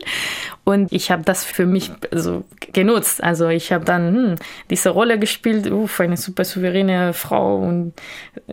Und 0.63 0.91
ich 0.91 1.11
habe 1.11 1.23
das 1.23 1.43
für 1.43 1.65
mich 1.65 1.91
so 2.11 2.43
genutzt. 2.73 3.23
Also 3.23 3.47
ich 3.47 3.71
habe 3.71 3.85
dann 3.85 4.15
hm, 4.15 4.35
diese 4.69 4.89
Rolle 4.89 5.19
gespielt, 5.19 5.69
uff, 5.69 5.99
eine 5.99 6.17
super 6.17 6.45
souveräne 6.45 7.13
Frau 7.13 7.57
und 7.57 7.93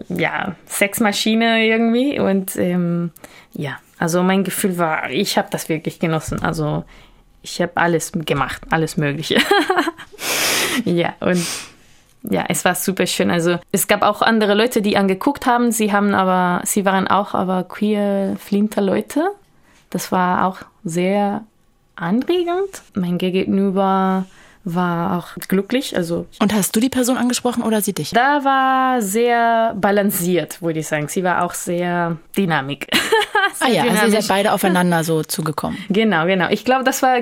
ja, 0.09 0.55
Sexmaschine 0.67 1.67
irgendwie. 1.67 2.19
Und 2.27 2.57
ähm, 2.57 3.13
ja, 3.53 3.79
also 3.99 4.23
mein 4.23 4.45
Gefühl 4.45 4.79
war, 4.79 5.11
ich 5.11 5.39
habe 5.39 5.49
das 5.51 5.69
wirklich 5.69 6.01
genossen. 6.01 6.43
Also 6.43 6.85
ich 7.43 7.61
habe 7.63 7.73
alles 7.77 8.13
gemacht, 8.13 8.63
alles 8.71 8.97
Mögliche. 8.97 9.41
ja, 10.85 11.15
und 11.21 11.47
ja, 12.25 12.45
es 12.49 12.65
war 12.65 12.75
super 12.75 13.07
schön. 13.07 13.31
Also 13.31 13.59
es 13.71 13.87
gab 13.87 14.03
auch 14.03 14.23
andere 14.23 14.55
Leute, 14.55 14.83
die 14.83 14.97
angeguckt 14.97 15.47
haben. 15.47 15.71
Sie 15.71 15.93
haben 15.93 16.15
aber, 16.15 16.63
sie 16.65 16.85
waren 16.85 17.07
auch 17.07 17.35
aber 17.35 17.63
queer 17.63 18.37
Flinter 18.39 18.83
Leute. 18.83 19.23
Das 19.91 20.11
war 20.11 20.47
auch 20.47 20.59
sehr 20.83 21.45
anregend. 21.95 22.83
Mein 22.95 23.19
Gegenüber 23.19 24.27
war 24.67 25.17
auch 25.17 25.37
glücklich. 25.47 25.97
Also 25.97 26.27
und 26.41 26.53
hast 26.53 26.75
du 26.75 26.81
die 26.81 26.89
Person 26.89 27.17
angesprochen 27.17 27.63
oder 27.63 27.81
sie 27.81 27.93
dich? 27.93 28.11
Da 28.11 28.45
war 28.45 29.01
sehr 29.01 29.75
balanciert, 29.77 30.61
würde 30.61 30.81
ich 30.81 30.89
sagen. 30.89 31.07
Sie 31.07 31.23
war 31.23 31.45
auch 31.45 31.55
sehr 31.55 32.17
dynamik. 32.37 32.89
sehr 33.55 33.69
ah 33.69 33.71
ja, 33.71 33.83
dynamisch. 33.83 34.03
also 34.03 34.17
ihr 34.17 34.23
seid 34.23 34.29
beide 34.29 34.53
aufeinander 34.53 35.05
so 35.05 35.23
zugekommen. 35.23 35.79
Genau, 35.89 36.27
genau. 36.27 36.49
Ich 36.51 36.65
glaube, 36.65 36.83
das 36.83 37.01
war 37.03 37.19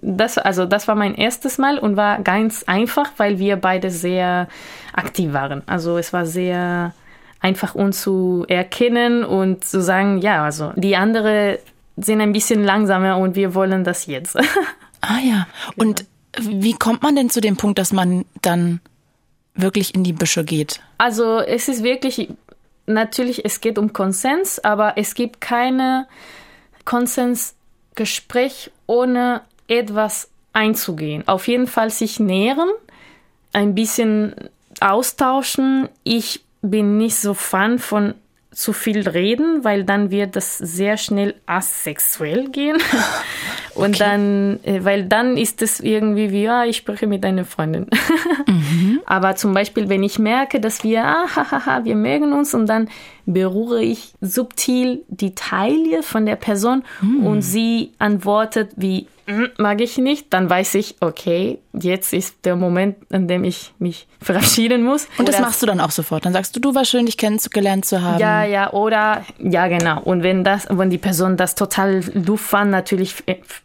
das, 0.00 0.38
also 0.38 0.64
das 0.64 0.88
war 0.88 0.94
mein 0.94 1.14
erstes 1.14 1.58
Mal 1.58 1.78
und 1.78 1.96
war 1.96 2.20
ganz 2.20 2.64
einfach, 2.64 3.10
weil 3.18 3.38
wir 3.38 3.56
beide 3.56 3.90
sehr 3.90 4.48
aktiv 4.94 5.34
waren. 5.34 5.62
Also 5.66 5.98
es 5.98 6.14
war 6.14 6.24
sehr 6.24 6.94
einfach 7.40 7.74
uns 7.74 8.00
zu 8.00 8.46
erkennen 8.48 9.22
und 9.22 9.64
zu 9.64 9.82
sagen, 9.82 10.18
ja, 10.18 10.44
also 10.44 10.72
die 10.76 10.96
andere 10.96 11.58
sind 11.98 12.22
ein 12.22 12.32
bisschen 12.32 12.64
langsamer 12.64 13.18
und 13.18 13.36
wir 13.36 13.54
wollen 13.54 13.84
das 13.84 14.06
jetzt. 14.06 14.36
ah 15.02 15.18
ja. 15.22 15.46
Und 15.76 16.06
wie 16.40 16.74
kommt 16.74 17.02
man 17.02 17.16
denn 17.16 17.30
zu 17.30 17.40
dem 17.40 17.56
Punkt, 17.56 17.78
dass 17.78 17.92
man 17.92 18.24
dann 18.42 18.80
wirklich 19.54 19.94
in 19.94 20.04
die 20.04 20.12
Büsche 20.12 20.44
geht? 20.44 20.80
Also 20.98 21.38
es 21.38 21.68
ist 21.68 21.82
wirklich, 21.82 22.28
natürlich, 22.86 23.44
es 23.44 23.60
geht 23.60 23.78
um 23.78 23.92
Konsens, 23.92 24.58
aber 24.58 24.94
es 24.96 25.14
gibt 25.14 25.40
keine 25.40 26.06
Konsensgespräch 26.84 28.70
ohne 28.86 29.42
etwas 29.68 30.28
einzugehen. 30.52 31.26
Auf 31.26 31.48
jeden 31.48 31.66
Fall 31.66 31.90
sich 31.90 32.20
nähren, 32.20 32.70
ein 33.52 33.74
bisschen 33.74 34.34
austauschen. 34.80 35.88
Ich 36.04 36.44
bin 36.62 36.98
nicht 36.98 37.16
so 37.16 37.34
Fan 37.34 37.78
von 37.78 38.14
zu 38.56 38.72
viel 38.72 39.06
reden, 39.06 39.64
weil 39.64 39.84
dann 39.84 40.10
wird 40.10 40.34
das 40.34 40.56
sehr 40.56 40.96
schnell 40.96 41.34
asexuell 41.44 42.48
gehen. 42.48 42.78
Und 43.74 43.96
okay. 43.96 43.98
dann, 43.98 44.60
äh, 44.64 44.82
weil 44.82 45.04
dann 45.04 45.36
ist 45.36 45.60
es 45.60 45.78
irgendwie 45.78 46.32
wie, 46.32 46.44
ja, 46.44 46.64
ich 46.64 46.78
spreche 46.78 47.06
mit 47.06 47.24
einer 47.24 47.44
Freundin. 47.44 47.86
Mhm. 48.48 49.00
Aber 49.06 49.34
zum 49.34 49.54
Beispiel, 49.54 49.88
wenn 49.88 50.04
ich 50.04 50.20
merke, 50.20 50.60
dass 50.60 50.84
wir, 50.84 51.04
ah, 51.04 51.26
hahaha, 51.34 51.84
wir 51.84 51.96
mögen 51.96 52.32
uns 52.32 52.54
und 52.54 52.66
dann 52.66 52.88
berühre 53.24 53.82
ich 53.82 54.14
subtil 54.20 55.02
die 55.08 55.34
Taille 55.34 56.02
von 56.02 56.26
der 56.26 56.36
Person 56.36 56.84
mhm. 57.00 57.26
und 57.26 57.42
sie 57.42 57.92
antwortet 57.98 58.70
wie, 58.76 59.08
mag 59.58 59.80
ich 59.80 59.98
nicht, 59.98 60.32
dann 60.32 60.48
weiß 60.48 60.74
ich, 60.76 60.96
okay, 61.00 61.58
jetzt 61.72 62.12
ist 62.12 62.44
der 62.44 62.56
Moment, 62.56 62.96
an 63.12 63.28
dem 63.28 63.44
ich 63.44 63.72
mich 63.78 64.06
verabschieden 64.20 64.82
muss. 64.84 65.08
Und 65.18 65.28
das 65.28 65.40
machst 65.40 65.62
du 65.62 65.66
dann 65.66 65.80
auch 65.80 65.90
sofort. 65.90 66.24
Dann 66.24 66.32
sagst 66.32 66.54
du, 66.54 66.60
du 66.60 66.74
war 66.74 66.84
schön, 66.84 67.06
dich 67.06 67.16
kennengelernt 67.16 67.84
zu 67.84 68.02
haben. 68.02 68.20
Ja, 68.20 68.44
ja, 68.44 68.72
oder 68.72 69.24
ja, 69.38 69.66
genau. 69.68 70.00
Und 70.02 70.22
wenn 70.22 70.44
das, 70.44 70.66
wenn 70.70 70.90
die 70.90 70.98
Person 70.98 71.36
das 71.36 71.54
total 71.54 72.00
doof 72.00 72.40
fand, 72.40 72.70
natürlich 72.70 73.14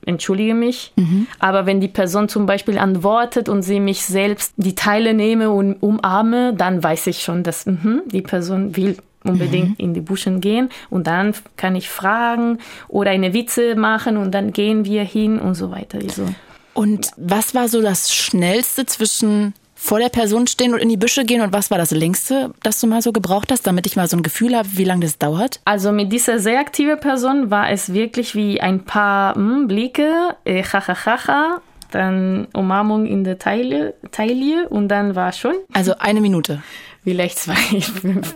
entschuldige 0.05 0.53
mich. 0.53 0.93
Mhm. 0.95 1.28
Aber 1.39 1.66
wenn 1.66 1.80
die 1.80 1.88
Person 1.88 2.28
zum 2.28 2.45
Beispiel 2.45 2.78
antwortet 2.78 3.49
und 3.49 3.62
sie 3.62 3.80
mich 3.80 4.03
selbst 4.03 4.53
die 4.57 4.76
Teile 4.76 5.14
nehme 5.14 5.51
und 5.51 5.76
umarme, 5.82 6.53
dann 6.53 6.84
weiß 6.84 7.07
ich 7.07 7.24
schon, 7.24 7.43
dass 7.43 7.66
mh, 7.66 8.01
die 8.07 8.22
Person 8.22 8.76
will 8.76 8.97
unbedingt 9.24 9.69
mhm. 9.69 9.76
in 9.78 9.93
die 9.93 10.01
Buschen 10.01 10.41
gehen 10.41 10.69
und 10.89 11.07
dann 11.07 11.34
kann 11.57 11.76
ich 11.76 11.89
fragen 11.89 12.59
oder 12.88 13.11
eine 13.11 13.34
Witze 13.34 13.76
machen 13.76 14.17
und 14.17 14.32
dann 14.32 14.53
gehen 14.53 14.86
wir 14.86 15.03
hin 15.03 15.39
und 15.39 15.55
so 15.55 15.72
weiter. 15.72 15.99
Also, 16.01 16.28
und 16.74 17.07
ja. 17.07 17.11
was 17.17 17.53
war 17.53 17.67
so 17.67 17.82
das 17.82 18.13
Schnellste 18.13 18.86
zwischen 18.86 19.53
vor 19.82 19.97
der 19.97 20.09
Person 20.09 20.45
stehen 20.45 20.74
und 20.74 20.80
in 20.80 20.89
die 20.89 20.97
Büsche 20.97 21.26
gehen 21.26 21.41
und 21.41 21.53
was 21.53 21.72
war 21.72 21.80
das 21.80 21.89
längste, 21.89 22.53
das 22.61 22.80
du 22.80 22.86
mal 22.86 23.01
so 23.01 23.11
gebraucht 23.11 23.51
hast, 23.51 23.65
damit 23.65 23.88
ich 23.88 23.95
mal 23.95 24.07
so 24.07 24.15
ein 24.15 24.22
Gefühl 24.22 24.55
habe, 24.55 24.69
wie 24.74 24.84
lange 24.84 25.05
das 25.05 25.17
dauert? 25.17 25.59
Also 25.65 25.91
mit 25.91 26.11
dieser 26.11 26.38
sehr 26.38 26.59
aktiven 26.59 26.99
Person 26.99 27.49
war 27.49 27.72
es 27.72 27.91
wirklich 27.91 28.36
wie 28.36 28.61
ein 28.61 28.86
paar 28.86 29.34
hm, 29.34 29.67
Blicke, 29.67 30.36
äh, 30.45 30.61
ha, 30.61 31.61
dann 31.89 32.47
Umarmung 32.53 33.07
in 33.07 33.24
der 33.24 33.39
Taille, 33.39 33.95
Taille 34.11 34.69
und 34.69 34.88
dann 34.88 35.15
war 35.15 35.32
schon. 35.32 35.55
Also 35.74 35.95
eine 35.97 36.22
Minute 36.22 36.61
vielleicht 37.04 37.39
zwei, 37.39 37.56
fünf, 37.82 38.36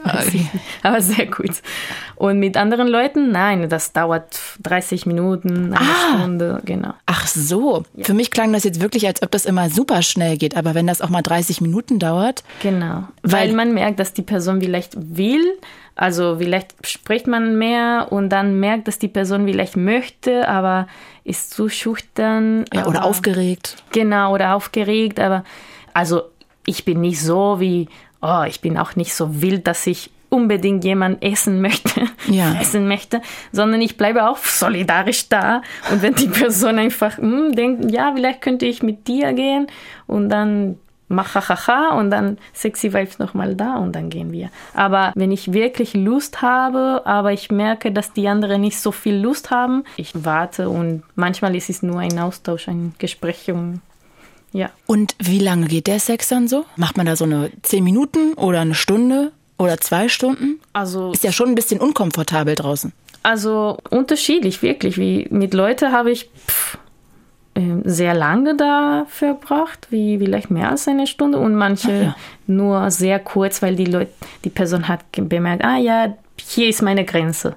aber 0.83 1.01
sehr 1.01 1.27
gut. 1.27 1.61
Und 2.15 2.39
mit 2.39 2.57
anderen 2.57 2.87
Leuten, 2.87 3.31
nein, 3.31 3.69
das 3.69 3.93
dauert 3.93 4.39
30 4.63 5.05
Minuten, 5.05 5.73
eine 5.73 5.79
ah. 5.79 6.17
Stunde, 6.19 6.61
genau. 6.65 6.93
Ach 7.05 7.27
so, 7.27 7.83
ja. 7.95 8.05
für 8.05 8.13
mich 8.13 8.31
klang 8.31 8.53
das 8.53 8.63
jetzt 8.63 8.81
wirklich, 8.81 9.05
als 9.07 9.21
ob 9.21 9.31
das 9.31 9.45
immer 9.45 9.69
super 9.69 10.01
schnell 10.01 10.37
geht, 10.37 10.57
aber 10.57 10.73
wenn 10.73 10.87
das 10.87 11.01
auch 11.01 11.09
mal 11.09 11.21
30 11.21 11.61
Minuten 11.61 11.99
dauert. 11.99 12.43
Genau, 12.61 13.03
weil, 13.21 13.49
weil 13.49 13.53
man 13.53 13.73
merkt, 13.73 13.99
dass 13.99 14.13
die 14.13 14.23
Person 14.23 14.61
vielleicht 14.61 14.93
will, 14.97 15.43
also 15.95 16.37
vielleicht 16.39 16.75
spricht 16.85 17.27
man 17.27 17.57
mehr 17.57 18.07
und 18.09 18.29
dann 18.29 18.59
merkt, 18.59 18.87
dass 18.87 18.99
die 18.99 19.07
Person 19.07 19.45
vielleicht 19.45 19.77
möchte, 19.77 20.47
aber 20.47 20.87
ist 21.23 21.51
zu 21.51 21.69
schüchtern. 21.69 22.65
Ja, 22.73 22.85
oder 22.85 23.05
aufgeregt. 23.05 23.77
Genau, 23.91 24.33
oder 24.33 24.55
aufgeregt, 24.55 25.19
aber 25.19 25.43
also 25.93 26.23
ich 26.65 26.83
bin 26.83 27.01
nicht 27.01 27.21
so 27.21 27.59
wie 27.59 27.87
oh, 28.25 28.43
ich 28.43 28.61
bin 28.61 28.77
auch 28.77 28.95
nicht 28.95 29.13
so 29.13 29.41
wild, 29.41 29.67
dass 29.67 29.85
ich 29.87 30.09
unbedingt 30.29 30.83
jemand 30.83 31.23
essen 31.23 31.61
möchte, 31.61 32.01
ja. 32.27 32.55
essen 32.59 32.87
möchte, 32.87 33.21
sondern 33.51 33.81
ich 33.81 33.97
bleibe 33.97 34.27
auch 34.27 34.37
solidarisch 34.37 35.29
da. 35.29 35.61
Und 35.91 36.01
wenn 36.01 36.15
die 36.15 36.27
Person 36.27 36.79
einfach 36.79 37.17
hm, 37.17 37.55
denkt, 37.55 37.91
ja, 37.91 38.11
vielleicht 38.13 38.41
könnte 38.41 38.65
ich 38.65 38.83
mit 38.83 39.07
dir 39.07 39.33
gehen 39.33 39.67
und 40.07 40.29
dann 40.29 40.77
mach 41.07 41.35
hahaha 41.35 41.97
und 41.97 42.09
dann 42.09 42.39
sexy 42.53 42.91
Vibes 42.91 43.19
nochmal 43.19 43.55
da 43.55 43.75
und 43.75 43.95
dann 43.95 44.09
gehen 44.09 44.31
wir. 44.31 44.49
Aber 44.73 45.11
wenn 45.15 45.31
ich 45.31 45.53
wirklich 45.53 45.93
Lust 45.93 46.41
habe, 46.41 47.03
aber 47.05 47.31
ich 47.31 47.51
merke, 47.51 47.91
dass 47.91 48.11
die 48.11 48.27
anderen 48.27 48.61
nicht 48.61 48.79
so 48.79 48.91
viel 48.91 49.15
Lust 49.15 49.51
haben, 49.51 49.83
ich 49.97 50.25
warte 50.25 50.67
und 50.69 51.03
manchmal 51.15 51.55
ist 51.55 51.69
es 51.69 51.83
nur 51.83 51.99
ein 51.99 52.17
Austausch, 52.17 52.67
ein 52.67 52.95
Gespräch 52.97 53.51
um 53.51 53.81
ja. 54.55 54.69
Und 54.85 55.15
wie 55.19 55.39
lange 55.39 55.67
geht 55.67 55.87
der 55.87 55.99
Sex 55.99 56.29
dann 56.29 56.47
so? 56.47 56.65
Macht 56.77 56.95
man 56.95 57.05
da 57.05 57.17
so 57.17 57.25
eine 57.25 57.51
zehn 57.61 57.83
Minuten 57.83 58.33
oder 58.35 58.61
eine 58.61 58.73
Stunde 58.73 59.33
oder 59.57 59.79
zwei 59.79 60.07
Stunden? 60.07 60.61
Also 60.71 61.11
ist 61.11 61.25
ja 61.25 61.33
schon 61.33 61.49
ein 61.49 61.55
bisschen 61.55 61.81
unkomfortabel 61.81 62.55
draußen. 62.55 62.93
Also 63.21 63.77
unterschiedlich, 63.89 64.61
wirklich. 64.61 64.97
Wie 64.97 65.27
mit 65.29 65.53
Leuten 65.53 65.91
habe 65.91 66.11
ich 66.11 66.29
pff, 66.47 66.77
ähm, 67.55 67.81
sehr 67.83 68.13
lange 68.13 68.55
da 68.55 69.05
verbracht, 69.09 69.87
wie 69.89 70.19
vielleicht 70.19 70.51
mehr 70.51 70.69
als 70.69 70.87
eine 70.87 71.05
Stunde 71.05 71.37
und 71.37 71.55
manche 71.55 71.91
ja. 71.91 72.15
nur 72.47 72.91
sehr 72.91 73.19
kurz, 73.19 73.61
weil 73.61 73.75
die 73.75 73.85
Leute, 73.85 74.11
die 74.45 74.49
Person 74.49 74.87
hat 74.87 75.01
bemerkt, 75.11 75.65
ah 75.65 75.77
ja, 75.77 76.15
hier 76.39 76.69
ist 76.69 76.81
meine 76.81 77.03
Grenze. 77.03 77.55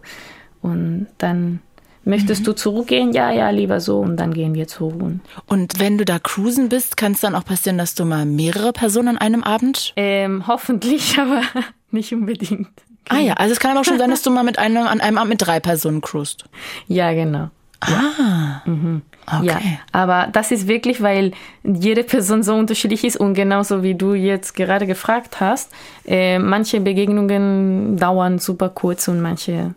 Und 0.62 1.06
dann 1.18 1.60
Möchtest 2.08 2.40
mhm. 2.40 2.44
du 2.46 2.52
zurückgehen? 2.54 3.12
Ja, 3.12 3.30
ja, 3.30 3.50
lieber 3.50 3.80
so 3.80 4.00
und 4.00 4.16
dann 4.16 4.32
gehen 4.32 4.54
wir 4.54 4.66
zurück. 4.66 5.20
Und 5.46 5.78
wenn 5.78 5.98
du 5.98 6.06
da 6.06 6.18
cruisen 6.18 6.70
bist, 6.70 6.96
kann 6.96 7.12
es 7.12 7.20
dann 7.20 7.34
auch 7.34 7.44
passieren, 7.44 7.76
dass 7.76 7.94
du 7.94 8.06
mal 8.06 8.24
mehrere 8.24 8.72
Personen 8.72 9.08
an 9.08 9.18
einem 9.18 9.44
Abend? 9.44 9.92
Ähm, 9.94 10.46
hoffentlich, 10.46 11.18
aber 11.20 11.42
nicht 11.90 12.14
unbedingt. 12.14 12.68
Ah 13.10 13.18
ja, 13.18 13.34
also 13.34 13.52
es 13.52 13.60
kann 13.60 13.72
aber 13.72 13.80
auch 13.80 13.84
schon 13.84 13.98
sein, 13.98 14.08
dass 14.08 14.22
du 14.22 14.30
mal 14.30 14.42
mit 14.42 14.58
einem, 14.58 14.86
an 14.86 15.02
einem 15.02 15.18
Abend 15.18 15.30
mit 15.30 15.46
drei 15.46 15.60
Personen 15.60 16.00
cruist. 16.00 16.46
Ja, 16.86 17.12
genau. 17.12 17.50
Ah. 17.80 18.62
Mhm. 18.64 19.02
Okay. 19.26 19.46
Ja, 19.46 19.60
aber 19.92 20.28
das 20.32 20.50
ist 20.50 20.66
wirklich, 20.66 21.02
weil 21.02 21.32
jede 21.62 22.04
Person 22.04 22.42
so 22.42 22.54
unterschiedlich 22.54 23.04
ist 23.04 23.18
und 23.18 23.34
genauso 23.34 23.82
wie 23.82 23.94
du 23.94 24.14
jetzt 24.14 24.56
gerade 24.56 24.86
gefragt 24.86 25.40
hast, 25.40 25.70
äh, 26.06 26.38
manche 26.38 26.80
Begegnungen 26.80 27.98
dauern 27.98 28.38
super 28.38 28.70
kurz 28.70 29.08
und 29.08 29.20
manche 29.20 29.74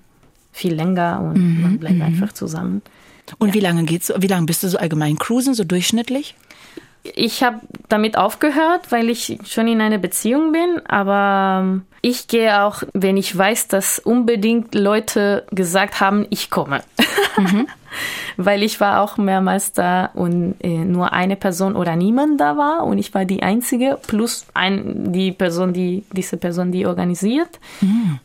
viel 0.52 0.74
länger 0.74 1.22
und 1.22 1.38
Mhm, 1.38 1.62
man 1.62 1.78
bleibt 1.80 2.02
einfach 2.02 2.34
zusammen. 2.34 2.82
Und 3.38 3.54
wie 3.54 3.60
lange 3.60 3.84
geht's? 3.84 4.12
Wie 4.18 4.28
lange 4.28 4.46
bist 4.46 4.64
du 4.64 4.68
so 4.68 4.78
allgemein 4.78 5.18
cruisen, 5.18 5.54
so 5.54 5.64
durchschnittlich? 5.64 6.36
Ich 7.04 7.42
habe 7.44 7.62
damit 7.90 8.16
aufgehört, 8.18 8.92
weil 8.92 9.10
ich 9.10 9.40
schon 9.46 9.68
in 9.68 9.82
einer 9.82 9.98
Beziehung 9.98 10.52
bin, 10.52 10.82
aber 10.88 11.62
ähm, 11.64 11.82
ich 12.02 12.28
gehe 12.28 12.62
auch, 12.62 12.84
wenn 12.94 13.18
ich 13.18 13.36
weiß, 13.36 13.70
dass 13.70 13.98
unbedingt 13.98 14.76
Leute 14.76 15.46
gesagt 15.52 16.00
haben, 16.00 16.28
ich 16.30 16.50
komme. 16.50 16.84
weil 18.38 18.64
ich 18.64 18.80
war 18.80 19.02
auch 19.02 19.18
mehrmals 19.18 19.74
da 19.74 20.12
und 20.14 20.56
äh, 20.62 20.70
nur 20.86 21.14
eine 21.14 21.36
Person 21.36 21.76
oder 21.76 21.96
niemand 21.96 22.40
da 22.40 22.58
war 22.58 22.84
und 22.86 22.98
ich 22.98 23.14
war 23.14 23.26
die 23.26 23.44
einzige 23.44 23.98
plus 24.08 24.46
ein, 24.54 25.12
die 25.14 25.32
Person, 25.32 25.74
die 25.74 26.04
diese 26.12 26.38
Person, 26.38 26.72
die 26.72 26.86
organisiert 26.86 27.60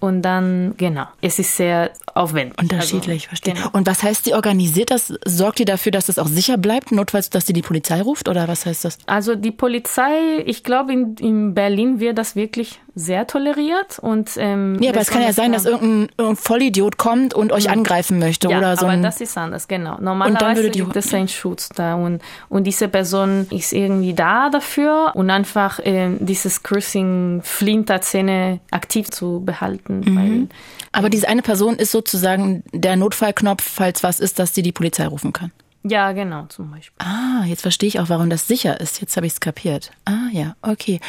und 0.00 0.22
dann 0.22 0.74
genau, 0.76 1.04
es 1.20 1.38
ist 1.38 1.56
sehr 1.56 1.90
aufwendig. 2.14 2.58
Unterschiedlich, 2.60 3.24
Also, 3.24 3.28
verstehe. 3.28 3.54
genau. 3.54 3.68
Und 3.72 3.86
was 3.86 4.02
heißt 4.02 4.26
die 4.26 4.34
organisiert 4.34 4.90
das? 4.90 5.12
Sorgt 5.24 5.58
die 5.58 5.64
dafür, 5.64 5.92
dass 5.92 6.08
es 6.08 6.18
auch 6.18 6.28
sicher 6.28 6.56
bleibt, 6.56 6.92
notfalls, 6.92 7.30
dass 7.30 7.46
sie 7.46 7.52
die 7.52 7.62
Polizei 7.62 8.00
ruft? 8.00 8.28
Oder 8.28 8.48
was 8.48 8.66
heißt 8.66 8.84
das? 8.84 8.98
Also 9.06 9.34
die 9.34 9.50
Polizei, 9.50 10.42
ich 10.44 10.64
glaube 10.64 10.92
in, 10.92 11.14
in 11.16 11.54
Berlin 11.54 12.00
wird 12.00 12.18
das 12.18 12.36
wirklich 12.36 12.80
sehr 12.98 13.26
toleriert 13.26 13.98
und 13.98 14.30
ähm, 14.38 14.78
Ja, 14.80 14.90
aber 14.90 15.00
es 15.02 15.08
kann 15.10 15.20
ja 15.20 15.34
sein, 15.34 15.52
dass 15.52 15.64
da- 15.64 15.70
irgendein, 15.70 16.08
irgendein 16.16 16.36
Vollidiot 16.42 16.96
kommt 16.96 17.34
und 17.34 17.52
euch 17.52 17.68
angreifen 17.68 18.18
möchte 18.18 18.48
ja, 18.48 18.56
oder 18.56 18.74
so 18.76 18.86
aber 18.86 18.96
das 18.96 19.20
ist 19.20 19.36
anders, 19.36 19.68
genau. 19.68 19.98
Normalerweise 20.00 20.70
gibt 20.70 20.96
es 20.96 21.12
einen 21.12 21.28
Schutz 21.28 21.68
da 21.68 21.94
und, 21.94 22.22
und 22.48 22.64
diese 22.64 22.88
Person 22.88 23.46
ist 23.50 23.74
irgendwie 23.74 24.14
da 24.14 24.48
dafür 24.48 25.12
und 25.14 25.28
einfach 25.28 25.78
ähm, 25.84 26.16
dieses 26.20 26.62
Cruising 26.62 27.42
Flinterzähne 27.44 28.60
aktiv 28.70 29.10
zu 29.10 29.42
behalten. 29.44 30.00
Mhm. 30.00 30.16
Weil, 30.16 30.48
aber 30.92 31.10
diese 31.10 31.28
eine 31.28 31.42
Person 31.42 31.76
ist 31.76 31.92
sozusagen 31.92 32.62
der 32.72 32.96
Notfallknopf, 32.96 33.62
falls 33.62 34.02
was 34.02 34.20
ist, 34.20 34.38
dass 34.38 34.54
sie 34.54 34.62
die 34.62 34.72
Polizei 34.72 35.06
rufen 35.06 35.34
kann. 35.34 35.52
ja, 35.84 36.12
genau, 36.12 36.46
zum 36.48 36.70
Beispiel. 36.70 36.96
Ah, 37.06 37.44
jetzt 37.44 37.60
verstehe 37.60 37.88
ich 37.88 38.00
auch, 38.00 38.08
warum 38.08 38.30
das 38.30 38.48
sicher 38.48 38.80
ist. 38.80 39.00
Jetzt 39.02 39.16
habe 39.16 39.26
ich 39.26 39.34
es 39.34 39.40
kapiert. 39.40 39.90
Ah, 40.06 40.30
ja, 40.32 40.56
okay. 40.62 41.00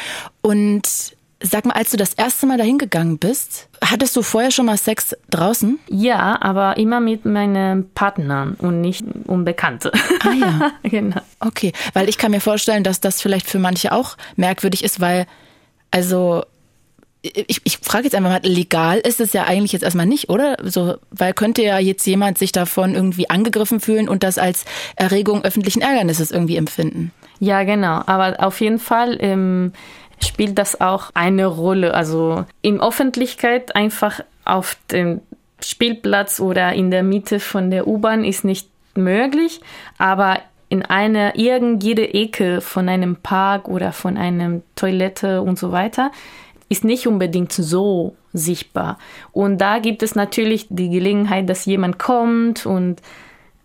Und 0.42 1.16
sag 1.40 1.64
mal, 1.66 1.74
als 1.74 1.90
du 1.90 1.96
das 1.96 2.14
erste 2.14 2.46
Mal 2.46 2.58
dahin 2.58 2.78
gegangen 2.78 3.18
bist, 3.18 3.68
hattest 3.84 4.16
du 4.16 4.22
vorher 4.22 4.50
schon 4.50 4.66
mal 4.66 4.76
Sex 4.76 5.16
draußen? 5.30 5.78
Ja, 5.88 6.40
aber 6.40 6.76
immer 6.76 7.00
mit 7.00 7.24
meinen 7.24 7.90
Partnern 7.90 8.54
und 8.54 8.80
nicht 8.80 9.04
Unbekannte. 9.26 9.92
Ah 10.20 10.32
ja. 10.32 10.72
genau. 10.82 11.20
Okay, 11.40 11.72
weil 11.92 12.08
ich 12.08 12.18
kann 12.18 12.32
mir 12.32 12.40
vorstellen, 12.40 12.82
dass 12.82 13.00
das 13.00 13.22
vielleicht 13.22 13.48
für 13.48 13.58
manche 13.58 13.92
auch 13.92 14.16
merkwürdig 14.36 14.82
ist, 14.82 15.00
weil, 15.00 15.26
also, 15.90 16.44
ich, 17.22 17.60
ich 17.64 17.78
frage 17.78 18.04
jetzt 18.04 18.14
einfach 18.14 18.30
mal, 18.30 18.40
legal 18.42 18.98
ist 18.98 19.20
es 19.20 19.32
ja 19.32 19.44
eigentlich 19.44 19.72
jetzt 19.72 19.82
erstmal 19.82 20.06
nicht, 20.06 20.30
oder? 20.30 20.56
So, 20.62 20.96
weil 21.10 21.34
könnte 21.34 21.62
ja 21.62 21.78
jetzt 21.78 22.06
jemand 22.06 22.38
sich 22.38 22.52
davon 22.52 22.94
irgendwie 22.94 23.28
angegriffen 23.28 23.80
fühlen 23.80 24.08
und 24.08 24.22
das 24.22 24.38
als 24.38 24.64
Erregung 24.96 25.44
öffentlichen 25.44 25.82
Ärgernisses 25.82 26.30
irgendwie 26.30 26.56
empfinden. 26.56 27.12
Ja, 27.40 27.62
genau. 27.64 28.02
Aber 28.06 28.36
auf 28.38 28.60
jeden 28.60 28.78
Fall 28.78 29.16
ähm, 29.20 29.72
spielt 30.24 30.58
das 30.58 30.80
auch 30.80 31.10
eine 31.14 31.46
Rolle. 31.46 31.94
Also 31.94 32.44
in 32.62 32.80
Öffentlichkeit 32.80 33.74
einfach 33.74 34.20
auf 34.44 34.76
dem 34.90 35.20
Spielplatz 35.62 36.40
oder 36.40 36.72
in 36.72 36.90
der 36.90 37.02
Mitte 37.02 37.40
von 37.40 37.70
der 37.70 37.86
U-Bahn 37.86 38.24
ist 38.24 38.44
nicht 38.44 38.68
möglich, 38.94 39.60
aber 39.98 40.38
in 40.68 40.84
einer 40.84 41.36
irgendjede 41.36 42.12
Ecke 42.12 42.60
von 42.60 42.88
einem 42.88 43.16
Park 43.16 43.68
oder 43.68 43.92
von 43.92 44.16
einem 44.16 44.62
Toilette 44.76 45.42
und 45.42 45.58
so 45.58 45.72
weiter 45.72 46.10
ist 46.68 46.84
nicht 46.84 47.06
unbedingt 47.06 47.52
so 47.52 48.14
sichtbar. 48.34 48.98
Und 49.32 49.58
da 49.58 49.78
gibt 49.78 50.02
es 50.02 50.14
natürlich 50.14 50.66
die 50.68 50.90
Gelegenheit, 50.90 51.48
dass 51.48 51.64
jemand 51.64 51.98
kommt 51.98 52.66
und 52.66 53.00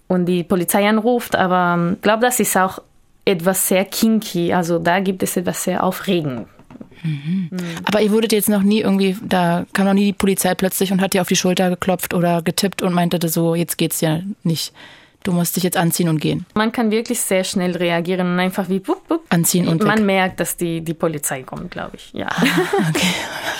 und 0.08 0.26
die 0.26 0.44
Polizei 0.44 0.88
anruft, 0.88 1.36
aber 1.36 1.76
ähm, 1.76 1.94
ich 1.96 2.02
glaube, 2.02 2.22
das 2.22 2.40
ist 2.40 2.56
auch 2.56 2.80
etwas 3.26 3.68
sehr 3.68 3.86
kinky. 3.86 4.54
Also 4.54 4.80
da 4.80 5.00
gibt 5.00 5.24
es 5.24 5.38
etwas 5.38 5.64
sehr 5.64 5.84
aufregend. 5.84 6.48
Aber 7.86 8.02
ihr 8.02 8.12
wurdet 8.12 8.32
jetzt 8.32 8.50
noch 8.50 8.64
nie 8.64 8.80
irgendwie, 8.80 9.18
da 9.22 9.66
kam 9.74 9.86
noch 9.86 9.94
nie 9.94 10.06
die 10.06 10.14
Polizei 10.14 10.56
plötzlich 10.56 10.92
und 10.92 11.02
hat 11.02 11.14
dir 11.14 11.22
auf 11.22 11.28
die 11.28 11.36
Schulter 11.36 11.70
geklopft 11.70 12.14
oder 12.14 12.42
getippt 12.42 12.82
und 12.82 12.94
meinte 12.94 13.28
so, 13.28 13.56
jetzt 13.56 13.78
geht's 13.78 14.02
ja 14.02 14.22
nicht. 14.44 14.74
Du 15.24 15.32
musst 15.32 15.56
dich 15.56 15.64
jetzt 15.64 15.78
anziehen 15.78 16.10
und 16.10 16.20
gehen. 16.20 16.46
Man 16.54 16.74
kann 16.74 16.92
wirklich 16.92 17.20
sehr 17.22 17.46
schnell 17.46 17.76
reagieren 17.78 18.34
und 18.34 18.40
einfach 18.40 18.68
wie 18.68 18.86
wupp, 18.86 19.10
wupp. 19.10 19.22
Anziehen 19.30 19.70
und 19.70 19.82
Man 19.84 20.00
weg. 20.00 20.06
merkt, 20.06 20.40
dass 20.42 20.58
die, 20.58 20.82
die 20.82 20.94
Polizei 20.94 21.44
kommt, 21.44 21.72
glaube 21.72 21.96
ich. 21.96 22.12
Ja. 22.14 22.28
Okay. 22.90 23.08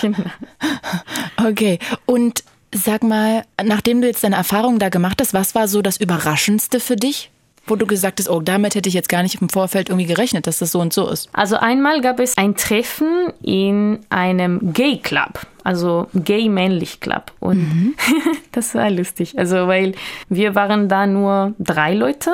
genau. 0.02 1.50
Okay. 1.50 1.78
Und 2.04 2.44
sag 2.74 3.02
mal, 3.02 3.44
nachdem 3.62 4.02
du 4.02 4.06
jetzt 4.06 4.24
deine 4.24 4.36
Erfahrungen 4.36 4.78
da 4.78 4.90
gemacht 4.90 5.20
hast, 5.20 5.32
was 5.32 5.54
war 5.54 5.66
so 5.68 5.80
das 5.80 5.96
Überraschendste 5.96 6.80
für 6.80 6.96
dich? 6.96 7.30
Wo 7.66 7.76
du 7.76 7.86
gesagt 7.86 8.20
hast, 8.20 8.28
oh, 8.28 8.40
damit 8.40 8.74
hätte 8.74 8.88
ich 8.88 8.94
jetzt 8.94 9.08
gar 9.08 9.22
nicht 9.22 9.40
im 9.40 9.48
Vorfeld 9.48 9.88
irgendwie 9.88 10.06
gerechnet, 10.06 10.46
dass 10.46 10.58
das 10.58 10.72
so 10.72 10.80
und 10.80 10.92
so 10.92 11.08
ist. 11.08 11.28
Also 11.32 11.56
einmal 11.56 12.00
gab 12.00 12.20
es 12.20 12.36
ein 12.36 12.56
Treffen 12.56 13.32
in 13.42 14.00
einem 14.10 14.72
Gay 14.72 14.98
Club, 14.98 15.40
also 15.62 16.08
Gay 16.14 16.48
Männlich 16.48 17.00
Club 17.00 17.32
und 17.40 17.94
das 18.52 18.74
war 18.74 18.90
lustig, 18.90 19.38
also 19.38 19.66
weil 19.66 19.94
wir 20.28 20.54
waren 20.54 20.88
da 20.88 21.06
nur 21.06 21.54
drei 21.58 21.94
Leute 21.94 22.32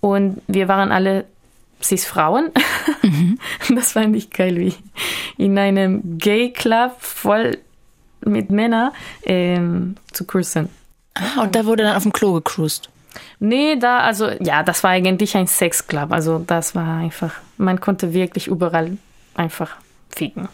und 0.00 0.42
wir 0.46 0.68
waren 0.68 0.92
alle 0.92 1.24
cis 1.82 2.04
Frauen. 2.04 2.50
Das 3.74 3.92
fand 3.92 4.16
ich 4.16 4.30
geil, 4.30 4.56
wie 4.58 4.74
in 5.36 5.58
einem 5.58 6.18
Gay 6.18 6.52
Club 6.52 6.96
voll 6.98 7.58
mit 8.24 8.50
Männern 8.50 8.90
ähm, 9.24 9.96
zu 10.12 10.24
cruisen. 10.24 10.68
Ah, 11.14 11.42
und 11.42 11.54
da 11.54 11.64
wurde 11.64 11.84
dann 11.84 11.96
auf 11.96 12.02
dem 12.02 12.12
Klo 12.12 12.32
gecruised. 12.34 12.88
Nee, 13.38 13.76
da, 13.76 14.00
also, 14.00 14.28
ja, 14.40 14.62
das 14.62 14.82
war 14.84 14.90
eigentlich 14.90 15.36
ein 15.36 15.46
Sexclub. 15.46 16.12
Also, 16.12 16.38
das 16.38 16.74
war 16.74 16.98
einfach, 16.98 17.32
man 17.56 17.80
konnte 17.80 18.12
wirklich 18.12 18.46
überall 18.46 18.96
einfach 19.34 19.76
ficken. 20.10 20.48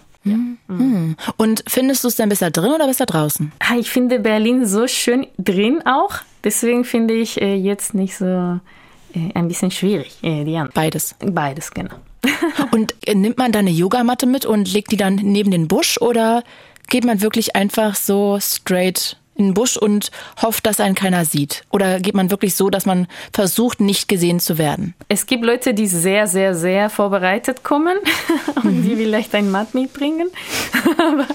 Und 1.36 1.64
findest 1.68 2.02
du 2.04 2.08
es 2.08 2.16
denn 2.16 2.28
besser 2.28 2.50
drin 2.50 2.72
oder 2.72 2.86
besser 2.86 3.06
draußen? 3.06 3.52
Ah, 3.60 3.76
Ich 3.78 3.90
finde 3.90 4.18
Berlin 4.18 4.66
so 4.66 4.86
schön 4.88 5.26
drin 5.38 5.82
auch. 5.86 6.14
Deswegen 6.42 6.84
finde 6.84 7.14
ich 7.14 7.40
äh, 7.40 7.54
jetzt 7.54 7.94
nicht 7.94 8.16
so 8.16 8.24
äh, 8.24 9.32
ein 9.34 9.48
bisschen 9.48 9.70
schwierig, 9.70 10.18
äh, 10.22 10.44
die 10.44 10.56
anderen. 10.56 10.72
Beides. 10.74 11.14
Beides, 11.20 11.70
genau. 11.70 11.94
Und 12.72 12.94
äh, 13.06 13.14
nimmt 13.14 13.38
man 13.38 13.52
da 13.52 13.60
eine 13.60 13.70
Yogamatte 13.70 14.26
mit 14.26 14.46
und 14.46 14.72
legt 14.72 14.90
die 14.90 14.96
dann 14.96 15.14
neben 15.16 15.50
den 15.50 15.68
Busch 15.68 15.98
oder 16.00 16.42
geht 16.88 17.04
man 17.04 17.20
wirklich 17.20 17.54
einfach 17.56 17.94
so 17.94 18.38
straight 18.40 19.16
in 19.36 19.48
den 19.48 19.54
Busch 19.54 19.76
und 19.76 20.10
hofft, 20.40 20.66
dass 20.66 20.80
einen 20.80 20.94
keiner 20.94 21.24
sieht? 21.24 21.64
Oder 21.70 22.00
geht 22.00 22.14
man 22.14 22.30
wirklich 22.30 22.54
so, 22.54 22.70
dass 22.70 22.86
man 22.86 23.06
versucht, 23.32 23.80
nicht 23.80 24.08
gesehen 24.08 24.40
zu 24.40 24.58
werden? 24.58 24.94
Es 25.08 25.26
gibt 25.26 25.44
Leute, 25.44 25.74
die 25.74 25.86
sehr, 25.86 26.26
sehr, 26.26 26.54
sehr 26.54 26.90
vorbereitet 26.90 27.62
kommen 27.62 27.96
und 28.64 28.82
die 28.82 28.96
vielleicht 28.96 29.34
ein 29.34 29.50
Matt 29.50 29.74
mitbringen. 29.74 30.28
Aber 30.98 31.26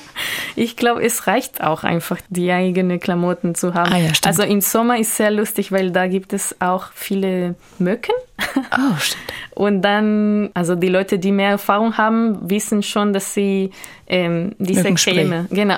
ich 0.55 0.75
glaube, 0.75 1.03
es 1.03 1.27
reicht 1.27 1.61
auch 1.61 1.83
einfach, 1.83 2.17
die 2.29 2.51
eigene 2.51 2.99
Klamotten 2.99 3.55
zu 3.55 3.73
haben. 3.73 3.93
Ah 3.93 3.97
ja, 3.97 4.11
also 4.25 4.43
im 4.43 4.61
Sommer 4.61 4.97
ist 4.97 5.15
sehr 5.15 5.31
lustig, 5.31 5.71
weil 5.71 5.91
da 5.91 6.07
gibt 6.07 6.33
es 6.33 6.55
auch 6.59 6.87
viele 6.93 7.55
Mücken. 7.79 8.13
Oh, 8.71 8.95
stimmt. 8.99 9.21
Und 9.51 9.81
dann, 9.81 10.49
also 10.53 10.75
die 10.75 10.89
Leute, 10.89 11.19
die 11.19 11.31
mehr 11.31 11.49
Erfahrung 11.51 11.97
haben, 11.97 12.49
wissen 12.49 12.83
schon, 12.83 13.13
dass 13.13 13.33
sie 13.33 13.71
ähm, 14.07 14.55
diese. 14.57 14.91
Creme, 14.93 15.47
genau. 15.49 15.77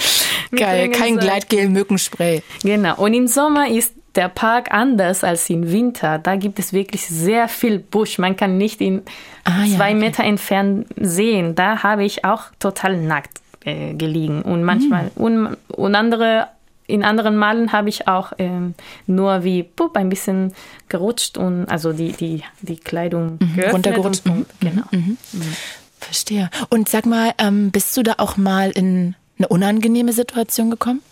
Geil, 0.56 0.90
kein. 0.90 1.18
Gleitgel, 1.18 1.68
Mückenspray. 1.68 2.42
Genau. 2.62 2.96
Und 2.96 3.14
im 3.14 3.26
Sommer 3.26 3.68
ist 3.68 3.94
der 4.14 4.28
Park 4.28 4.72
anders 4.72 5.22
als 5.22 5.48
im 5.50 5.70
Winter. 5.70 6.18
Da 6.18 6.36
gibt 6.36 6.58
es 6.58 6.72
wirklich 6.72 7.06
sehr 7.06 7.48
viel 7.48 7.78
Busch. 7.78 8.18
Man 8.18 8.36
kann 8.36 8.56
nicht 8.58 8.80
in 8.80 9.02
Ah, 9.44 9.64
ja, 9.64 9.76
zwei 9.76 9.90
okay. 9.90 10.00
Meter 10.00 10.24
entfernt 10.24 10.86
sehen. 10.96 11.54
Da 11.54 11.82
habe 11.82 12.04
ich 12.04 12.24
auch 12.24 12.44
total 12.58 12.96
nackt 12.96 13.40
äh, 13.64 13.94
gelegen. 13.94 14.42
Und 14.42 14.62
manchmal, 14.64 15.04
Hm. 15.04 15.10
und, 15.16 15.56
und 15.68 15.94
andere, 15.94 16.48
in 16.86 17.04
anderen 17.04 17.36
Malen 17.36 17.70
habe 17.72 17.88
ich 17.90 18.08
auch 18.08 18.32
ähm, 18.38 18.74
nur 19.06 19.44
wie 19.44 19.62
pup, 19.62 19.96
ein 19.96 20.08
bisschen 20.08 20.52
gerutscht 20.88 21.36
und 21.38 21.66
also 21.66 21.92
die, 21.92 22.12
die, 22.12 22.42
die 22.62 22.76
Kleidung 22.76 23.38
Mhm, 23.40 23.60
runtergerutscht. 23.70 24.26
Und, 24.26 24.32
und, 24.38 24.46
genau. 24.60 24.84
Verstehe. 26.00 26.50
Und 26.70 26.88
sag 26.88 27.06
mal, 27.06 27.32
ähm, 27.38 27.70
bist 27.70 27.96
du 27.96 28.02
da 28.02 28.14
auch 28.18 28.36
mal 28.36 28.70
in 28.70 29.14
eine 29.38 29.48
unangenehme 29.48 30.12
Situation 30.12 30.70
gekommen? 30.70 31.02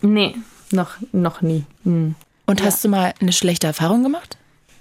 Nee, 0.00 0.34
noch, 0.70 0.94
noch 1.12 1.42
nie. 1.42 1.64
Hm. 1.84 2.14
Und 2.46 2.64
hast 2.64 2.84
du 2.84 2.88
mal 2.88 3.12
eine 3.20 3.32
schlechte 3.32 3.66
Erfahrung 3.66 4.02
gemacht? 4.02 4.36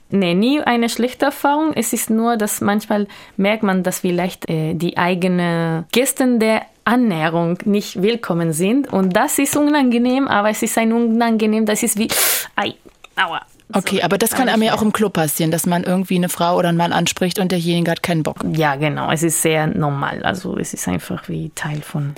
Nee, 0.10 0.36
nie 0.36 0.62
eine 0.62 0.88
schlechte 0.88 1.26
Erfahrung. 1.26 1.74
Es 1.74 1.91
ist 1.91 2.10
nur, 2.10 2.38
dass 2.38 2.62
manchmal 2.62 3.08
merkt 3.38 3.64
man, 3.64 3.82
dass 3.82 4.00
vielleicht 4.00 4.48
äh, 4.50 4.76
die 4.76 4.98
eigene 4.98 5.86
Gäste 5.91 6.38
der 6.38 6.62
Annäherung 6.84 7.58
nicht 7.66 8.02
willkommen 8.02 8.54
sind. 8.54 8.93
Und 8.93 9.16
das 9.16 9.39
ist 9.39 9.58
unangenehm, 9.58 10.28
aber 10.28 10.50
es 10.52 10.62
ist 10.62 10.78
ein 10.78 10.93
unangenehm, 10.93 11.66
das 11.66 11.82
ist 11.82 11.98
wie, 11.98 12.08
ei, 12.56 12.76
aua. 13.16 13.41
Okay, 13.74 14.01
aber 14.03 14.18
das 14.18 14.32
kann 14.32 14.47
einem 14.47 14.61
ja 14.61 14.74
auch 14.76 14.82
im 14.82 14.93
Club 14.93 15.13
passieren, 15.13 15.51
dass 15.51 15.66
man 15.66 15.84
irgendwie 15.84 16.16
eine 16.16 16.30
Frau 16.30 16.57
oder 16.57 16.70
einen 16.70 16.78
Mann 16.78 16.93
anspricht 16.93 17.39
und 17.39 17.51
derjenige 17.51 17.89
hat 17.91 18.03
keinen 18.03 18.24
Bock. 18.24 18.38
Ja, 18.53 18.76
genau. 18.76 19.11
Es 19.11 19.24
ist 19.24 19.41
sehr 19.41 19.68
normal. 19.68 20.24
Also 20.24 20.57
es 20.57 20.74
ist 20.74 20.88
einfach 20.88 21.28
wie 21.30 21.51
Teil 21.55 21.82
von. 21.82 22.13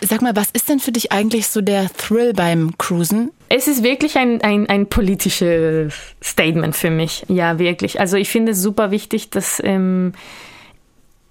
Sag 0.00 0.22
mal, 0.22 0.34
was 0.34 0.50
ist 0.52 0.68
denn 0.68 0.80
für 0.80 0.92
dich 0.92 1.12
eigentlich 1.12 1.48
so 1.48 1.60
der 1.60 1.88
Thrill 1.96 2.32
beim 2.32 2.76
Cruisen? 2.78 3.30
Es 3.48 3.68
ist 3.68 3.82
wirklich 3.82 4.16
ein, 4.16 4.42
ein, 4.42 4.68
ein 4.68 4.88
politisches 4.88 5.94
Statement 6.22 6.76
für 6.76 6.90
mich. 6.90 7.24
Ja, 7.28 7.58
wirklich. 7.58 8.00
Also 8.00 8.16
ich 8.16 8.28
finde 8.28 8.52
es 8.52 8.60
super 8.60 8.90
wichtig, 8.90 9.30
dass 9.30 9.62
ähm, 9.64 10.12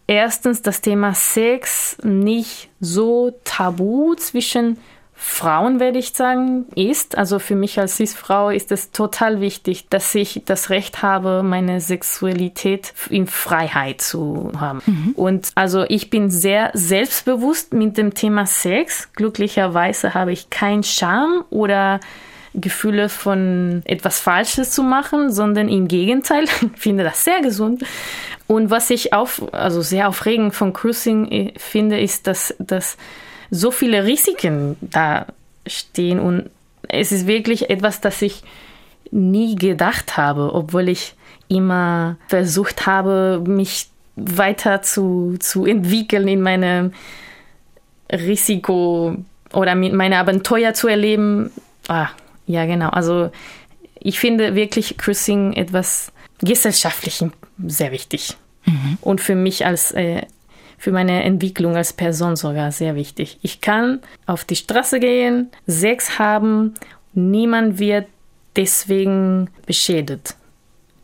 erstens 0.08 0.62
das 0.62 0.82
Thema 0.82 1.14
Sex 1.14 1.98
nicht 2.04 2.70
so 2.80 3.38
tabu 3.44 4.16
zwischen 4.16 4.78
Frauen, 5.20 5.80
werde 5.80 5.98
ich 5.98 6.14
sagen, 6.14 6.66
ist. 6.76 7.18
Also 7.18 7.40
für 7.40 7.56
mich 7.56 7.80
als 7.80 7.98
Cis-Frau 7.98 8.52
ist 8.52 8.72
es 8.72 8.92
total 8.92 9.42
wichtig, 9.42 9.88
dass 9.90 10.14
ich 10.14 10.44
das 10.46 10.70
Recht 10.70 11.02
habe, 11.02 11.42
meine 11.42 11.82
Sexualität 11.82 12.94
in 13.10 13.26
Freiheit 13.26 14.00
zu 14.00 14.52
haben. 14.60 14.82
Mhm. 14.86 15.12
Und 15.16 15.52
also 15.56 15.86
ich 15.90 16.12
bin 16.12 16.30
sehr 16.30 16.70
selbstbewusst 16.76 17.74
mit 17.74 17.98
dem 17.98 18.14
Thema 18.14 18.46
Sex. 18.46 19.10
Glücklicherweise 19.14 20.14
habe 20.14 20.32
ich 20.32 20.52
keinen 20.52 20.84
Scham 20.84 21.44
oder 21.50 22.00
Gefühle 22.54 23.10
von 23.10 23.82
etwas 23.86 24.20
Falsches 24.20 24.70
zu 24.70 24.84
machen, 24.84 25.32
sondern 25.32 25.68
im 25.68 25.88
Gegenteil, 25.88 26.44
ich 26.76 26.80
finde 26.80 27.04
das 27.04 27.24
sehr 27.24 27.42
gesund. 27.42 27.84
Und 28.46 28.70
was 28.70 28.92
ich 28.92 29.14
auch, 29.14 29.30
also 29.52 29.82
sehr 29.82 30.08
aufregend 30.08 30.54
von 30.54 30.74
Cruising 30.74 31.32
äh, 31.32 31.54
finde, 31.58 32.00
ist, 32.00 32.28
dass, 32.28 32.56
dass 32.60 32.98
so 33.50 33.72
viele 33.72 34.06
Risiken 34.06 34.76
da 34.82 35.28
stehen 35.66 36.20
und 36.20 36.50
es 36.90 37.12
ist 37.12 37.28
wirklich 37.28 37.70
etwas, 37.70 38.02
das 38.02 38.22
ich 38.22 38.44
nie 39.12 39.56
gedacht 39.56 40.18
habe, 40.18 40.54
obwohl 40.54 40.90
ich 40.90 41.16
immer 41.48 42.18
versucht 42.28 42.86
habe, 42.86 43.44
mich 43.46 43.90
weiter 44.16 44.82
zu, 44.82 45.38
zu 45.40 45.66
entwickeln 45.66 46.28
in 46.28 46.42
meinem 46.42 46.94
Risiko 48.12 49.16
oder 49.54 49.76
mit 49.76 49.94
meine 49.94 50.18
Abenteuer 50.18 50.74
zu 50.74 50.88
erleben. 50.88 51.52
Ah, 51.88 52.10
ja, 52.46 52.66
genau. 52.66 52.90
Also 52.90 53.32
ich 54.00 54.20
finde 54.20 54.56
wirklich 54.56 54.98
Cruising 54.98 55.54
etwas 55.54 56.12
gesellschaftlich 56.40 57.24
sehr 57.66 57.92
wichtig. 57.92 58.38
Mhm. 58.66 58.98
Und 59.02 59.22
für 59.22 59.36
mich 59.36 59.66
als 59.66 59.92
äh, 59.92 60.24
für 60.78 60.92
meine 60.92 61.24
Entwicklung 61.24 61.76
als 61.76 61.94
Person 61.94 62.36
sogar 62.36 62.72
sehr 62.72 62.96
wichtig. 62.96 63.40
Ich 63.42 63.62
kann 63.62 64.00
auf 64.26 64.46
die 64.46 64.56
Straße 64.56 65.00
gehen, 65.00 65.50
Sex 65.66 66.20
haben, 66.20 66.76
niemand 67.14 67.80
wird 67.80 68.08
deswegen 68.56 69.50
beschädigt. 69.66 70.36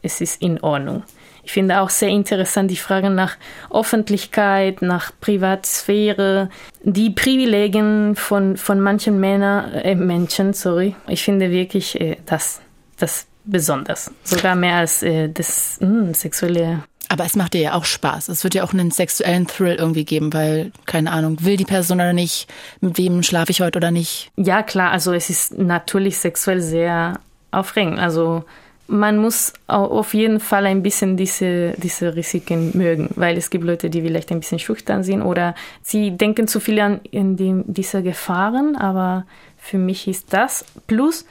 Es 0.02 0.22
ist 0.22 0.42
in 0.42 0.62
Ordnung. 0.62 1.04
Ich 1.46 1.52
finde 1.52 1.82
auch 1.82 1.90
sehr 1.90 2.10
interessant 2.10 2.72
die 2.72 2.78
Frage 2.78 3.10
nach 3.10 3.36
Öffentlichkeit, 3.70 4.82
nach 4.82 5.12
Privatsphäre, 5.20 6.50
die 6.84 7.10
Privilegien 7.10 8.16
von, 8.16 8.56
von 8.56 8.80
manchen 8.80 9.20
Männer, 9.20 9.70
äh, 9.84 9.96
Menschen. 9.96 10.54
Sorry. 10.54 10.96
Ich 11.08 11.24
finde 11.24 11.52
wirklich 11.52 12.00
äh, 12.00 12.18
das, 12.26 12.62
das 12.98 13.28
besonders. 13.44 14.10
Sogar 14.24 14.56
mehr 14.56 14.78
als 14.78 15.04
äh, 15.04 15.30
das 15.30 15.80
mh, 15.82 15.88
hm, 15.88 16.14
sexuelle 16.14 16.84
aber 17.14 17.26
es 17.26 17.36
macht 17.36 17.54
dir 17.54 17.62
ja 17.62 17.74
auch 17.76 17.86
Spaß. 17.86 18.28
Es 18.30 18.44
wird 18.44 18.56
ja 18.56 18.64
auch 18.64 18.74
einen 18.74 18.90
sexuellen 18.90 19.46
Thrill 19.46 19.76
irgendwie 19.76 20.04
geben, 20.04 20.34
weil, 20.34 20.72
keine 20.88 21.12
Ahnung, 21.12 21.38
will 21.42 21.58
die 21.58 21.64
Person 21.64 22.00
oder 22.00 22.12
nicht, 22.12 22.48
mit 22.82 22.98
wem 22.98 23.22
schlafe 23.22 23.52
ich 23.52 23.62
heute 23.62 23.78
oder 23.78 23.92
nicht. 23.92 24.32
Ja, 24.36 24.64
klar, 24.64 24.90
also 24.90 25.14
es 25.14 25.30
ist 25.30 25.56
natürlich 25.60 26.18
sexuell 26.18 26.60
sehr 26.60 27.20
aufregend. 27.52 28.00
Also 28.00 28.46
man 28.88 29.18
muss 29.18 29.54
auf 29.68 30.16
jeden 30.16 30.40
Fall 30.40 30.66
ein 30.66 30.82
bisschen 30.82 31.16
diese, 31.16 31.74
diese 31.78 32.16
Risiken 32.16 32.76
mögen, 32.76 33.12
weil 33.16 33.38
es 33.38 33.52
gibt 33.52 33.64
Leute, 33.64 33.92
die 33.92 34.02
vielleicht 34.02 34.32
ein 34.32 34.40
bisschen 34.40 34.58
schüchtern 34.58 35.04
sind 35.04 35.22
oder 35.22 35.54
sie 35.84 36.18
denken 36.18 36.48
zu 36.48 36.60
viel 36.60 36.80
an 36.80 37.00
die, 37.12 37.62
diese 37.68 38.02
Gefahren, 38.02 38.76
aber 38.76 39.28
für 39.60 39.78
mich 39.78 40.08
ist 40.08 40.34
das. 40.34 40.66
Plus, 40.88 41.26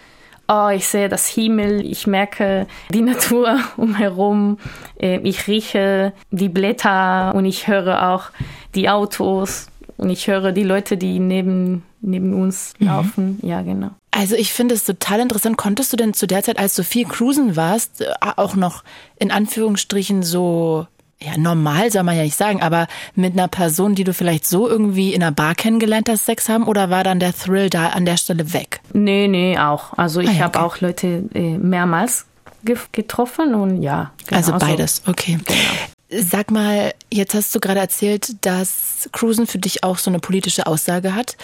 oh, 0.49 0.69
ich 0.69 0.87
sehe 0.87 1.09
das 1.09 1.27
Himmel, 1.27 1.85
ich 1.85 2.07
merke 2.07 2.67
die 2.91 3.03
Natur 3.03 3.59
umherum, 3.77 4.59
äh, 5.01 5.19
ich 5.19 5.47
rieche 5.47 6.13
die 6.31 6.49
Blätter 6.49 7.35
und 7.35 7.45
ich 7.45 7.69
höre 7.69 8.11
auch 8.11 8.31
die 8.75 8.89
Autos 8.89 9.69
und 9.97 10.11
ich 10.11 10.27
höre 10.27 10.53
die 10.53 10.65
Leute, 10.65 10.97
die 10.97 11.19
neben, 11.19 11.83
neben 12.01 12.35
uns 12.35 12.75
mhm. 12.79 12.87
laufen. 12.87 13.39
Mhm. 13.41 13.49
Ja, 13.49 13.63
genau. 13.63 13.91
Also 14.11 14.37
ich 14.37 14.53
finde 14.53 14.75
es 14.75 14.85
total 14.85 15.21
interessant. 15.21 15.57
Konntest 15.57 15.93
du 15.93 15.97
denn 15.97 16.13
zu 16.13 16.27
der 16.27 16.43
Zeit, 16.43 16.59
als 16.59 16.75
du 16.75 16.85
viel 16.85 17.07
cruisen 17.07 17.57
warst, 17.57 18.03
äh, 18.03 18.13
auch 18.37 18.55
noch 18.55 18.85
in 19.19 19.31
Anführungsstrichen 19.31 20.23
so 20.23 20.87
ja, 21.25 21.37
normal 21.37 21.91
soll 21.91 22.03
man 22.03 22.17
ja 22.17 22.23
nicht 22.23 22.37
sagen, 22.37 22.63
aber 22.63 22.87
mit 23.15 23.33
einer 23.33 23.49
Person, 23.49 23.95
die 23.95 24.05
du 24.05 24.13
vielleicht 24.13 24.47
so 24.47 24.69
irgendwie 24.69 25.15
in 25.15 25.23
einer 25.23 25.33
Bar 25.33 25.55
kennengelernt 25.55 26.09
hast, 26.09 26.27
Sex 26.27 26.49
haben 26.49 26.65
oder 26.65 26.91
war 26.91 27.05
dann 27.05 27.21
der 27.21 27.35
Thrill 27.35 27.71
da 27.71 27.89
an 27.89 28.05
der 28.05 28.17
Stelle 28.17 28.53
weg? 28.53 28.81
Nee, 28.93 29.29
nee, 29.29 29.59
auch. 29.59 29.97
Also 29.97 30.21
ich 30.21 30.29
ah, 30.31 30.33
ja, 30.33 30.41
habe 30.41 30.59
okay. 30.59 30.67
auch 30.67 30.81
Leute 30.81 31.25
äh, 31.35 31.59
mehrmals 31.59 32.27
ge 32.65 32.77
getroffen 32.93 33.55
und 33.55 33.83
ja. 33.83 34.13
Genau, 34.27 34.37
also 34.37 34.53
beides, 34.59 35.03
okay. 35.07 35.39
Genau. 35.45 36.25
Sag 36.25 36.51
mal, 36.51 36.93
jetzt 37.11 37.35
hast 37.35 37.55
du 37.55 37.61
gerade 37.61 37.81
erzählt, 37.81 38.45
dass 38.45 39.09
Cruisen 39.13 39.47
für 39.47 39.59
dich 39.59 39.83
auch 39.83 39.99
so 39.99 40.11
eine 40.11 40.19
politische 40.19 40.67
Aussage 40.67 41.15
hat. 41.15 41.37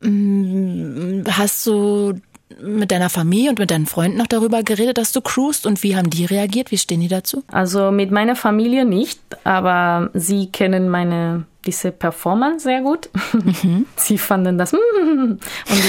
Mhm. 0.00 1.24
Hast 1.28 1.66
du 1.66 2.14
mit 2.60 2.90
deiner 2.90 3.10
Familie 3.10 3.50
und 3.50 3.58
mit 3.58 3.70
deinen 3.70 3.86
Freunden 3.86 4.18
noch 4.18 4.26
darüber 4.26 4.62
geredet, 4.62 4.98
dass 4.98 5.12
du 5.12 5.20
cruist 5.20 5.66
und 5.66 5.82
wie 5.82 5.96
haben 5.96 6.10
die 6.10 6.24
reagiert? 6.24 6.70
Wie 6.70 6.78
stehen 6.78 7.00
die 7.00 7.08
dazu? 7.08 7.44
Also 7.48 7.90
mit 7.90 8.10
meiner 8.10 8.36
Familie 8.36 8.84
nicht, 8.84 9.20
aber 9.44 10.10
sie 10.14 10.46
kennen 10.46 10.88
meine 10.88 11.44
diese 11.68 11.92
Performance 11.92 12.64
sehr 12.64 12.80
gut. 12.80 13.10
Mhm. 13.32 13.84
Sie 13.96 14.16
fanden 14.16 14.56
das. 14.56 14.72
Und 14.72 15.38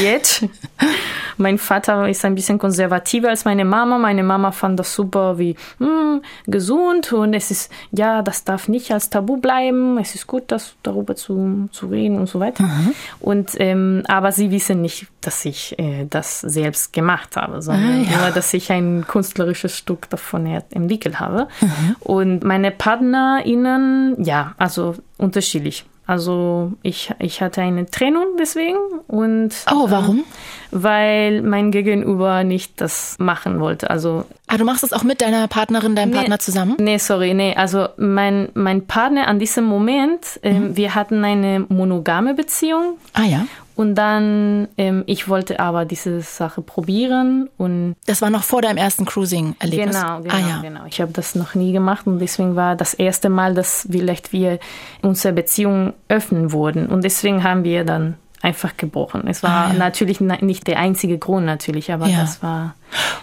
jetzt, 0.02 0.46
mein 1.38 1.58
Vater 1.58 2.08
ist 2.10 2.26
ein 2.26 2.36
bisschen 2.36 2.60
konservativer 2.60 3.30
als 3.30 3.46
meine 3.46 3.64
Mama. 3.64 3.98
Meine 3.98 4.24
Mama 4.24 4.52
fand 4.52 4.78
das 4.78 4.94
super 4.94 5.40
wie 5.40 5.56
mm, 5.80 6.18
gesund 6.48 7.14
und 7.14 7.34
es 7.34 7.50
ist, 7.50 7.72
ja, 7.92 8.22
das 8.22 8.44
darf 8.44 8.68
nicht 8.68 8.92
als 8.92 9.10
Tabu 9.10 9.38
bleiben. 9.38 9.98
Es 10.00 10.16
ist 10.16 10.28
gut, 10.28 10.44
das 10.48 10.74
darüber 10.84 11.16
zu, 11.16 11.70
zu 11.72 11.88
reden 11.88 12.20
und 12.20 12.28
so 12.28 12.42
weiter. 12.42 12.64
Mhm. 12.64 12.94
Und, 13.22 13.52
ähm, 13.56 14.04
aber 14.08 14.34
sie 14.34 14.52
wissen 14.52 14.82
nicht, 14.82 15.08
dass 15.22 15.46
ich 15.46 15.80
äh, 15.80 16.06
das 16.10 16.42
selbst 16.42 16.92
gemacht 16.92 17.38
habe, 17.38 17.62
sondern 17.62 18.06
ah, 18.06 18.12
ja. 18.12 18.18
nur, 18.20 18.32
dass 18.32 18.54
ich 18.54 18.70
ein 18.72 19.06
künstlerisches 19.08 19.78
Stück 19.78 20.10
davon 20.10 20.46
entwickelt 20.46 21.22
habe. 21.22 21.48
Mhm. 21.62 21.96
Und 22.02 22.44
meine 22.44 22.72
PartnerInnen, 22.72 24.22
ja, 24.22 24.56
also 24.58 24.96
unterschiedlich. 25.20 25.86
Also 26.10 26.74
ich, 26.82 27.12
ich 27.20 27.40
hatte 27.44 27.62
eine 27.62 27.86
Trennung 27.86 28.26
deswegen 28.40 28.80
und 29.06 29.52
Oh, 29.72 29.92
warum? 29.92 30.22
Äh, 30.22 30.24
weil 30.72 31.42
mein 31.44 31.70
Gegenüber 31.70 32.44
nicht 32.44 32.82
das 32.82 33.16
machen 33.20 33.60
wollte. 33.60 33.92
Also 33.92 34.26
Ah, 34.48 34.58
du 34.58 34.66
machst 34.66 34.82
das 34.82 34.92
auch 34.92 35.04
mit 35.04 35.22
deiner 35.22 35.48
Partnerin, 35.48 35.96
deinem 35.96 36.10
nee, 36.10 36.16
Partner 36.16 36.40
zusammen? 36.40 36.78
Nee, 36.80 36.98
sorry, 36.98 37.36
nee. 37.36 37.54
Also 37.56 37.90
mein, 37.98 38.50
mein 38.56 38.88
Partner 38.88 39.28
an 39.28 39.38
diesem 39.38 39.66
Moment, 39.66 40.40
äh, 40.42 40.54
mhm. 40.54 40.76
wir 40.76 40.96
hatten 40.96 41.24
eine 41.24 41.68
monogame 41.70 42.34
Beziehung. 42.34 42.98
Ah 43.14 43.26
ja. 43.26 43.46
Und 43.80 43.96
dann, 43.96 44.68
ähm, 44.78 45.06
ich 45.06 45.30
wollte 45.30 45.62
aber 45.62 45.86
diese 45.86 46.20
Sache 46.20 46.62
probieren 46.62 47.50
und. 47.58 47.96
Das 48.08 48.22
war 48.22 48.30
noch 48.30 48.44
vor 48.44 48.62
deinem 48.62 48.76
ersten 48.76 49.06
Cruising-Erlebnis? 49.06 49.96
Genau, 49.96 50.20
genau, 50.20 50.36
ah, 50.36 50.38
ja. 50.38 50.60
genau. 50.62 50.82
Ich 50.86 51.00
habe 51.00 51.14
das 51.14 51.34
noch 51.34 51.56
nie 51.56 51.72
gemacht 51.72 52.06
und 52.06 52.20
deswegen 52.20 52.58
war 52.58 52.76
das 52.76 52.94
erste 52.94 53.30
Mal, 53.30 53.54
dass 53.54 53.88
vielleicht 53.90 54.34
wir 54.34 54.60
unsere 55.02 55.34
Beziehung 55.34 55.94
öffnen 56.10 56.52
wurden. 56.52 56.88
Und 56.88 57.06
deswegen 57.06 57.46
haben 57.46 57.64
wir 57.64 57.86
dann 57.86 58.16
einfach 58.42 58.76
gebrochen. 58.76 59.24
Es 59.28 59.44
war 59.44 59.68
ah, 59.68 59.72
ja. 59.72 59.80
natürlich 59.80 60.20
nicht 60.20 60.68
der 60.68 60.78
einzige 60.78 61.18
Grund 61.18 61.46
natürlich, 61.46 61.90
aber 61.94 62.08
ja. 62.08 62.20
das 62.20 62.44
war 62.44 62.76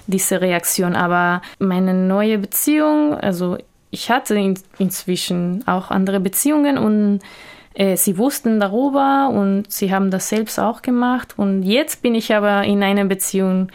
diese 0.06 0.40
Reaktion. 0.40 0.96
Aber 0.96 1.42
meine 1.58 1.92
neue 1.92 2.38
Beziehung, 2.38 3.12
also 3.12 3.58
ich 3.90 4.10
hatte 4.10 4.34
in, 4.36 4.58
inzwischen 4.78 5.68
auch 5.68 5.90
andere 5.90 6.18
Beziehungen 6.18 6.78
und 6.78 7.20
sie 7.96 8.16
wussten 8.16 8.58
darüber 8.58 9.30
und 9.32 9.70
sie 9.70 9.92
haben 9.92 10.10
das 10.10 10.28
selbst 10.28 10.58
auch 10.58 10.82
gemacht. 10.82 11.34
Und 11.36 11.62
jetzt 11.62 12.02
bin 12.02 12.14
ich 12.14 12.34
aber 12.34 12.64
in 12.64 12.82
einer 12.82 13.04
Beziehung, 13.04 13.68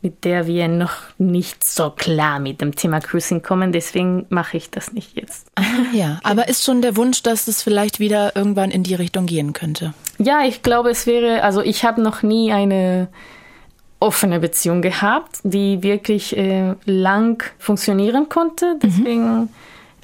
mit 0.00 0.24
der 0.24 0.46
wir 0.46 0.68
noch 0.68 0.94
nicht 1.18 1.64
so 1.64 1.90
klar 1.90 2.38
mit 2.38 2.60
dem 2.60 2.74
Thema 2.74 3.00
Cruising 3.00 3.42
kommen. 3.42 3.72
Deswegen 3.72 4.24
mache 4.28 4.56
ich 4.56 4.70
das 4.70 4.92
nicht 4.92 5.16
jetzt. 5.16 5.50
Ja, 5.92 6.20
aber 6.22 6.48
ist 6.48 6.64
schon 6.64 6.82
der 6.82 6.96
Wunsch, 6.96 7.22
dass 7.22 7.48
es 7.48 7.62
vielleicht 7.62 8.00
wieder 8.00 8.34
irgendwann 8.34 8.70
in 8.70 8.82
die 8.82 8.94
Richtung 8.94 9.26
gehen 9.26 9.52
könnte? 9.52 9.94
Ja, 10.18 10.44
ich 10.44 10.62
glaube, 10.62 10.90
es 10.90 11.06
wäre, 11.06 11.42
also 11.42 11.60
ich 11.60 11.84
habe 11.84 12.02
noch 12.02 12.22
nie 12.22 12.52
eine 12.52 13.08
offene 14.00 14.40
Beziehung 14.40 14.82
gehabt, 14.82 15.40
die 15.42 15.82
wirklich 15.82 16.36
äh, 16.36 16.74
lang 16.84 17.42
funktionieren 17.58 18.28
konnte. 18.28 18.74
Mhm. 18.74 18.78
Deswegen. 18.82 19.40
Mhm 19.40 19.48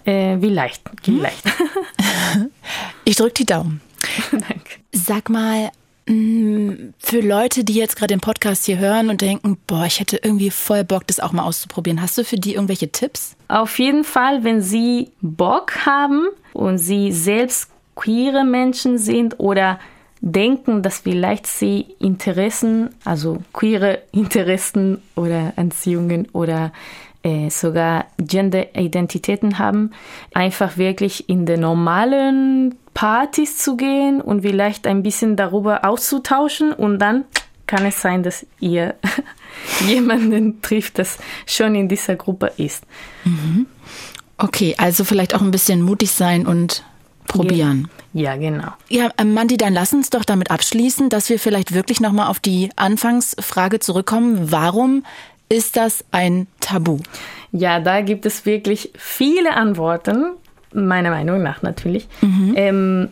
äh, 0.05 0.40
wie 0.40 0.48
leicht, 0.48 0.82
wie 1.05 1.18
leicht. 1.18 1.42
ich 3.05 3.16
drücke 3.16 3.34
die 3.34 3.46
Daumen. 3.46 3.80
Danke. 4.30 4.80
Sag 4.92 5.28
mal, 5.28 5.70
mm, 6.07 6.94
für 6.98 7.20
Leute, 7.20 7.64
die 7.64 7.74
jetzt 7.74 7.96
gerade 7.96 8.14
den 8.14 8.20
Podcast 8.20 8.66
hier 8.66 8.78
hören 8.78 9.11
und 9.11 9.20
denken, 9.20 9.59
boah, 9.66 9.84
ich 9.86 10.00
hätte 10.00 10.18
irgendwie 10.22 10.50
voll 10.50 10.84
Bock, 10.84 11.07
das 11.07 11.20
auch 11.20 11.32
mal 11.32 11.44
auszuprobieren. 11.44 12.00
Hast 12.00 12.18
du 12.18 12.24
für 12.24 12.36
die 12.36 12.55
irgendwelche 12.55 12.90
Tipps? 12.90 13.36
Auf 13.48 13.78
jeden 13.78 14.05
Fall, 14.05 14.44
wenn 14.44 14.61
sie 14.62 15.11
Bock 15.20 15.86
haben 15.86 16.28
und 16.53 16.78
sie 16.78 17.12
selbst 17.12 17.70
queere 17.94 18.44
Menschen 18.44 18.98
sind 18.98 19.38
oder 19.38 19.78
denken, 20.22 20.82
dass 20.82 21.00
vielleicht 21.00 21.46
sie 21.46 21.86
Interessen, 21.98 22.90
also 23.05 23.42
queere 23.53 24.03
Interessen 24.12 25.03
oder 25.16 25.53
Anziehungen 25.57 26.28
oder 26.32 26.72
äh, 27.22 27.50
sogar 27.50 28.06
Gender-Identitäten 28.18 29.58
haben, 29.58 29.92
einfach 30.34 30.76
wirklich 30.76 31.28
in 31.28 31.46
den 31.46 31.60
normalen 31.60 32.74
Partys 32.94 33.58
zu 33.58 33.76
gehen 33.76 34.20
und 34.20 34.42
vielleicht 34.42 34.86
ein 34.86 35.02
bisschen 35.02 35.36
darüber 35.36 35.84
auszutauschen 35.84 36.72
und 36.72 36.98
dann 36.98 37.24
kann 37.66 37.86
es 37.86 38.02
sein, 38.02 38.22
dass 38.22 38.44
ihr 38.60 38.96
jemanden 39.86 40.60
trifft, 40.62 40.98
das 40.98 41.18
schon 41.46 41.74
in 41.74 41.88
dieser 41.88 42.16
Gruppe 42.16 42.52
ist. 42.56 42.84
Mhm. 43.24 43.66
Okay, 44.36 44.74
also 44.76 45.04
vielleicht 45.04 45.34
auch 45.34 45.40
ein 45.40 45.52
bisschen 45.52 45.82
mutig 45.82 46.10
sein 46.10 46.46
und 46.46 46.84
probieren. 47.28 47.88
Ja, 48.12 48.36
genau. 48.36 48.68
Ja, 48.88 49.10
ähm, 49.16 49.32
Mandy, 49.32 49.56
dann 49.56 49.72
lass 49.72 49.92
uns 49.92 50.10
doch 50.10 50.24
damit 50.24 50.50
abschließen, 50.50 51.08
dass 51.08 51.30
wir 51.30 51.38
vielleicht 51.38 51.72
wirklich 51.72 52.00
nochmal 52.00 52.26
auf 52.26 52.40
die 52.40 52.70
Anfangsfrage 52.76 53.80
zurückkommen. 53.80 54.50
Warum 54.52 55.04
ist 55.53 55.76
das 55.76 56.05
ein 56.11 56.46
Tabu? 56.61 56.98
Ja, 57.53 57.78
da 57.78 58.00
gibt 58.00 58.24
es 58.26 58.46
wirklich 58.46 58.90
viele 58.96 59.55
Antworten, 59.55 60.32
meiner 60.72 61.11
Meinung 61.11 61.42
nach 61.42 61.61
natürlich. 61.62 62.09
Mhm. 62.22 62.55
Ähm, 62.57 63.09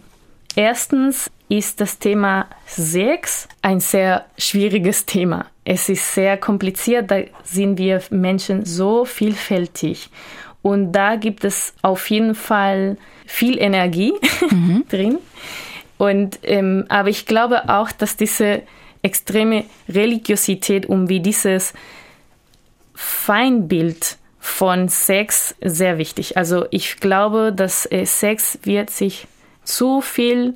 erstens 0.56 1.30
ist 1.50 1.80
das 1.80 1.98
Thema 1.98 2.46
Sex 2.66 3.46
ein 3.60 3.80
sehr 3.80 4.24
schwieriges 4.38 5.04
Thema. 5.04 5.46
Es 5.64 5.88
ist 5.90 6.14
sehr 6.14 6.38
kompliziert, 6.38 7.10
da 7.10 7.20
sind 7.44 7.76
wir 7.78 8.02
Menschen 8.10 8.64
so 8.64 9.04
vielfältig. 9.04 10.08
Und 10.62 10.92
da 10.92 11.16
gibt 11.16 11.44
es 11.44 11.74
auf 11.82 12.08
jeden 12.08 12.34
Fall 12.34 12.96
viel 13.26 13.58
Energie 13.58 14.14
mhm. 14.50 14.84
drin. 14.88 15.18
Und, 15.98 16.38
ähm, 16.44 16.86
aber 16.88 17.10
ich 17.10 17.26
glaube 17.26 17.68
auch, 17.68 17.92
dass 17.92 18.16
diese 18.16 18.62
extreme 19.02 19.64
Religiosität 19.88 20.86
um 20.86 21.08
wie 21.08 21.20
dieses 21.20 21.74
Feinbild 23.02 24.18
von 24.38 24.88
Sex 24.88 25.54
sehr 25.62 25.96
wichtig. 25.96 26.36
Also 26.36 26.66
ich 26.70 26.98
glaube, 26.98 27.50
dass 27.50 27.90
äh, 27.90 28.04
Sex 28.04 28.58
wird 28.62 28.90
sich 28.90 29.26
zu 29.64 30.02
viel 30.02 30.54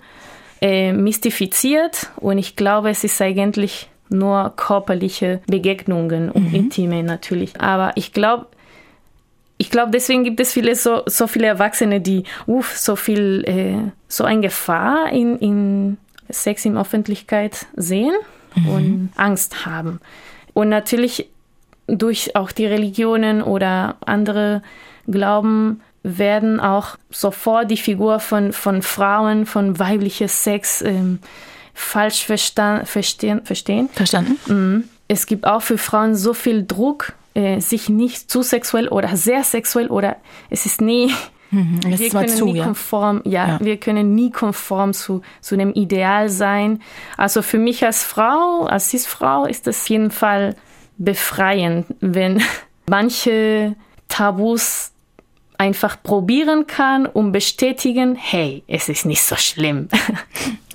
äh, 0.60 0.92
mystifiziert 0.92 2.10
und 2.16 2.36
ich 2.36 2.54
glaube, 2.54 2.90
es 2.90 3.02
ist 3.02 3.20
eigentlich 3.22 3.88
nur 4.10 4.52
körperliche 4.56 5.40
Begegnungen 5.46 6.30
und 6.30 6.50
mhm. 6.50 6.54
intime 6.54 7.02
natürlich. 7.02 7.58
Aber 7.62 7.92
ich 7.94 8.12
glaube, 8.12 8.46
ich 9.56 9.70
glaube, 9.70 9.90
deswegen 9.90 10.24
gibt 10.24 10.38
es 10.38 10.52
viele 10.52 10.76
so, 10.76 11.02
so 11.06 11.26
viele 11.26 11.46
Erwachsene, 11.46 12.02
die 12.02 12.24
uff, 12.46 12.76
so 12.76 12.94
viel, 12.94 13.44
äh, 13.46 13.90
so 14.06 14.24
eine 14.24 14.42
Gefahr 14.42 15.10
in, 15.10 15.38
in 15.38 15.96
Sex 16.28 16.66
in 16.66 16.76
Öffentlichkeit 16.76 17.64
sehen 17.74 18.12
mhm. 18.54 18.68
und 18.68 19.12
Angst 19.16 19.64
haben. 19.64 20.00
Und 20.52 20.68
natürlich 20.68 21.28
durch 21.86 22.36
auch 22.36 22.52
die 22.52 22.66
Religionen 22.66 23.42
oder 23.42 23.96
andere 24.04 24.62
Glauben 25.06 25.80
werden 26.02 26.60
auch 26.60 26.96
sofort 27.10 27.70
die 27.70 27.76
Figur 27.76 28.20
von, 28.20 28.52
von 28.52 28.82
Frauen, 28.82 29.46
von 29.46 29.78
weiblicher 29.78 30.28
Sex 30.28 30.82
ähm, 30.82 31.18
falsch 31.72 32.24
verstehen, 32.24 32.84
verstehen. 33.44 33.88
Verstanden. 33.92 34.38
Mhm. 34.46 34.84
Es 35.08 35.26
gibt 35.26 35.46
auch 35.46 35.62
für 35.62 35.78
Frauen 35.78 36.14
so 36.14 36.34
viel 36.34 36.64
Druck 36.64 37.14
äh, 37.34 37.60
sich 37.60 37.88
nicht 37.88 38.30
zu 38.30 38.42
sexuell 38.42 38.88
oder 38.88 39.16
sehr 39.16 39.44
sexuell 39.44 39.88
oder 39.88 40.16
es 40.50 40.66
ist 40.66 40.80
nie 40.80 41.12
mhm, 41.50 41.80
wir 41.86 42.10
können 42.10 42.28
zu, 42.28 42.44
nie 42.44 42.58
ja. 42.58 42.64
konform, 42.64 43.22
ja, 43.24 43.48
ja, 43.48 43.58
wir 43.60 43.78
können 43.78 44.14
nie 44.14 44.30
konform 44.30 44.92
zu, 44.92 45.22
zu 45.40 45.54
einem 45.54 45.72
Ideal 45.72 46.28
sein. 46.28 46.80
Also 47.16 47.42
für 47.42 47.58
mich 47.58 47.84
als 47.84 48.04
Frau, 48.04 48.66
als 48.66 48.90
Cis-Frau 48.90 49.46
ist 49.46 49.66
das 49.66 49.88
jeden 49.88 50.10
Fall 50.10 50.54
befreiend, 50.98 51.86
wenn 52.00 52.42
manche 52.88 53.76
Tabus 54.08 54.92
einfach 55.56 56.02
probieren 56.02 56.66
kann 56.66 57.06
und 57.06 57.32
bestätigen, 57.32 58.16
hey, 58.16 58.64
es 58.66 58.88
ist 58.88 59.06
nicht 59.06 59.22
so 59.22 59.36
schlimm. 59.36 59.88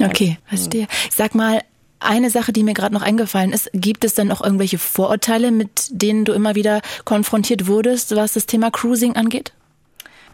Okay, 0.01 0.37
verstehe. 0.45 0.87
Sag 1.11 1.35
mal, 1.35 1.59
eine 1.99 2.29
Sache, 2.29 2.53
die 2.53 2.63
mir 2.63 2.73
gerade 2.73 2.93
noch 2.93 3.01
eingefallen 3.01 3.51
ist, 3.51 3.69
gibt 3.73 4.05
es 4.05 4.13
denn 4.13 4.31
auch 4.31 4.41
irgendwelche 4.41 4.77
Vorurteile, 4.77 5.51
mit 5.51 5.89
denen 5.89 6.23
du 6.23 6.31
immer 6.31 6.55
wieder 6.55 6.81
konfrontiert 7.03 7.67
wurdest, 7.67 8.15
was 8.15 8.31
das 8.31 8.45
Thema 8.45 8.71
Cruising 8.71 9.17
angeht? 9.17 9.51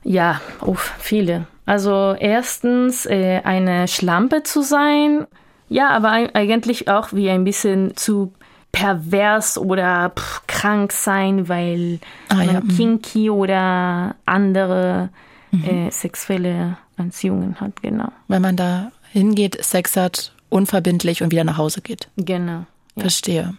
Ja, 0.03 0.39
oh, 0.61 0.75
viele. 0.99 1.47
Also 1.65 2.15
erstens 2.19 3.07
äh, 3.07 3.41
eine 3.43 3.88
Schlampe 3.88 4.43
zu 4.43 4.61
sein, 4.61 5.25
ja, 5.67 5.89
aber 5.89 6.11
eigentlich 6.11 6.88
auch 6.88 7.11
wie 7.11 7.29
ein 7.31 7.43
bisschen 7.43 7.97
zu 7.97 8.33
pervers 8.76 9.57
oder 9.57 10.09
pff, 10.09 10.41
krank 10.47 10.91
sein, 10.91 11.47
weil 11.47 11.99
ah, 12.28 12.36
man 12.36 12.53
ja. 12.53 12.59
Mhm. 12.59 12.67
kinky 12.67 13.30
oder 13.30 14.15
andere 14.26 15.09
mhm. 15.51 15.63
äh, 15.63 15.91
sexuelle 15.91 16.78
Anziehungen 16.97 17.59
hat, 17.61 17.82
genau. 17.82 18.09
Wenn 18.28 18.41
man 18.41 18.57
da 18.57 18.91
hingeht, 19.13 19.63
Sex 19.63 19.95
hat 19.95 20.34
unverbindlich 20.49 21.23
und 21.23 21.32
wieder 21.32 21.45
nach 21.45 21.57
Hause 21.57 21.80
geht. 21.82 22.09
Genau. 22.17 22.65
Ja. 22.95 23.01
Verstehe. 23.01 23.53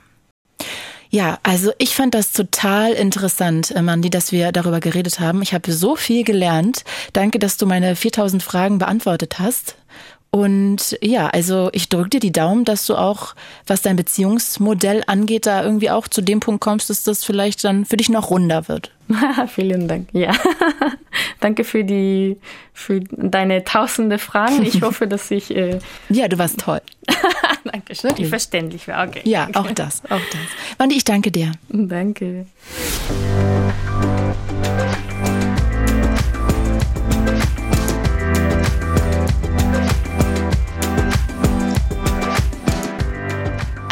Ja, 1.09 1.39
also 1.43 1.73
ich 1.79 1.95
fand 1.95 2.15
das 2.15 2.33
total 2.33 2.93
interessant, 2.93 3.71
äh, 3.71 3.81
Mandy, 3.81 4.11
dass 4.11 4.33
wir 4.33 4.53
darüber 4.53 4.81
geredet 4.81 5.19
haben. 5.19 5.41
Ich 5.41 5.55
habe 5.55 5.73
so 5.73 5.97
viel 5.97 6.25
gelernt. 6.25 6.85
Danke, 7.15 7.39
dass 7.39 7.57
du 7.57 7.65
meine 7.65 7.97
4000 7.97 8.43
Fragen 8.43 8.77
beantwortet 8.77 9.39
hast. 9.39 9.77
Und 10.31 10.99
ja, 11.01 11.29
also 11.29 11.71
ich 11.73 11.89
drücke 11.89 12.11
dir 12.11 12.21
die 12.21 12.33
Daumen, 12.33 12.65
dass 12.65 12.85
du 12.87 12.97
auch, 12.97 13.35
was 13.67 13.83
dein 13.83 13.97
Beziehungsmodell 13.97 15.03
angeht, 15.07 15.47
da 15.47 15.63
irgendwie 15.63 15.91
auch 15.91 16.09
zu 16.09 16.21
dem 16.21 16.41
Punkt 16.41 16.61
kommst, 16.61 16.91
dass 16.91 17.05
das 17.05 17.25
vielleicht 17.25 17.65
dann 17.65 17.87
für 17.87 17.97
dich 17.97 18.09
noch 18.09 18.31
runder 18.31 18.69
wird. 18.69 18.93
Vielen 19.49 19.89
Dank. 19.89 20.09
Ja, 20.13 20.33
danke 21.41 21.65
für 21.65 21.85
die, 21.85 22.37
für 22.75 23.01
deine 23.01 23.65
tausende 23.65 24.19
Fragen. 24.19 24.63
Ich 24.63 24.83
hoffe, 24.83 25.07
dass 25.09 25.31
ich. 25.31 25.55
Äh 25.55 25.79
ja, 26.09 26.29
du 26.29 26.39
warst 26.39 26.61
toll. 26.61 26.83
danke, 27.65 27.95
schön. 27.95 28.15
Die 28.17 28.25
verständlich 28.25 28.89
war. 28.89 29.07
Okay. 29.07 29.23
Ja, 29.25 29.49
auch 29.55 29.71
das, 29.71 30.03
auch 30.05 30.21
das. 30.31 30.77
Mandy, 30.79 30.97
ich 30.97 31.05
danke 31.05 31.31
dir. 31.31 31.53
Danke. 31.69 32.47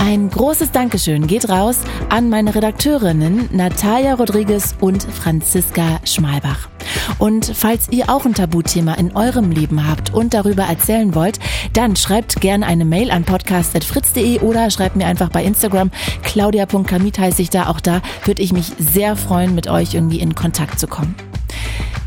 Ein 0.06 0.28
großes 0.28 0.70
Dankeschön 0.70 1.26
geht 1.26 1.48
raus 1.48 1.78
an 2.10 2.28
meine 2.28 2.54
Redakteurinnen 2.54 3.48
Natalia 3.52 4.12
Rodriguez 4.12 4.74
und 4.78 5.02
Franziska 5.02 5.98
Schmalbach. 6.04 6.68
Und 7.16 7.50
falls 7.54 7.88
ihr 7.90 8.10
auch 8.10 8.26
ein 8.26 8.34
Tabuthema 8.34 8.94
in 8.94 9.16
eurem 9.16 9.50
Leben 9.50 9.88
habt 9.88 10.12
und 10.12 10.34
darüber 10.34 10.64
erzählen 10.64 11.14
wollt, 11.14 11.40
dann 11.72 11.96
schreibt 11.96 12.42
gerne 12.42 12.66
eine 12.66 12.84
Mail 12.84 13.10
an 13.10 13.24
podcast.fritz.de 13.24 14.40
oder 14.40 14.70
schreibt 14.70 14.96
mir 14.96 15.06
einfach 15.06 15.30
bei 15.30 15.42
Instagram. 15.42 15.90
Claudia.kamit 16.22 17.18
heiße 17.18 17.40
ich 17.40 17.48
da. 17.48 17.68
Auch 17.68 17.80
da 17.80 18.02
würde 18.26 18.42
ich 18.42 18.52
mich 18.52 18.72
sehr 18.78 19.16
freuen, 19.16 19.54
mit 19.54 19.68
euch 19.68 19.94
irgendwie 19.94 20.20
in 20.20 20.34
Kontakt 20.34 20.78
zu 20.78 20.86
kommen. 20.86 21.14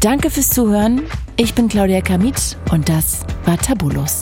Danke 0.01 0.29
fürs 0.29 0.51
Zuhören. 0.51 1.01
Ich 1.35 1.55
bin 1.55 1.67
Claudia 1.67 2.01
Kamit 2.01 2.57
und 2.69 2.89
das 2.89 3.21
war 3.45 3.57
Tabulos. 3.57 4.21